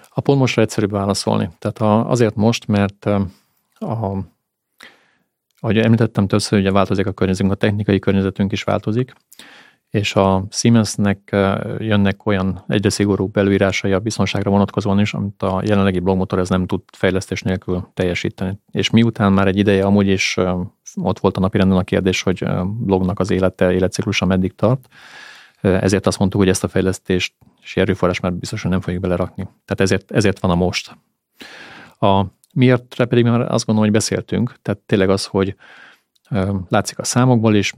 A 0.10 0.22
pont 0.22 0.40
mostra 0.40 0.62
egyszerűbb 0.62 0.92
válaszolni. 0.92 1.50
Tehát 1.60 1.78
a, 1.78 2.10
azért 2.10 2.36
most, 2.36 2.68
mert 2.68 3.06
a 3.80 4.18
ahogy 5.60 5.78
említettem 5.78 6.28
többször, 6.28 6.60
ugye 6.60 6.72
változik 6.72 7.06
a 7.06 7.12
környezetünk, 7.12 7.54
a 7.54 7.56
technikai 7.56 8.00
környezetünk 8.00 8.52
is 8.52 8.64
változik, 8.64 9.14
és 9.90 10.16
a 10.16 10.46
Siemensnek 10.50 11.20
jönnek 11.78 12.26
olyan 12.26 12.64
egyre 12.68 12.90
szigorúbb 12.90 13.38
előírásai 13.38 13.94
a 13.94 14.00
biztonságra 14.00 14.50
vonatkozóan 14.50 15.00
is, 15.00 15.14
amit 15.14 15.44
a 15.44 15.62
jelenlegi 15.66 16.00
blogmotor 16.00 16.40
ez 16.40 16.50
nem 16.50 16.66
tud 16.66 16.82
fejlesztés 16.92 17.42
nélkül 17.42 17.88
teljesíteni. 17.94 18.60
És 18.72 18.90
miután 18.90 19.34
már 19.34 19.48
egy 19.48 19.58
ideje 19.58 19.86
amúgy 19.86 20.08
is 20.08 20.38
ott 20.96 21.20
volt 21.20 21.38
a 21.38 21.40
napirenden 21.40 21.78
a 21.78 21.84
kérdés, 21.84 22.22
hogy 22.22 22.46
blognak 22.64 23.20
az 23.20 23.32
élete, 23.32 23.74
életciklusa 23.74 24.26
meddig 24.26 24.56
tart, 24.56 24.88
ezért 25.62 26.08
azt 26.08 26.20
mondtuk, 26.20 26.40
hogy 26.40 26.50
ezt 26.50 26.64
a 26.64 26.68
fejlesztést 26.68 27.34
és 27.62 27.78
erőforrás 27.78 28.20
már 28.20 28.34
biztosan 28.34 28.72
nem 28.72 28.82
fogjuk 28.82 29.02
belerakni. 29.02 29.44
Tehát 29.44 29.82
ezért, 29.82 30.12
ezért 30.12 30.40
van 30.40 30.52
a 30.52 30.56
most. 30.56 30.98
A 32.00 32.26
miért 32.54 33.06
pedig 33.06 33.24
már 33.24 33.42
azt 33.42 33.66
gondolom, 33.66 33.90
hogy 33.90 34.00
beszéltünk, 34.00 34.54
tehát 34.62 34.80
tényleg 34.80 35.10
az, 35.10 35.26
hogy 35.26 35.56
látszik 36.68 37.00
a 37.00 37.04
számokból 37.04 37.56
is, 37.56 37.74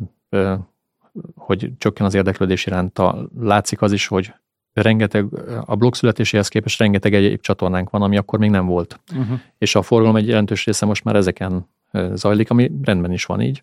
hogy 1.36 1.72
csökken 1.78 2.06
az 2.06 2.14
érdeklődés 2.14 2.66
iránta. 2.66 3.30
Látszik 3.40 3.82
az 3.82 3.92
is, 3.92 4.08
hogy 4.08 4.34
rengeteg, 4.74 5.26
a 5.66 5.76
blog 5.76 5.96
születéséhez 5.96 6.48
képest 6.48 6.80
rengeteg 6.80 7.14
egyéb 7.14 7.42
csatornánk 7.42 7.90
van, 7.90 8.02
ami 8.02 8.18
akkor 8.18 8.40
még 8.40 8.50
nem 8.50 8.66
volt. 8.66 9.00
Uh-huh. 9.12 9.40
És 9.58 9.76
a 9.76 9.82
forgalom 9.82 10.16
egy 10.16 10.28
jelentős 10.28 10.66
része 10.66 10.86
most 10.86 11.04
már 11.04 11.16
ezeken 11.16 11.68
zajlik, 12.14 12.50
ami 12.50 12.72
rendben 12.84 13.12
is 13.12 13.26
van 13.26 13.42
így. 13.42 13.62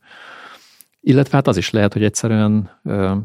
Illetve 1.00 1.36
hát 1.36 1.46
az 1.46 1.56
is 1.56 1.70
lehet, 1.70 1.92
hogy 1.92 2.04
egyszerűen 2.04 2.70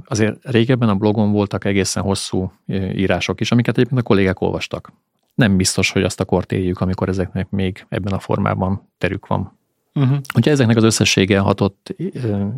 azért 0.05 0.37
régebben 0.41 0.89
a 0.89 0.95
blogon 0.95 1.31
voltak 1.31 1.65
egészen 1.65 2.03
hosszú 2.03 2.51
írások 2.95 3.39
is, 3.41 3.51
amiket 3.51 3.77
egyébként 3.77 3.99
a 3.99 4.03
kollégák 4.03 4.41
olvastak. 4.41 4.93
Nem 5.35 5.57
biztos, 5.57 5.91
hogy 5.91 6.03
azt 6.03 6.19
a 6.19 6.25
kort 6.25 6.51
éljük, 6.51 6.79
amikor 6.79 7.09
ezeknek 7.09 7.49
még 7.49 7.85
ebben 7.89 8.13
a 8.13 8.19
formában 8.19 8.89
terük 8.97 9.27
van. 9.27 9.57
Uh-huh. 9.93 10.17
Hogyha 10.33 10.51
ezeknek 10.51 10.77
az 10.77 10.83
összessége 10.83 11.39
hatott 11.39 11.95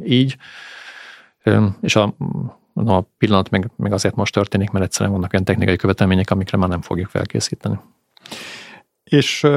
így, 0.06 0.38
és 1.82 1.96
a, 1.96 2.16
a 2.74 3.02
pillanat 3.18 3.50
meg, 3.50 3.72
meg 3.76 3.94
azért 3.94 4.16
most 4.16 4.34
történik, 4.34 4.70
mert 4.70 4.86
egyszerűen 4.86 5.16
vannak 5.16 5.34
olyan 5.34 5.46
technikai 5.46 5.76
követelmények, 5.76 6.32
amikre 6.32 6.58
már 6.58 6.70
nem 6.70 6.82
fogjuk 6.82 7.10
felkészíteni. 7.10 7.80
És 9.04 9.48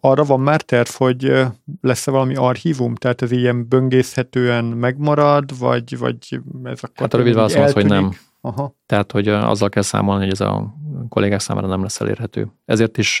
arra 0.00 0.24
van 0.24 0.40
már 0.40 0.62
terv, 0.62 0.88
hogy 0.88 1.46
lesz-e 1.80 2.10
valami 2.10 2.34
archívum? 2.34 2.94
Tehát 2.94 3.22
ez 3.22 3.30
ilyen 3.30 3.68
böngészhetően 3.68 4.64
megmarad, 4.64 5.58
vagy, 5.58 5.98
vagy 5.98 6.40
ez 6.64 6.82
akkor... 6.82 6.92
Hát 6.94 7.14
a 7.14 7.16
rövid 7.16 7.34
válasz 7.34 7.54
az, 7.54 7.72
hogy 7.72 7.86
nem. 7.86 8.12
Aha. 8.40 8.74
Tehát, 8.86 9.12
hogy 9.12 9.28
azzal 9.28 9.68
kell 9.68 9.82
számolni, 9.82 10.22
hogy 10.22 10.32
ez 10.32 10.40
a 10.40 10.74
kollégák 11.08 11.40
számára 11.40 11.66
nem 11.66 11.82
lesz 11.82 12.00
elérhető. 12.00 12.52
Ezért 12.64 12.98
is 12.98 13.20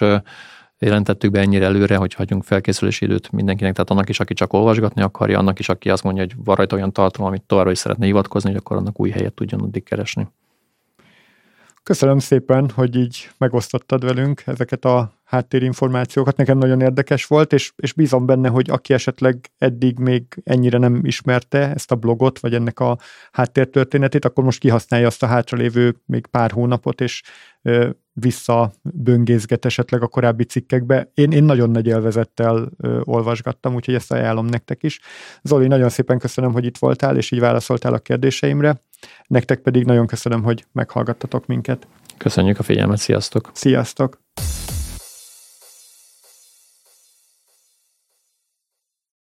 jelentettük 0.78 1.30
be 1.30 1.40
ennyire 1.40 1.64
előre, 1.64 1.96
hogy 1.96 2.14
hagyjunk 2.14 2.44
felkészülési 2.44 3.04
időt 3.04 3.32
mindenkinek, 3.32 3.72
tehát 3.72 3.90
annak 3.90 4.08
is, 4.08 4.20
aki 4.20 4.34
csak 4.34 4.52
olvasgatni 4.52 5.02
akarja, 5.02 5.38
annak 5.38 5.58
is, 5.58 5.68
aki 5.68 5.90
azt 5.90 6.02
mondja, 6.02 6.22
hogy 6.22 6.34
van 6.44 6.56
rajta 6.56 6.76
olyan 6.76 6.92
tartalom, 6.92 7.28
amit 7.28 7.42
továbbra 7.42 7.70
is 7.70 7.78
szeretne 7.78 8.04
hivatkozni, 8.04 8.50
hogy 8.50 8.58
akkor 8.58 8.76
annak 8.76 9.00
új 9.00 9.10
helyet 9.10 9.34
tudjon 9.34 9.60
addig 9.60 9.84
keresni. 9.84 10.28
Köszönöm 11.82 12.18
szépen, 12.18 12.70
hogy 12.74 12.96
így 12.96 13.30
megosztottad 13.38 14.04
velünk 14.04 14.42
ezeket 14.46 14.84
a 14.84 15.12
háttérinformációkat. 15.24 16.36
Nekem 16.36 16.58
nagyon 16.58 16.80
érdekes 16.80 17.26
volt, 17.26 17.52
és, 17.52 17.72
és 17.76 17.92
bízom 17.92 18.26
benne, 18.26 18.48
hogy 18.48 18.70
aki 18.70 18.92
esetleg 18.94 19.50
eddig 19.58 19.98
még 19.98 20.22
ennyire 20.44 20.78
nem 20.78 21.00
ismerte 21.04 21.72
ezt 21.74 21.92
a 21.92 21.94
blogot, 21.94 22.38
vagy 22.38 22.54
ennek 22.54 22.80
a 22.80 22.98
háttértörténetét, 23.32 24.24
akkor 24.24 24.44
most 24.44 24.58
kihasználja 24.58 25.06
azt 25.06 25.22
a 25.22 25.26
hátralévő 25.26 25.96
még 26.06 26.26
pár 26.26 26.50
hónapot, 26.50 27.00
és 27.00 27.22
visszaböngészget 28.20 29.64
esetleg 29.64 30.02
a 30.02 30.06
korábbi 30.06 30.44
cikkekbe. 30.44 31.10
Én, 31.14 31.32
én 31.32 31.44
nagyon 31.44 31.70
nagy 31.70 31.86
élvezettel 31.86 32.68
ö, 32.76 33.00
olvasgattam, 33.04 33.74
úgyhogy 33.74 33.94
ezt 33.94 34.12
ajánlom 34.12 34.46
nektek 34.46 34.82
is. 34.82 35.00
Zoli, 35.42 35.66
nagyon 35.66 35.88
szépen 35.88 36.18
köszönöm, 36.18 36.52
hogy 36.52 36.64
itt 36.64 36.78
voltál, 36.78 37.16
és 37.16 37.30
így 37.30 37.40
válaszoltál 37.40 37.94
a 37.94 37.98
kérdéseimre. 37.98 38.80
Nektek 39.26 39.60
pedig 39.60 39.84
nagyon 39.84 40.06
köszönöm, 40.06 40.42
hogy 40.42 40.64
meghallgattatok 40.72 41.46
minket. 41.46 41.86
Köszönjük 42.16 42.58
a 42.58 42.62
figyelmet, 42.62 42.98
sziasztok! 42.98 43.50
Sziasztok! 43.52 44.18